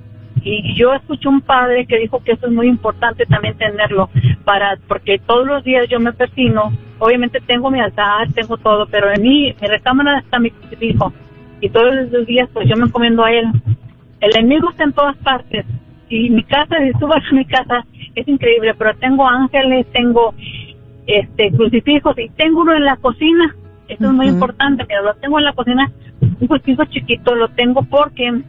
Y 0.42 0.74
yo 0.74 0.94
escuché 0.94 1.28
un 1.28 1.40
padre 1.40 1.84
que 1.84 1.98
dijo 1.98 2.22
que 2.22 2.32
eso 2.32 2.46
es 2.46 2.52
muy 2.52 2.68
importante 2.68 3.26
también 3.26 3.56
tenerlo, 3.58 4.08
para 4.44 4.78
porque 4.88 5.18
todos 5.18 5.46
los 5.46 5.62
días 5.64 5.86
yo 5.88 6.00
me 6.00 6.12
persino, 6.12 6.72
obviamente 6.98 7.40
tengo 7.40 7.70
mi 7.70 7.80
altar, 7.80 8.32
tengo 8.32 8.56
todo, 8.56 8.86
pero 8.86 9.12
en 9.12 9.22
mi, 9.22 9.54
mi 9.60 9.68
recámara 9.68 10.20
está 10.20 10.38
mi 10.38 10.50
crucifijo. 10.50 11.12
Y 11.60 11.68
todos 11.68 11.94
los 12.10 12.26
días 12.26 12.48
pues 12.52 12.68
yo 12.68 12.76
me 12.76 12.86
encomiendo 12.86 13.24
a 13.24 13.32
él. 13.32 13.46
El 14.20 14.36
enemigo 14.36 14.70
está 14.70 14.84
en 14.84 14.92
todas 14.92 15.16
partes. 15.18 15.66
Y 16.08 16.30
mi 16.30 16.42
casa, 16.44 16.76
si 16.78 16.98
tú 16.98 17.06
vas 17.06 17.22
a 17.30 17.34
mi 17.34 17.44
casa, 17.44 17.84
es 18.14 18.26
increíble, 18.26 18.74
pero 18.74 18.96
tengo 18.96 19.28
ángeles, 19.28 19.86
tengo 19.92 20.34
este 21.06 21.50
crucifijos 21.50 22.18
y 22.18 22.28
tengo 22.30 22.62
uno 22.62 22.74
en 22.74 22.84
la 22.84 22.96
cocina. 22.96 23.54
Eso 23.88 24.04
es 24.04 24.12
muy 24.12 24.28
importante, 24.28 24.84
mira, 24.86 25.00
lo 25.00 25.14
tengo 25.14 25.38
en 25.38 25.44
la 25.46 25.54
cocina, 25.54 25.90
un 26.20 26.46
crucifijo 26.46 26.84
chiquito, 26.84 27.34
lo 27.34 27.48
tengo 27.48 27.82
porque 27.84 28.42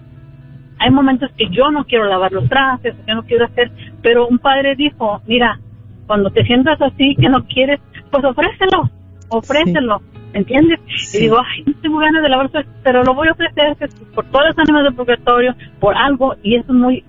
hay 0.79 0.91
momentos 0.91 1.31
que 1.37 1.47
yo 1.49 1.71
no 1.71 1.85
quiero 1.85 2.05
lavar 2.05 2.31
los 2.31 2.47
trastes, 2.49 2.95
que 3.05 3.13
no 3.13 3.23
quiero 3.23 3.45
hacer, 3.45 3.71
pero 4.01 4.27
un 4.27 4.39
padre 4.39 4.75
dijo, 4.75 5.21
mira, 5.27 5.59
cuando 6.07 6.29
te 6.29 6.43
sientas 6.43 6.81
así, 6.81 7.15
que 7.15 7.29
no 7.29 7.45
quieres, 7.45 7.79
pues 8.11 8.23
ofrécelo, 8.23 8.89
ofrécelo, 9.29 10.01
¿entiendes? 10.33 10.79
Y 11.13 11.19
digo, 11.19 11.37
ay, 11.39 11.63
no 11.65 11.73
tengo 11.81 11.99
ganas 11.99 12.21
de 12.21 12.29
lavar 12.29 12.49
trastes, 12.49 12.73
pero 12.83 13.03
lo 13.03 13.13
voy 13.13 13.29
a 13.29 13.31
ofrecer 13.31 13.77
por 14.13 14.25
todas 14.25 14.47
las 14.47 14.59
ánimas 14.59 14.83
del 14.83 14.95
purgatorio, 14.95 15.55
por 15.79 15.95
algo, 15.95 16.35
y 16.43 16.55
eso 16.55 16.71
es 16.71 16.77
muy, 16.77 17.03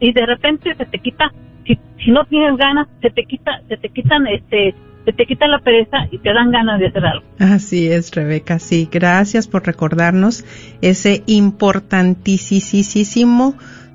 y 0.00 0.12
de 0.12 0.26
repente 0.26 0.74
se 0.74 0.86
te 0.86 0.98
quita, 0.98 1.32
si, 1.64 1.78
si 2.04 2.10
no 2.10 2.24
tienes 2.24 2.56
ganas, 2.56 2.88
se 3.00 3.10
te 3.10 3.24
quita, 3.24 3.60
se 3.68 3.76
te 3.76 3.88
quitan, 3.90 4.26
este, 4.26 4.74
se 5.06 5.12
te 5.12 5.24
quita 5.24 5.46
la 5.46 5.60
pereza 5.60 6.08
y 6.10 6.18
te 6.18 6.34
dan 6.34 6.50
ganas 6.50 6.80
de 6.80 6.88
hacer 6.88 7.06
algo. 7.06 7.24
Así 7.38 7.86
es, 7.86 8.10
Rebeca. 8.10 8.58
Sí, 8.58 8.88
gracias 8.90 9.46
por 9.46 9.64
recordarnos 9.64 10.44
ese 10.82 11.22
importantísimo 11.26 13.54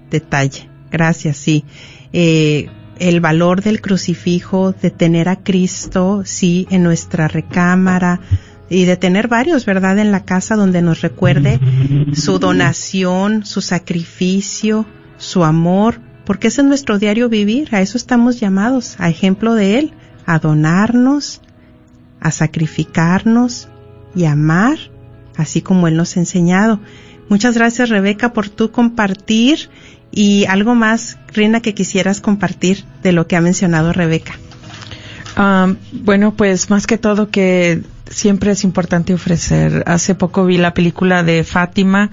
detalle. 0.10 0.70
Gracias, 0.90 1.36
sí. 1.36 1.66
Eh, 2.14 2.70
el 2.98 3.20
valor 3.20 3.62
del 3.62 3.82
crucifijo, 3.82 4.72
de 4.72 4.90
tener 4.90 5.28
a 5.28 5.36
Cristo, 5.36 6.22
sí, 6.24 6.66
en 6.70 6.84
nuestra 6.84 7.28
recámara 7.28 8.22
y 8.70 8.86
de 8.86 8.96
tener 8.96 9.28
varios, 9.28 9.66
¿verdad?, 9.66 10.00
en 10.00 10.14
la 10.14 10.24
casa 10.24 10.56
donde 10.56 10.82
nos 10.82 11.02
recuerde 11.02 11.60
su 12.14 12.40
donación, 12.40 13.46
su 13.46 13.60
sacrificio, 13.60 14.86
su 15.18 15.44
amor, 15.44 16.00
porque 16.26 16.48
ese 16.48 16.62
es 16.62 16.68
nuestro 16.68 17.00
diario 17.00 17.28
vivir, 17.28 17.76
a 17.76 17.82
eso 17.82 17.98
estamos 17.98 18.40
llamados, 18.40 18.96
a 18.98 19.10
ejemplo 19.10 19.56
de 19.56 19.80
Él, 19.80 19.94
a 20.34 20.40
donarnos, 20.40 21.42
a 22.22 22.32
sacrificarnos 22.32 23.68
y 24.16 24.26
amar, 24.26 24.78
así 25.36 25.62
como 25.62 25.88
Él 25.88 25.98
nos 25.98 26.16
ha 26.16 26.22
enseñado. 26.22 26.80
Muchas 27.28 27.56
gracias, 27.56 27.90
Rebeca, 27.90 28.32
por 28.32 28.48
tu 28.48 28.72
compartir 28.72 29.70
y 30.12 30.46
algo 30.46 30.74
más, 30.74 31.18
Rina, 31.34 31.62
que 31.62 31.74
quisieras 31.74 32.22
compartir 32.22 32.86
de 33.04 33.12
lo 33.12 33.28
que 33.28 33.36
ha 33.36 33.42
mencionado 33.42 33.92
Rebeca. 33.92 34.34
Ah, 35.36 35.74
bueno, 35.92 36.34
pues 36.34 36.70
más 36.70 36.88
que 36.88 36.98
todo 36.98 37.30
que 37.30 37.82
siempre 38.10 38.52
es 38.52 38.64
importante 38.64 39.14
ofrecer. 39.14 39.84
Hace 39.86 40.16
poco 40.16 40.46
vi 40.46 40.58
la 40.58 40.74
película 40.74 41.24
de 41.24 41.44
Fátima, 41.44 42.10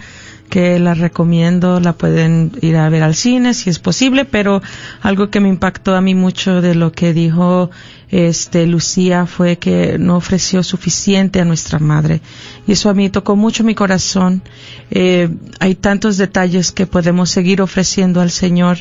que 0.49 0.79
la 0.79 0.95
recomiendo, 0.95 1.81
la 1.81 1.93
pueden 1.93 2.53
ir 2.61 2.77
a 2.77 2.89
ver 2.89 3.03
al 3.03 3.15
cine 3.15 3.55
si 3.55 3.71
es 3.71 3.79
posible, 3.79 4.25
pero 4.25 4.63
algo 5.03 5.31
que 5.31 5.41
me 5.41 5.49
impactó 5.49 5.95
a 5.95 6.01
mí 6.01 6.15
mucho 6.15 6.61
de 6.61 6.75
lo 6.75 6.93
que 6.93 7.13
dijo 7.13 7.71
este 8.11 8.67
Lucía 8.67 9.27
fue 9.27 9.59
que 9.59 9.99
no 9.99 10.17
ofreció 10.17 10.63
suficiente 10.63 11.41
a 11.41 11.45
nuestra 11.45 11.79
madre 11.79 12.23
y 12.67 12.73
eso 12.73 12.89
a 12.89 12.95
mí 12.95 13.11
tocó 13.11 13.37
mucho 13.37 13.65
mi 13.65 13.75
corazón. 13.75 14.43
Eh, 14.91 15.29
hay 15.61 15.75
tantos 15.75 16.17
detalles 16.17 16.73
que 16.73 16.87
podemos 16.87 17.29
seguir 17.31 17.61
ofreciendo 17.61 18.21
al 18.21 18.31
Señor 18.31 18.79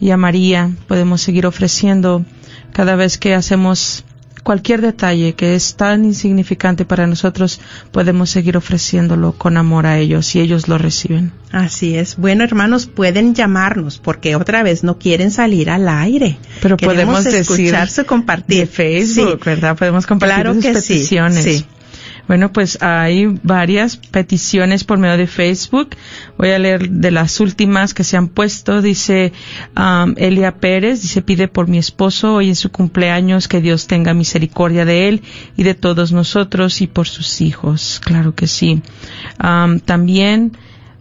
y 0.00 0.10
a 0.10 0.16
María, 0.16 0.70
podemos 0.88 1.22
seguir 1.22 1.46
ofreciendo 1.46 2.24
cada 2.72 2.96
vez 2.96 3.16
que 3.16 3.34
hacemos 3.34 4.04
cualquier 4.44 4.80
detalle 4.80 5.32
que 5.34 5.56
es 5.56 5.74
tan 5.74 6.04
insignificante 6.04 6.84
para 6.84 7.08
nosotros, 7.08 7.60
podemos 7.90 8.30
seguir 8.30 8.56
ofreciéndolo 8.56 9.32
con 9.32 9.56
amor 9.56 9.86
a 9.86 9.98
ellos 9.98 10.32
y 10.36 10.40
ellos 10.40 10.68
lo 10.68 10.78
reciben. 10.78 11.32
Así 11.50 11.96
es. 11.96 12.16
Bueno, 12.16 12.44
hermanos, 12.44 12.86
pueden 12.86 13.34
llamarnos 13.34 13.98
porque 13.98 14.36
otra 14.36 14.62
vez 14.62 14.84
no 14.84 14.98
quieren 14.98 15.30
salir 15.30 15.70
al 15.70 15.88
aire. 15.88 16.36
Pero 16.62 16.76
Queremos 16.76 17.22
podemos 17.22 17.24
decir 17.24 17.40
escucharse 17.40 18.04
compartir. 18.04 18.58
de 18.60 18.66
Facebook, 18.66 19.38
Sí. 19.42 19.44
¿verdad? 19.44 19.76
Podemos 19.76 20.06
compartir 20.06 20.34
Claro 20.34 20.54
sus 20.54 20.62
que 20.62 20.74
sí, 20.80 20.92
peticiones. 20.94 21.42
sí. 21.44 21.66
Bueno, 22.26 22.52
pues 22.52 22.80
hay 22.82 23.26
varias 23.42 23.96
peticiones 23.96 24.84
por 24.84 24.98
medio 24.98 25.16
de 25.16 25.26
Facebook. 25.26 25.90
Voy 26.38 26.50
a 26.50 26.58
leer 26.58 26.88
de 26.88 27.10
las 27.10 27.40
últimas 27.40 27.94
que 27.94 28.04
se 28.04 28.16
han 28.16 28.28
puesto. 28.28 28.80
Dice 28.82 29.32
um, 29.76 30.14
Elia 30.16 30.56
Pérez, 30.56 31.02
dice 31.02 31.22
pide 31.22 31.48
por 31.48 31.68
mi 31.68 31.78
esposo 31.78 32.34
hoy 32.34 32.48
en 32.48 32.56
su 32.56 32.70
cumpleaños 32.70 33.48
que 33.48 33.60
Dios 33.60 33.86
tenga 33.86 34.14
misericordia 34.14 34.84
de 34.84 35.08
él 35.08 35.22
y 35.56 35.62
de 35.62 35.74
todos 35.74 36.12
nosotros 36.12 36.80
y 36.80 36.86
por 36.86 37.06
sus 37.08 37.40
hijos. 37.40 38.00
Claro 38.04 38.34
que 38.34 38.46
sí. 38.46 38.82
Um, 39.42 39.80
también 39.80 40.56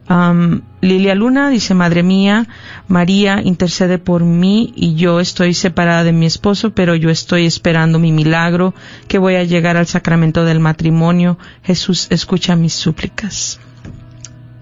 Um, 0.10 0.62
Lilia 0.82 1.16
Luna 1.16 1.50
dice, 1.50 1.74
Madre 1.74 2.04
mía, 2.04 2.48
María 2.88 3.42
intercede 3.42 3.98
por 3.98 4.24
mí 4.24 4.74
y 4.76 4.96
yo 4.96 5.22
estoy 5.22 5.54
separada 5.54 6.04
de 6.04 6.12
mi 6.12 6.26
esposo, 6.26 6.72
pero 6.72 6.96
yo 6.96 7.10
estoy 7.10 7.46
esperando 7.46 8.00
mi 8.00 8.12
milagro, 8.12 8.74
que 9.08 9.18
voy 9.18 9.36
a 9.36 9.44
llegar 9.44 9.78
al 9.78 9.88
sacramento 9.88 10.44
del 10.44 10.60
matrimonio. 10.60 11.38
Jesús, 11.64 12.08
escucha 12.10 12.56
mis 12.56 12.74
súplicas. 12.74 13.60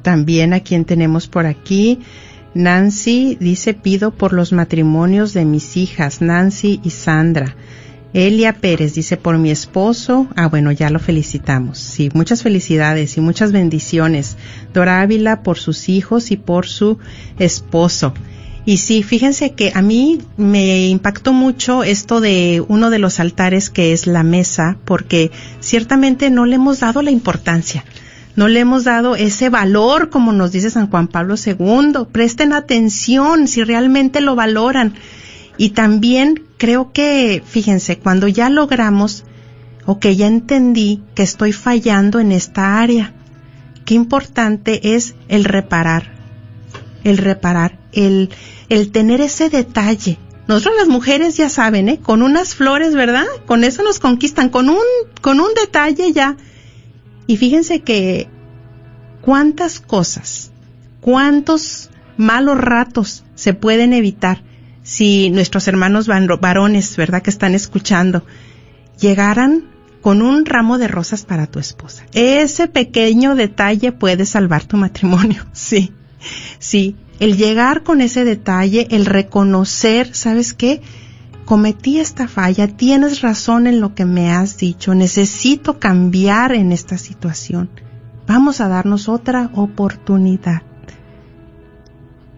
También 0.04 0.54
a 0.54 0.60
quien 0.60 0.86
tenemos 0.86 1.28
por 1.28 1.46
aquí, 1.48 2.00
Nancy 2.54 3.38
dice, 3.40 3.74
pido 3.74 4.12
por 4.12 4.34
los 4.34 4.52
matrimonios 4.52 5.34
de 5.34 5.46
mis 5.46 5.78
hijas, 5.78 6.22
Nancy 6.22 6.80
y 6.84 6.90
Sandra. 6.90 7.56
Elia 8.14 8.54
Pérez 8.54 8.94
dice, 8.94 9.16
por 9.16 9.38
mi 9.38 9.52
esposo, 9.52 10.28
ah 10.36 10.48
bueno, 10.48 10.72
ya 10.72 10.90
lo 10.90 11.00
felicitamos. 11.00 11.78
Sí, 11.78 12.10
muchas 12.14 12.44
felicidades 12.44 13.18
y 13.18 13.22
muchas 13.22 13.52
bendiciones. 13.52 14.38
Dora 14.74 15.02
Ávila 15.02 15.44
por 15.44 15.58
sus 15.58 15.88
hijos 15.88 16.32
y 16.32 16.38
por 16.38 16.68
su 16.68 16.98
esposo. 17.40 18.14
Y 18.66 18.78
sí, 18.78 19.02
fíjense 19.02 19.52
que 19.52 19.72
a 19.74 19.82
mí 19.82 20.20
me 20.38 20.88
impactó 20.88 21.34
mucho 21.34 21.84
esto 21.84 22.22
de 22.22 22.64
uno 22.68 22.90
de 22.90 23.00
los 23.00 23.20
altares 23.20 23.70
que 23.70 23.94
es 23.94 24.08
la 24.08 24.24
mesa, 24.24 24.78
porque 24.86 25.32
ciertamente 25.62 26.30
no 26.30 26.46
le 26.46 26.56
hemos 26.56 26.82
dado 26.82 27.02
la 27.02 27.12
importancia 27.12 27.84
no 28.36 28.48
le 28.48 28.62
hemos 28.62 28.86
dado 28.86 29.16
ese 29.16 29.50
valor 29.50 30.10
como 30.10 30.32
nos 30.32 30.52
dice 30.52 30.70
San 30.70 30.90
Juan 30.90 31.08
Pablo 31.08 31.36
II. 31.36 32.06
Presten 32.12 32.54
atención 32.54 33.48
si 33.48 33.64
realmente 33.64 34.22
lo 34.22 34.36
valoran. 34.36 34.94
Y 35.58 35.72
también 35.72 36.44
creo 36.62 36.92
que, 36.94 37.42
fíjense, 37.44 37.98
cuando 37.98 38.28
ya 38.28 38.48
logramos 38.52 39.24
o 39.88 39.98
que 39.98 40.16
ya 40.16 40.28
entendí 40.28 41.02
que 41.16 41.24
estoy 41.24 41.54
fallando 41.54 42.20
en 42.20 42.32
esta 42.32 42.80
área, 42.80 43.16
qué 43.84 43.96
importante 43.96 44.94
es 44.96 45.16
el 45.28 45.44
reparar, 45.44 46.12
el 47.04 47.18
reparar, 47.18 47.80
el, 47.94 48.30
el 48.70 48.92
tener 48.92 49.22
ese 49.22 49.50
detalle 49.50 50.20
Nosotros 50.48 50.76
las 50.78 50.88
mujeres 50.88 51.36
ya 51.36 51.50
saben, 51.50 51.90
¿eh? 51.90 52.00
Con 52.00 52.22
unas 52.22 52.54
flores, 52.54 52.94
¿verdad? 52.94 53.26
Con 53.48 53.64
eso 53.64 53.82
nos 53.82 53.98
conquistan, 53.98 54.50
con 54.50 54.70
un, 54.70 54.86
con 55.22 55.40
un 55.40 55.56
detalle 55.56 56.14
ya. 56.14 56.38
Y 57.26 57.38
fíjense 57.38 57.80
que 57.80 58.28
cuántas 59.22 59.80
cosas, 59.80 60.52
cuántos 61.00 61.90
malos 62.18 62.60
ratos 62.60 63.24
se 63.34 63.56
pueden 63.56 63.94
evitar 63.94 64.44
si 64.92 65.30
nuestros 65.30 65.70
hermanos 65.70 66.08
varones, 66.08 66.98
¿verdad? 66.98 67.22
Que 67.22 67.30
están 67.30 67.56
escuchando, 67.56 68.26
llegaran 69.00 69.64
con 70.02 70.22
un 70.22 70.46
ramo 70.46 70.78
de 70.78 70.90
rosas 70.90 71.24
para 71.24 71.48
tu 71.48 71.60
esposa. 71.60 72.04
Ese 72.12 72.68
pequeño 72.68 73.36
detalle 73.36 73.94
puede 73.94 74.26
salvar 74.26 74.66
tu 74.66 74.76
matrimonio, 74.76 75.46
sí, 75.54 75.94
sí. 76.60 76.98
El 77.22 77.38
llegar 77.38 77.84
con 77.84 78.02
ese 78.02 78.26
detalle, 78.26 78.90
el 78.92 79.06
reconocer, 79.06 80.14
¿sabes 80.14 80.54
qué? 80.54 80.82
Cometí 81.46 82.02
esta 82.02 82.28
falla, 82.28 82.68
tienes 82.68 83.22
razón 83.22 83.68
en 83.68 83.80
lo 83.80 83.96
que 83.96 84.04
me 84.04 84.34
has 84.34 84.58
dicho, 84.58 84.94
necesito 84.94 85.80
cambiar 85.80 86.52
en 86.52 86.74
esta 86.74 86.98
situación. 86.98 87.70
Vamos 88.28 88.60
a 88.60 88.68
darnos 88.68 89.08
otra 89.08 89.52
oportunidad. 89.54 90.64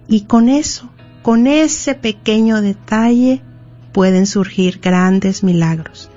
Y 0.08 0.26
con 0.26 0.50
eso, 0.50 0.93
con 1.24 1.48
ese 1.48 1.96
pequeño 1.96 2.62
detalle, 2.62 3.42
pueden 3.94 4.28
surgir 4.28 4.80
grandes 4.82 5.42
milagros. 5.42 6.10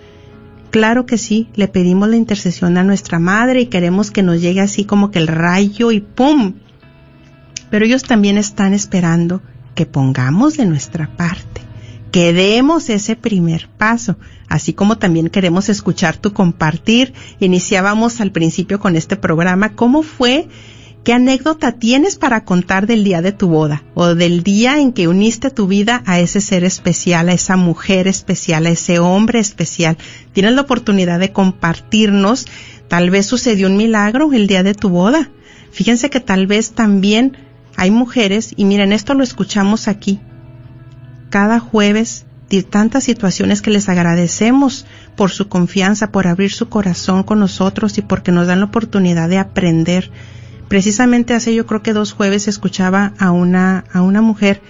Claro 0.71 1.07
que 1.07 1.17
sí, 1.17 1.49
le 1.55 1.69
pedimos 1.69 2.09
la 2.09 2.17
intercesión 2.17 2.77
a 2.77 2.83
nuestra 2.83 3.19
madre 3.19 3.61
y 3.63 3.67
queremos 3.67 4.11
que 4.11 4.25
nos 4.25 4.41
llegue 4.41 4.61
así 4.61 4.85
como 4.85 5.11
que 5.11 5.21
el 5.21 5.29
rayo 5.29 5.93
y 5.93 6.01
¡pum! 6.01 6.55
Pero 7.71 7.85
ellos 7.85 8.03
también 8.03 8.37
están 8.37 8.75
esperando 8.75 9.41
que 9.77 9.87
pongamos 9.87 10.57
de 10.57 10.67
nuestra 10.67 11.09
parte, 11.17 11.61
que 12.11 12.33
demos 12.33 12.91
ese 12.91 13.15
primer 13.15 13.69
paso, 13.69 14.17
así 14.49 14.73
como 14.73 14.99
también 14.99 15.29
queremos 15.29 15.69
escuchar 15.69 16.17
tu 16.17 16.33
compartir. 16.33 17.15
Iniciábamos 17.39 18.21
al 18.21 18.33
principio 18.33 18.81
con 18.81 18.97
este 18.97 19.17
programa, 19.17 19.75
¿cómo 19.77 20.03
fue 20.03 20.49
¿Qué 21.07 21.13
anécdota 21.13 21.71
tienes 21.71 22.17
para 22.17 22.45
contar 22.45 22.89
del 22.89 23.05
día 23.05 23.23
de 23.23 23.31
tu 23.31 23.47
boda 23.47 23.85
o 23.95 24.17
del 24.17 24.43
día 24.43 24.81
en 24.81 24.93
que 24.93 25.07
uniste 25.07 25.53
tu 25.53 25.69
vida 25.69 26.03
a 26.05 26.19
ese 26.19 26.41
ser 26.41 26.65
especial, 26.65 27.29
a 27.29 27.33
esa 27.33 27.57
mujer 27.57 28.09
especial, 28.09 28.67
a 28.67 28.71
ese 28.71 28.99
hombre 28.99 29.39
especial? 29.39 29.99
Tienes 30.33 30.55
la 30.55 30.63
oportunidad 30.63 31.21
de 31.21 31.31
compartirnos. 31.31 32.47
Tal 32.89 33.11
vez 33.11 33.27
sucedió 33.27 33.69
un 33.69 33.77
milagro 33.77 34.33
el 34.33 34.49
día 34.49 34.65
de 34.65 34.75
tu 34.75 34.89
boda. 34.89 35.31
Fíjense 35.71 36.11
que 36.11 36.19
tal 36.19 36.49
vez 36.49 36.73
también 36.73 37.37
hay 37.77 37.93
mujeres, 37.93 38.53
y 38.57 38.65
miren, 38.65 38.93
esto 38.93 39.15
lo 39.15 39.23
escuchamos 39.23 39.87
aquí, 39.87 40.19
cada 41.31 41.61
jueves, 41.61 42.27
de 42.51 42.65
tantas 42.65 43.05
situaciones 43.05 43.63
que 43.63 43.71
les 43.71 43.89
agradecemos 43.89 44.87
por 45.15 45.31
su 45.31 45.49
confianza, 45.49 46.11
por 46.11 46.27
abrir 46.27 46.51
su 46.51 46.69
corazón 46.69 47.23
con 47.23 47.39
nosotros 47.39 47.97
y 47.97 48.03
porque 48.03 48.33
nos 48.33 48.49
dan 48.49 48.59
la 48.59 48.67
oportunidad 48.67 49.29
de 49.29 49.39
aprender 49.39 50.11
Precisamente 50.69 51.35
hace 51.35 51.55
yo 51.55 51.67
creo 51.67 51.83
que 51.83 51.93
dos 51.93 52.13
jueves 52.13 52.49
escuchaba 52.49 53.13
a 53.19 53.31
una, 53.31 53.85
a 53.93 54.03
una 54.03 54.21
mujer 54.21 54.61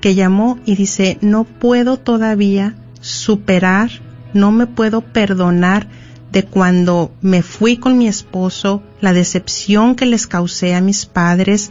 que 0.00 0.14
llamó 0.14 0.58
y 0.64 0.74
dice, 0.76 1.18
no 1.20 1.44
puedo 1.44 1.96
todavía 1.98 2.74
superar, 3.00 3.90
no 4.34 4.52
me 4.52 4.66
puedo 4.66 5.00
perdonar 5.00 5.88
de 6.32 6.44
cuando 6.44 7.12
me 7.22 7.42
fui 7.42 7.76
con 7.76 7.96
mi 7.96 8.08
esposo, 8.08 8.82
la 9.00 9.12
decepción 9.12 9.94
que 9.94 10.06
les 10.06 10.26
causé 10.26 10.74
a 10.74 10.80
mis 10.80 11.06
padres, 11.06 11.70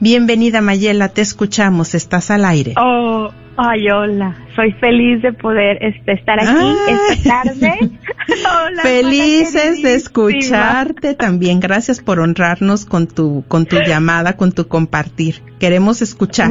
Bienvenida 0.00 0.60
Mayela, 0.60 1.08
te 1.10 1.22
escuchamos, 1.22 1.94
estás 1.94 2.30
al 2.30 2.44
aire. 2.44 2.74
Oh, 2.76 3.30
ay, 3.56 3.88
hola, 3.90 4.36
soy 4.54 4.72
feliz 4.72 5.22
de 5.22 5.32
poder 5.32 5.78
este, 5.80 6.12
estar 6.12 6.38
aquí 6.40 6.76
esta 6.88 7.42
tarde. 7.42 7.78
hola, 8.28 8.82
Felices 8.82 9.82
de 9.82 9.94
escucharte 9.94 11.14
también. 11.14 11.60
Gracias 11.60 12.00
por 12.00 12.20
honrarnos 12.20 12.84
con 12.84 13.06
tu, 13.06 13.44
con 13.48 13.66
tu 13.66 13.76
llamada, 13.80 14.36
con 14.36 14.52
tu 14.52 14.68
compartir. 14.68 15.36
Queremos 15.58 16.02
escuchar. 16.02 16.50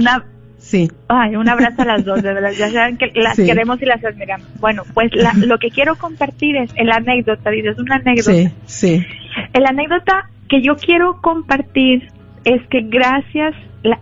Sí. 0.57 0.91
Ay, 1.07 1.35
un 1.35 1.49
abrazo 1.49 1.81
a 1.81 1.85
las 1.85 2.05
dos, 2.05 2.21
de 2.21 2.33
verdad. 2.33 2.51
Ya 2.51 2.69
saben 2.69 2.97
que 2.97 3.11
las 3.15 3.35
queremos 3.35 3.81
y 3.81 3.85
las 3.85 4.03
admiramos. 4.05 4.47
Bueno, 4.59 4.83
pues 4.93 5.11
lo 5.37 5.57
que 5.57 5.69
quiero 5.69 5.95
compartir 5.95 6.55
es 6.55 6.71
el 6.75 6.91
anécdota, 6.91 7.49
es 7.51 7.79
una 7.79 7.95
anécdota. 7.95 8.31
Sí, 8.31 8.49
sí. 8.65 9.05
El 9.53 9.65
anécdota 9.65 10.29
que 10.47 10.61
yo 10.61 10.75
quiero 10.75 11.19
compartir 11.21 12.09
es 12.45 12.61
que 12.69 12.81
gracias, 12.81 13.55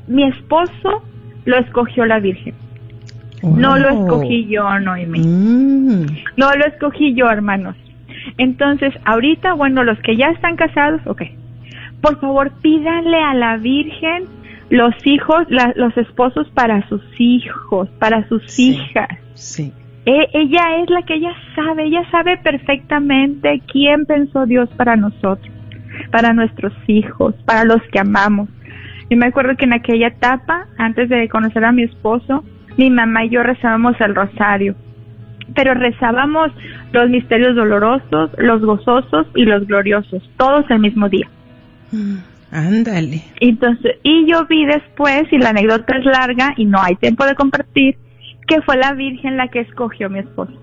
mi 0.07 0.27
esposo 0.27 1.03
lo 1.45 1.57
escogió 1.57 2.05
la 2.05 2.19
Virgen. 2.19 2.53
No 3.43 3.77
lo 3.77 3.89
escogí 3.89 4.47
yo, 4.47 4.79
Noemi. 4.79 5.19
Mm. 5.19 6.05
No 6.37 6.53
lo 6.55 6.65
escogí 6.65 7.13
yo, 7.13 7.29
hermanos. 7.29 7.75
Entonces, 8.37 8.93
ahorita, 9.05 9.53
bueno, 9.53 9.83
los 9.83 9.99
que 9.99 10.15
ya 10.15 10.29
están 10.29 10.55
casados, 10.55 11.01
ok. 11.05 11.23
Por 12.01 12.19
favor, 12.19 12.51
pídanle 12.61 13.21
a 13.21 13.33
la 13.33 13.57
Virgen 13.57 14.25
los 14.69 14.93
hijos, 15.05 15.47
los 15.75 15.97
esposos 15.97 16.49
para 16.51 16.87
sus 16.89 17.01
hijos, 17.19 17.89
para 17.99 18.27
sus 18.27 18.59
hijas. 18.59 19.09
Sí. 19.33 19.73
E, 20.05 20.27
ella 20.33 20.77
es 20.81 20.89
la 20.89 21.01
que 21.03 21.15
ella 21.15 21.33
sabe, 21.55 21.85
ella 21.85 22.03
sabe 22.11 22.37
perfectamente 22.37 23.61
quién 23.71 24.05
pensó 24.05 24.45
Dios 24.45 24.69
para 24.77 24.95
nosotros 24.95 25.59
para 26.11 26.33
nuestros 26.33 26.73
hijos, 26.87 27.35
para 27.45 27.63
los 27.65 27.81
que 27.91 27.99
amamos. 27.99 28.49
Yo 29.09 29.17
me 29.17 29.27
acuerdo 29.27 29.55
que 29.57 29.65
en 29.65 29.73
aquella 29.73 30.07
etapa, 30.07 30.67
antes 30.77 31.09
de 31.09 31.27
conocer 31.29 31.65
a 31.65 31.71
mi 31.71 31.83
esposo, 31.83 32.43
mi 32.79 32.89
mamá 32.89 33.25
y 33.25 33.29
yo 33.29 33.43
rezábamos 33.43 33.99
el 33.99 34.15
rosario, 34.15 34.73
pero 35.53 35.73
rezábamos 35.73 36.49
los 36.93 37.09
misterios 37.09 37.53
dolorosos, 37.53 38.31
los 38.37 38.61
gozosos 38.61 39.27
y 39.35 39.43
los 39.43 39.67
gloriosos, 39.67 40.23
todos 40.37 40.63
el 40.69 40.79
mismo 40.79 41.09
día. 41.09 41.29
Mm, 41.91 42.19
ándale. 42.51 43.21
Entonces, 43.41 43.97
y 44.03 44.25
yo 44.31 44.45
vi 44.45 44.65
después, 44.65 45.23
y 45.29 45.37
la 45.39 45.49
anécdota 45.49 45.97
es 45.97 46.05
larga 46.05 46.53
y 46.55 46.63
no 46.65 46.81
hay 46.81 46.95
tiempo 46.95 47.25
de 47.25 47.35
compartir, 47.35 47.97
que 48.47 48.61
fue 48.61 48.77
la 48.77 48.93
Virgen 48.93 49.35
la 49.35 49.49
que 49.49 49.59
escogió 49.59 50.07
a 50.07 50.09
mi 50.09 50.19
esposo. 50.19 50.53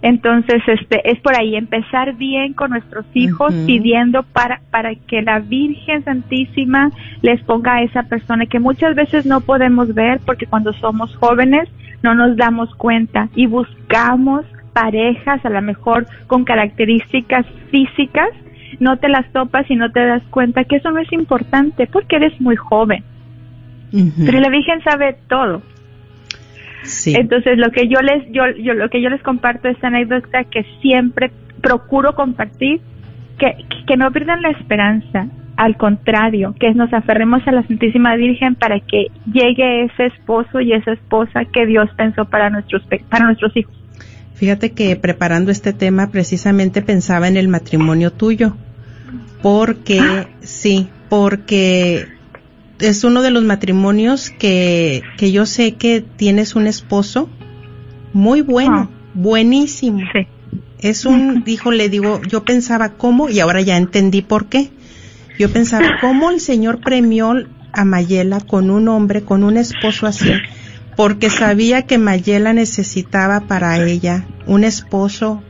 Entonces, 0.00 0.62
este, 0.66 1.10
es 1.10 1.18
por 1.20 1.34
ahí 1.34 1.56
empezar 1.56 2.14
bien 2.14 2.52
con 2.52 2.70
nuestros 2.70 3.04
hijos, 3.14 3.52
pidiendo 3.66 4.22
para, 4.22 4.60
para 4.70 4.94
que 4.94 5.22
la 5.22 5.40
Virgen 5.40 6.04
Santísima 6.04 6.90
les 7.22 7.42
ponga 7.42 7.74
a 7.74 7.82
esa 7.82 8.04
persona 8.04 8.46
que 8.46 8.60
muchas 8.60 8.94
veces 8.94 9.26
no 9.26 9.40
podemos 9.40 9.94
ver 9.94 10.20
porque 10.24 10.46
cuando 10.46 10.72
somos 10.74 11.14
jóvenes 11.16 11.68
no 12.02 12.14
nos 12.14 12.36
damos 12.36 12.72
cuenta 12.76 13.28
y 13.34 13.46
buscamos 13.46 14.44
parejas 14.72 15.44
a 15.44 15.50
lo 15.50 15.60
mejor 15.62 16.06
con 16.28 16.44
características 16.44 17.44
físicas, 17.70 18.28
no 18.78 18.98
te 18.98 19.08
las 19.08 19.30
topas 19.32 19.68
y 19.68 19.74
no 19.74 19.90
te 19.90 20.04
das 20.06 20.22
cuenta 20.30 20.62
que 20.62 20.76
eso 20.76 20.92
no 20.92 21.00
es 21.00 21.12
importante 21.12 21.88
porque 21.88 22.16
eres 22.16 22.40
muy 22.40 22.54
joven. 22.54 23.02
Pero 23.90 24.38
la 24.40 24.50
Virgen 24.50 24.82
sabe 24.84 25.16
todo. 25.28 25.62
Entonces, 27.06 27.58
lo 27.58 27.70
que 27.70 27.88
yo 27.88 28.00
les 28.00 28.30
yo, 28.32 28.42
yo 28.62 28.74
lo 28.74 28.88
que 28.88 29.02
yo 29.02 29.10
les 29.10 29.22
comparto 29.22 29.68
esta 29.68 29.88
anécdota 29.88 30.44
que 30.44 30.64
siempre 30.80 31.30
procuro 31.60 32.14
compartir 32.14 32.80
que, 33.38 33.54
que 33.86 33.96
no 33.96 34.10
pierdan 34.10 34.42
la 34.42 34.50
esperanza, 34.50 35.28
al 35.56 35.76
contrario, 35.76 36.54
que 36.58 36.72
nos 36.74 36.92
aferremos 36.92 37.46
a 37.46 37.52
la 37.52 37.66
Santísima 37.66 38.14
Virgen 38.16 38.54
para 38.54 38.80
que 38.80 39.06
llegue 39.26 39.84
ese 39.84 40.06
esposo 40.06 40.60
y 40.60 40.72
esa 40.72 40.92
esposa 40.92 41.44
que 41.52 41.66
Dios 41.66 41.88
pensó 41.96 42.24
para 42.26 42.50
nuestros 42.50 42.82
para 43.08 43.26
nuestros 43.26 43.56
hijos. 43.56 43.74
Fíjate 44.34 44.70
que 44.70 44.94
preparando 44.94 45.50
este 45.50 45.72
tema 45.72 46.10
precisamente 46.12 46.80
pensaba 46.80 47.26
en 47.26 47.36
el 47.36 47.48
matrimonio 47.48 48.12
tuyo, 48.12 48.56
porque 49.42 50.28
sí, 50.40 50.88
porque 51.08 52.06
es 52.80 53.04
uno 53.04 53.22
de 53.22 53.30
los 53.30 53.44
matrimonios 53.44 54.30
que, 54.30 55.02
que 55.16 55.32
yo 55.32 55.46
sé 55.46 55.74
que 55.74 56.00
tienes 56.00 56.54
un 56.54 56.66
esposo 56.66 57.28
muy 58.12 58.40
bueno, 58.40 58.90
buenísimo. 59.14 60.00
Es 60.78 61.04
un, 61.04 61.44
dijo, 61.44 61.72
le 61.72 61.88
digo, 61.88 62.20
yo 62.28 62.44
pensaba 62.44 62.90
cómo, 62.90 63.28
y 63.28 63.40
ahora 63.40 63.60
ya 63.60 63.76
entendí 63.76 64.22
por 64.22 64.46
qué. 64.46 64.70
Yo 65.38 65.50
pensaba 65.50 65.98
cómo 66.00 66.30
el 66.30 66.40
Señor 66.40 66.80
premió 66.80 67.34
a 67.72 67.84
Mayela 67.84 68.40
con 68.40 68.70
un 68.70 68.88
hombre, 68.88 69.22
con 69.22 69.44
un 69.44 69.56
esposo 69.56 70.06
así, 70.06 70.32
porque 70.96 71.30
sabía 71.30 71.82
que 71.82 71.98
Mayela 71.98 72.52
necesitaba 72.52 73.40
para 73.40 73.80
ella 73.84 74.26
un 74.46 74.64
esposo 74.64 75.42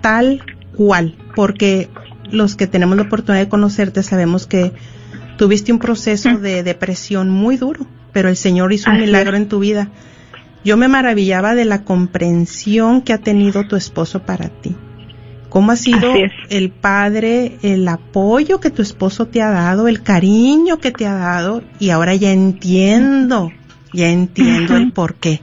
tal 0.00 0.42
cual, 0.76 1.16
porque 1.34 1.88
los 2.30 2.56
que 2.56 2.66
tenemos 2.66 2.96
la 2.96 3.04
oportunidad 3.04 3.44
de 3.44 3.48
conocerte 3.48 4.02
sabemos 4.02 4.46
que 4.46 4.72
tuviste 5.36 5.72
un 5.72 5.78
proceso 5.78 6.38
de 6.38 6.62
depresión 6.62 7.30
muy 7.30 7.56
duro, 7.56 7.86
pero 8.12 8.28
el 8.28 8.36
Señor 8.36 8.72
hizo 8.72 8.90
un 8.90 8.96
Así 8.96 9.06
milagro 9.06 9.36
en 9.36 9.48
tu 9.48 9.58
vida. 9.58 9.90
Yo 10.64 10.76
me 10.76 10.88
maravillaba 10.88 11.54
de 11.54 11.64
la 11.64 11.84
comprensión 11.84 13.02
que 13.02 13.12
ha 13.12 13.18
tenido 13.18 13.68
tu 13.68 13.76
esposo 13.76 14.22
para 14.22 14.48
ti. 14.48 14.74
¿Cómo 15.48 15.72
ha 15.72 15.76
sido 15.76 16.12
el 16.50 16.70
padre, 16.70 17.58
el 17.62 17.86
apoyo 17.86 18.58
que 18.58 18.70
tu 18.70 18.82
esposo 18.82 19.26
te 19.26 19.40
ha 19.42 19.50
dado, 19.50 19.86
el 19.86 20.02
cariño 20.02 20.78
que 20.78 20.90
te 20.90 21.06
ha 21.06 21.14
dado? 21.14 21.62
Y 21.78 21.90
ahora 21.90 22.14
ya 22.14 22.32
entiendo, 22.32 23.52
ya 23.92 24.08
entiendo 24.08 24.76
el 24.76 24.92
por 24.92 25.14
qué. 25.14 25.40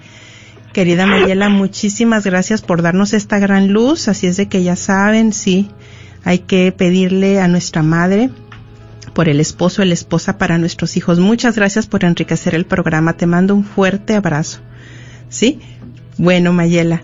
Querida 0.73 1.05
Mayela, 1.05 1.49
muchísimas 1.49 2.25
gracias 2.25 2.61
por 2.61 2.81
darnos 2.81 3.13
esta 3.13 3.39
gran 3.39 3.71
luz. 3.71 4.07
Así 4.07 4.27
es 4.27 4.37
de 4.37 4.49
que 4.49 4.61
ya 4.61 4.75
saben, 4.75 5.31
sí, 5.31 5.69
hay 6.25 6.39
que 6.39 6.71
pedirle 6.71 7.39
a 7.39 7.47
nuestra 7.47 7.81
madre 7.81 8.29
por 9.13 9.29
el 9.29 9.39
esposo, 9.39 9.83
la 9.85 9.93
esposa 9.93 10.37
para 10.37 10.57
nuestros 10.57 10.97
hijos. 10.97 11.19
Muchas 11.19 11.55
gracias 11.55 11.87
por 11.87 12.03
enriquecer 12.03 12.55
el 12.55 12.65
programa. 12.65 13.13
Te 13.13 13.25
mando 13.27 13.55
un 13.55 13.63
fuerte 13.63 14.15
abrazo. 14.15 14.59
¿Sí? 15.29 15.59
Bueno, 16.17 16.53
Mayela, 16.53 17.01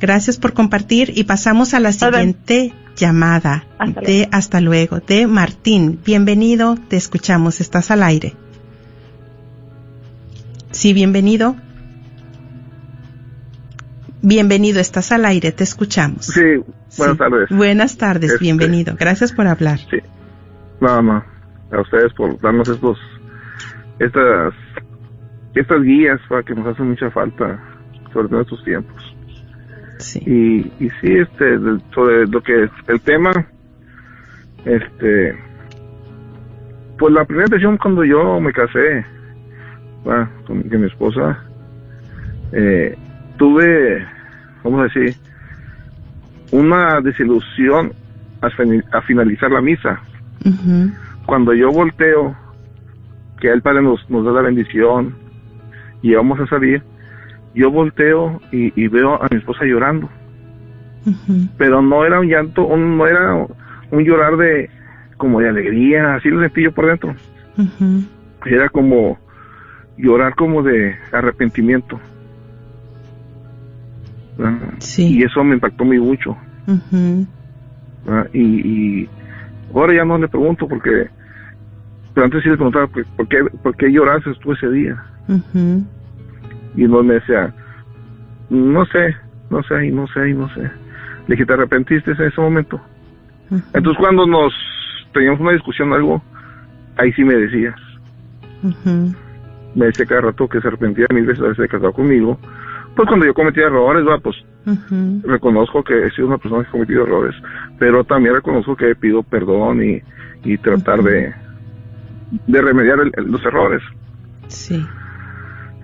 gracias 0.00 0.36
por 0.36 0.52
compartir 0.52 1.12
y 1.14 1.24
pasamos 1.24 1.72
a 1.74 1.80
la 1.80 1.92
siguiente 1.92 2.74
llamada 2.96 3.64
Hasta 3.78 4.00
de 4.02 4.28
hasta 4.32 4.60
luego 4.60 5.00
de 5.00 5.26
Martín. 5.26 5.98
Bienvenido, 6.04 6.76
te 6.88 6.96
escuchamos, 6.96 7.60
estás 7.60 7.90
al 7.90 8.02
aire. 8.02 8.34
Sí, 10.72 10.92
bienvenido. 10.92 11.56
Bienvenido, 14.22 14.80
estás 14.80 15.12
al 15.12 15.24
aire, 15.24 15.50
te 15.52 15.64
escuchamos. 15.64 16.26
Sí, 16.26 16.40
buenas 16.98 17.14
Sí. 17.14 17.18
tardes. 17.18 17.48
Buenas 17.50 17.96
tardes, 17.96 18.32
Este- 18.32 18.44
bienvenido. 18.44 18.94
Gracias 18.98 19.32
por 19.32 19.46
hablar. 19.46 19.78
Sí. 19.90 19.96
Nada 20.80 21.00
más. 21.00 21.24
A 21.72 21.80
ustedes 21.80 22.12
por 22.14 22.40
darnos 22.40 22.68
estos, 22.68 22.98
estas, 23.98 24.54
estas 25.54 25.82
guías 25.82 26.20
para 26.28 26.42
que 26.42 26.54
nos 26.54 26.66
hacen 26.66 26.90
mucha 26.90 27.10
falta, 27.10 27.58
sobre 28.12 28.28
todo 28.28 28.38
en 28.38 28.44
estos 28.44 28.64
tiempos. 28.64 29.16
Sí. 29.98 30.20
Y, 30.26 30.84
y 30.84 30.90
sí, 31.00 31.12
este, 31.12 31.58
sobre 31.94 32.26
lo 32.26 32.40
que 32.42 32.64
es 32.64 32.70
el 32.88 33.00
tema, 33.02 33.32
este, 34.64 35.38
pues 36.98 37.14
la 37.14 37.24
primera 37.24 37.46
impresión 37.46 37.76
cuando 37.78 38.04
yo 38.04 38.40
me 38.40 38.52
casé, 38.52 39.04
con, 40.04 40.62
con 40.62 40.80
mi 40.80 40.86
esposa, 40.86 41.38
eh, 42.52 42.96
tuve, 43.38 44.06
vamos 44.64 44.80
a 44.80 44.84
decir, 44.84 45.16
una 46.50 47.00
desilusión 47.00 47.92
a, 48.42 49.00
finalizar 49.02 49.50
la 49.50 49.60
misa. 49.60 50.00
Ujú. 50.44 50.90
Cuando 51.30 51.54
yo 51.54 51.70
volteo, 51.70 52.34
que 53.40 53.48
el 53.52 53.62
Padre 53.62 53.82
nos, 53.82 54.10
nos 54.10 54.24
da 54.24 54.32
la 54.32 54.42
bendición 54.42 55.14
y 56.02 56.12
vamos 56.12 56.40
a 56.40 56.46
salir, 56.48 56.82
yo 57.54 57.70
volteo 57.70 58.40
y, 58.50 58.72
y 58.74 58.88
veo 58.88 59.14
a 59.14 59.28
mi 59.30 59.36
esposa 59.38 59.64
llorando. 59.64 60.08
Pero 61.56 61.82
no 61.82 62.04
era 62.04 62.18
un 62.18 62.26
llanto, 62.26 62.66
un- 62.66 62.98
no 62.98 63.06
era 63.06 63.46
un 63.92 64.04
llorar 64.04 64.36
de 64.38 64.68
como 65.18 65.38
de 65.38 65.48
alegría, 65.50 66.16
así 66.16 66.30
lo 66.30 66.40
sentí 66.40 66.64
yo 66.64 66.72
por 66.72 66.86
dentro. 66.86 67.14
Era 68.44 68.68
como 68.68 69.16
llorar 69.96 70.34
como 70.34 70.64
de 70.64 70.96
arrepentimiento. 71.12 72.00
Sí. 74.80 75.18
Y 75.18 75.22
eso 75.22 75.44
me 75.44 75.54
impactó 75.54 75.84
muy 75.84 76.00
mucho. 76.00 76.36
Y, 78.32 78.40
y 79.02 79.08
ahora 79.74 79.94
ya 79.94 80.04
no 80.04 80.18
le 80.18 80.26
pregunto 80.28 80.66
porque 80.66 81.08
pero 82.14 82.24
antes 82.24 82.42
sí 82.42 82.48
le 82.48 82.56
preguntaba 82.56 82.86
¿por 82.86 83.04
por 83.16 83.28
qué, 83.28 83.44
por 83.62 83.76
qué 83.76 83.92
lloraste 83.92 84.32
tú 84.42 84.52
ese 84.52 84.68
día 84.70 85.02
y 86.76 86.82
no 86.86 87.02
me 87.02 87.14
decía 87.14 87.54
no 88.48 88.84
sé 88.86 89.16
no 89.50 89.62
sé 89.64 89.86
y 89.86 89.90
no 89.90 90.06
sé 90.08 90.30
y 90.30 90.34
no 90.34 90.48
sé. 90.54 90.62
Le 91.26 91.34
dije 91.34 91.46
te 91.46 91.52
arrepentiste 91.52 92.12
en 92.12 92.22
ese 92.22 92.40
momento 92.40 92.80
entonces 93.50 93.98
cuando 93.98 94.26
nos 94.26 94.52
teníamos 95.12 95.40
una 95.40 95.52
discusión 95.52 95.92
o 95.92 95.94
algo 95.94 96.22
ahí 96.96 97.12
sí 97.12 97.24
me 97.24 97.34
decías 97.34 97.76
me 99.74 99.86
decía 99.86 100.06
cada 100.06 100.22
rato 100.22 100.48
que 100.48 100.60
se 100.60 100.68
arrepentía 100.68 101.06
mil 101.12 101.26
veces 101.26 101.40
de 101.40 101.46
haberse 101.46 101.68
casado 101.68 101.92
conmigo. 101.92 102.38
Pues 102.96 103.06
cuando 103.06 103.26
yo 103.26 103.34
cometía 103.34 103.66
errores 103.66 104.06
va 104.06 104.18
pues 104.18 104.36
reconozco 105.22 105.82
que 105.82 106.06
he 106.06 106.10
sido 106.10 106.28
una 106.28 106.38
persona 106.38 106.62
que 106.62 106.68
ha 106.68 106.72
cometido 106.72 107.04
errores, 107.04 107.34
pero 107.78 108.04
también 108.04 108.34
reconozco 108.34 108.76
que 108.76 108.94
pido 108.94 109.22
perdón 109.22 109.82
y, 109.82 110.02
y 110.44 110.58
tratar 110.58 111.02
de, 111.02 111.32
de 112.46 112.62
remediar 112.62 112.98
el- 113.00 113.12
los 113.30 113.44
errores. 113.44 113.82
Sí. 114.48 114.86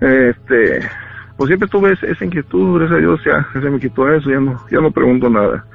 Este, 0.01 0.79
pues 1.37 1.47
siempre 1.47 1.67
tuve 1.67 1.93
esa 1.93 2.25
inquietud, 2.25 2.77
gracias 2.79 2.97
a 2.97 3.01
Dios 3.01 3.19
ya, 3.25 3.47
ya 3.53 3.61
se 3.61 3.69
me 3.69 3.79
quitó 3.79 4.11
eso, 4.13 4.29
ya 4.29 4.39
no, 4.39 4.59
ya 4.71 4.79
no 4.79 4.91
pregunto 4.91 5.29
nada. 5.29 5.65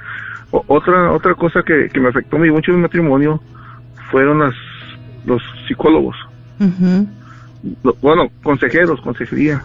O- 0.50 0.64
otra, 0.68 1.10
otra 1.12 1.34
cosa 1.34 1.62
que, 1.62 1.88
que 1.88 2.00
me 2.00 2.08
afectó 2.08 2.38
muy 2.38 2.50
mucho 2.50 2.70
en 2.70 2.78
mi 2.78 2.82
matrimonio 2.82 3.40
fueron 4.10 4.38
las, 4.40 4.54
los 5.26 5.42
psicólogos. 5.66 6.16
Lo- 7.82 7.96
bueno, 8.00 8.28
consejeros, 8.42 9.00
consejería. 9.00 9.62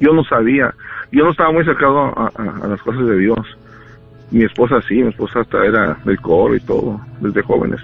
Yo 0.00 0.12
no 0.12 0.24
sabía, 0.24 0.74
yo 1.12 1.24
no 1.24 1.30
estaba 1.30 1.52
muy 1.52 1.62
acercado 1.62 1.98
a, 2.18 2.30
a- 2.36 2.64
a 2.64 2.68
las 2.68 2.80
cosas 2.82 3.06
de 3.06 3.18
Dios. 3.18 3.38
Mi 4.30 4.44
esposa 4.44 4.80
sí, 4.88 4.94
mi 5.02 5.08
esposa 5.10 5.40
hasta 5.40 5.64
era 5.64 5.96
del 6.04 6.18
coro 6.20 6.54
y 6.56 6.60
todo, 6.60 7.00
desde 7.20 7.42
jóvenes, 7.42 7.80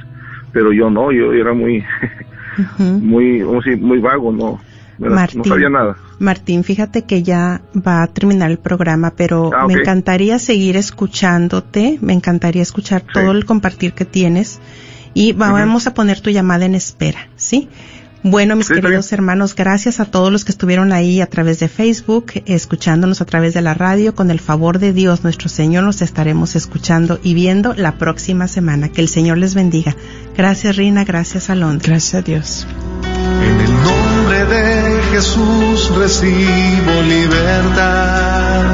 pero 0.52 0.72
yo 0.72 0.90
no, 0.90 1.12
yo 1.12 1.32
era 1.32 1.52
muy, 1.54 1.84
muy, 2.78 3.42
vamos 3.42 3.64
a 3.66 3.70
decir, 3.70 3.82
muy 3.82 3.98
vago, 3.98 4.32
no, 4.32 4.60
Era- 4.98 5.08
no 5.10 5.14
Martín. 5.14 5.44
sabía 5.44 5.68
nada. 5.70 5.96
Martín, 6.18 6.64
fíjate 6.64 7.04
que 7.04 7.22
ya 7.22 7.62
va 7.74 8.02
a 8.02 8.06
terminar 8.08 8.50
el 8.50 8.58
programa, 8.58 9.12
pero 9.16 9.50
Ah, 9.54 9.66
me 9.66 9.74
encantaría 9.74 10.38
seguir 10.38 10.76
escuchándote, 10.76 11.98
me 12.02 12.12
encantaría 12.12 12.62
escuchar 12.62 13.02
todo 13.12 13.30
el 13.32 13.44
compartir 13.46 13.94
que 13.94 14.04
tienes 14.04 14.60
y 15.14 15.32
vamos 15.32 15.86
a 15.86 15.94
poner 15.94 16.20
tu 16.20 16.30
llamada 16.30 16.66
en 16.66 16.74
espera, 16.74 17.20
¿sí? 17.36 17.68
Bueno, 18.22 18.54
mis 18.54 18.66
Sí, 18.66 18.74
queridos 18.74 19.10
hermanos, 19.12 19.54
gracias 19.54 19.98
a 19.98 20.04
todos 20.04 20.30
los 20.30 20.44
que 20.44 20.52
estuvieron 20.52 20.92
ahí 20.92 21.22
a 21.22 21.26
través 21.26 21.58
de 21.58 21.68
Facebook, 21.68 22.32
escuchándonos 22.44 23.22
a 23.22 23.24
través 23.24 23.54
de 23.54 23.62
la 23.62 23.72
radio. 23.72 24.14
Con 24.14 24.30
el 24.30 24.40
favor 24.40 24.78
de 24.78 24.92
Dios, 24.92 25.24
nuestro 25.24 25.48
Señor, 25.48 25.84
nos 25.84 26.02
estaremos 26.02 26.54
escuchando 26.54 27.18
y 27.22 27.32
viendo 27.32 27.72
la 27.74 27.96
próxima 27.96 28.46
semana. 28.46 28.90
Que 28.90 29.00
el 29.00 29.08
Señor 29.08 29.38
les 29.38 29.54
bendiga. 29.54 29.96
Gracias, 30.36 30.76
Rina. 30.76 31.04
Gracias, 31.04 31.48
Alondra. 31.48 31.88
Gracias 31.88 32.14
a 32.14 32.22
Dios. 32.22 32.66
En 33.42 33.60
el 33.60 33.72
nombre 33.72 34.44
de 34.44 35.02
Jesús 35.12 35.90
recibo 35.96 37.02
libertad. 37.08 38.64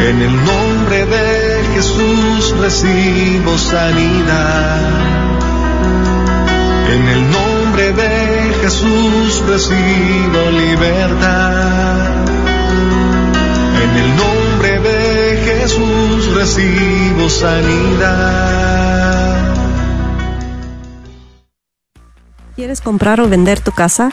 En 0.00 0.20
el 0.20 0.36
nombre 0.44 1.06
de 1.06 1.64
Jesús 1.74 2.56
recibo 2.58 3.56
sanidad. 3.56 4.82
En 6.92 7.08
el 7.08 7.30
nombre 7.74 7.92
de 7.92 8.54
Jesús 8.62 9.42
recibo 9.48 10.50
libertad. 10.52 12.24
En 13.82 13.90
el 13.96 14.16
nombre 14.16 14.78
de 14.78 15.36
Jesús 15.44 16.34
recibo 16.34 17.28
sanidad. 17.28 18.44
¿Quieres 22.54 22.80
comprar 22.80 23.20
o 23.20 23.28
vender 23.28 23.58
tu 23.58 23.72
casa? 23.72 24.12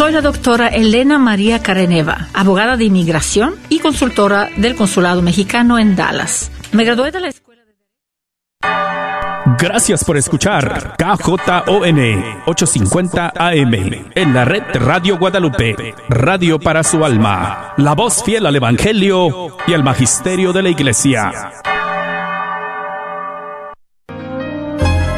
Soy 0.00 0.12
la 0.12 0.22
doctora 0.22 0.68
Elena 0.68 1.18
María 1.18 1.62
Careneva, 1.62 2.28
abogada 2.32 2.78
de 2.78 2.84
inmigración 2.84 3.56
y 3.68 3.80
consultora 3.80 4.48
del 4.56 4.74
Consulado 4.74 5.20
Mexicano 5.20 5.78
en 5.78 5.94
Dallas. 5.94 6.50
Me 6.72 6.84
gradué 6.84 7.10
de 7.10 7.20
la 7.20 7.28
escuela. 7.28 7.60
Gracias 9.58 10.02
por 10.02 10.16
escuchar 10.16 10.96
KJON 10.96 12.24
850 12.46 13.34
AM 13.36 13.74
en 14.14 14.32
la 14.32 14.46
red 14.46 14.62
Radio 14.72 15.18
Guadalupe, 15.18 15.94
radio 16.08 16.58
para 16.58 16.82
su 16.82 17.04
alma, 17.04 17.74
la 17.76 17.94
voz 17.94 18.24
fiel 18.24 18.46
al 18.46 18.56
Evangelio 18.56 19.54
y 19.66 19.74
al 19.74 19.84
Magisterio 19.84 20.54
de 20.54 20.62
la 20.62 20.70
Iglesia. 20.70 21.52